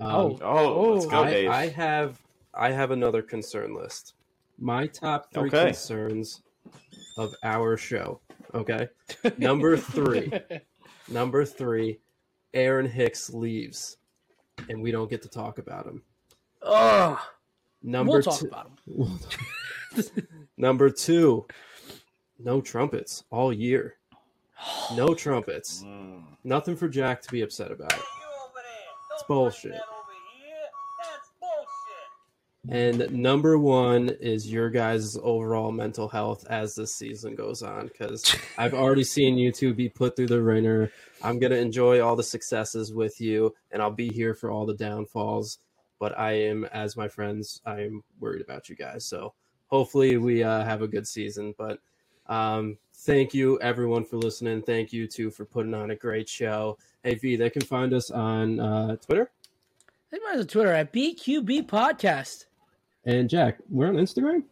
Um, 0.00 0.10
Oh. 0.10 0.38
Oh, 0.42 0.92
let's 0.94 1.06
go, 1.06 1.22
I, 1.22 1.30
Dave. 1.30 1.50
I 1.50 1.68
have, 1.68 2.20
I 2.54 2.70
have 2.72 2.90
another 2.90 3.22
concern 3.22 3.74
list. 3.74 4.14
My 4.58 4.86
top 4.86 5.32
three 5.32 5.48
Okay. 5.48 5.66
concerns 5.66 6.42
of 7.16 7.34
our 7.42 7.76
show. 7.76 8.20
Okay, 8.54 8.88
number 9.38 9.76
three. 9.76 10.32
Number 11.08 11.44
three, 11.44 12.00
Aaron 12.54 12.86
Hicks 12.86 13.30
leaves, 13.32 13.96
and 14.68 14.82
we 14.82 14.90
don't 14.90 15.08
get 15.10 15.22
to 15.22 15.28
talk 15.28 15.58
about 15.58 15.86
him. 15.86 16.02
Ugh. 16.62 17.18
Number 17.82 18.12
we'll 18.12 18.22
talk 18.22 18.40
two, 18.40 18.46
about 18.46 18.70
them. 18.86 19.20
number 20.56 20.90
two, 20.90 21.46
no 22.38 22.60
trumpets 22.60 23.24
all 23.30 23.52
year. 23.52 23.96
No 24.94 25.14
trumpets. 25.14 25.82
Mm. 25.82 26.22
Nothing 26.44 26.76
for 26.76 26.88
Jack 26.88 27.22
to 27.22 27.30
be 27.32 27.40
upset 27.40 27.72
about. 27.72 27.94
It's 27.94 29.22
bullshit. 29.26 29.80
And 32.68 33.10
number 33.10 33.58
one 33.58 34.10
is 34.20 34.52
your 34.52 34.68
guys' 34.68 35.16
overall 35.22 35.72
mental 35.72 36.08
health 36.08 36.46
as 36.50 36.74
the 36.74 36.86
season 36.86 37.34
goes 37.34 37.62
on. 37.62 37.86
Because 37.86 38.36
I've 38.58 38.74
already 38.74 39.04
seen 39.04 39.38
you 39.38 39.50
two 39.50 39.72
be 39.72 39.88
put 39.88 40.14
through 40.14 40.26
the 40.26 40.42
ringer. 40.42 40.92
I'm 41.22 41.38
going 41.38 41.52
to 41.52 41.58
enjoy 41.58 42.02
all 42.02 42.16
the 42.16 42.22
successes 42.22 42.92
with 42.92 43.20
you, 43.20 43.54
and 43.70 43.80
I'll 43.80 43.90
be 43.90 44.08
here 44.08 44.34
for 44.34 44.50
all 44.50 44.66
the 44.66 44.74
downfalls. 44.74 45.58
But 45.98 46.18
I 46.18 46.32
am, 46.32 46.64
as 46.66 46.96
my 46.96 47.08
friends, 47.08 47.60
I 47.64 47.82
am 47.82 48.02
worried 48.20 48.42
about 48.42 48.68
you 48.68 48.76
guys. 48.76 49.06
So 49.06 49.34
hopefully 49.66 50.16
we 50.18 50.42
uh, 50.42 50.64
have 50.64 50.82
a 50.82 50.88
good 50.88 51.06
season. 51.06 51.54
But 51.56 51.78
um, 52.26 52.76
thank 52.94 53.32
you, 53.32 53.58
everyone, 53.60 54.04
for 54.04 54.16
listening. 54.16 54.62
Thank 54.62 54.92
you, 54.92 55.06
too, 55.06 55.30
for 55.30 55.46
putting 55.46 55.74
on 55.74 55.90
a 55.90 55.96
great 55.96 56.28
show. 56.28 56.76
Hey, 57.02 57.14
V, 57.14 57.36
they 57.36 57.50
can 57.50 57.62
find 57.62 57.94
us 57.94 58.10
on 58.10 58.60
uh, 58.60 58.96
Twitter. 58.96 59.30
They 60.10 60.18
might 60.18 60.38
on 60.38 60.46
Twitter 60.46 60.72
at 60.72 60.92
BQB 60.92 61.66
Podcast. 61.66 62.46
And 63.04 63.28
Jack, 63.30 63.58
we're 63.68 63.88
on 63.88 63.94
Instagram. 63.96 64.44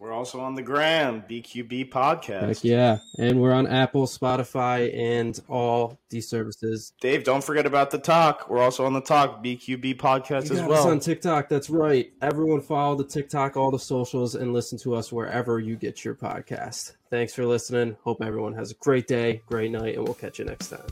We're 0.00 0.12
also 0.12 0.38
on 0.40 0.54
the 0.54 0.62
gram, 0.62 1.24
BQB 1.28 1.90
Podcast. 1.90 2.46
Heck 2.46 2.64
yeah. 2.64 2.98
And 3.18 3.40
we're 3.40 3.52
on 3.52 3.66
Apple, 3.66 4.06
Spotify, 4.06 4.96
and 4.96 5.38
all 5.48 5.98
these 6.08 6.28
services. 6.28 6.92
Dave, 7.00 7.24
don't 7.24 7.42
forget 7.42 7.66
about 7.66 7.90
the 7.90 7.98
talk. 7.98 8.48
We're 8.48 8.62
also 8.62 8.86
on 8.86 8.92
the 8.92 9.00
talk, 9.00 9.42
BQB 9.42 9.96
Podcast 9.96 10.50
You 10.50 10.56
as 10.60 10.62
well. 10.62 10.88
on 10.88 11.00
TikTok. 11.00 11.48
That's 11.48 11.68
right. 11.68 12.12
Everyone 12.22 12.60
follow 12.60 12.94
the 12.94 13.04
TikTok, 13.06 13.56
all 13.56 13.72
the 13.72 13.78
socials, 13.80 14.36
and 14.36 14.52
listen 14.52 14.78
to 14.78 14.94
us 14.94 15.10
wherever 15.10 15.58
you 15.58 15.74
get 15.74 16.04
your 16.04 16.14
podcast. 16.14 16.92
Thanks 17.10 17.34
for 17.34 17.44
listening. 17.44 17.96
Hope 18.04 18.22
everyone 18.22 18.54
has 18.54 18.70
a 18.70 18.74
great 18.74 19.08
day, 19.08 19.42
great 19.46 19.72
night, 19.72 19.96
and 19.96 20.04
we'll 20.04 20.14
catch 20.14 20.38
you 20.38 20.44
next 20.44 20.68
time. 20.68 20.86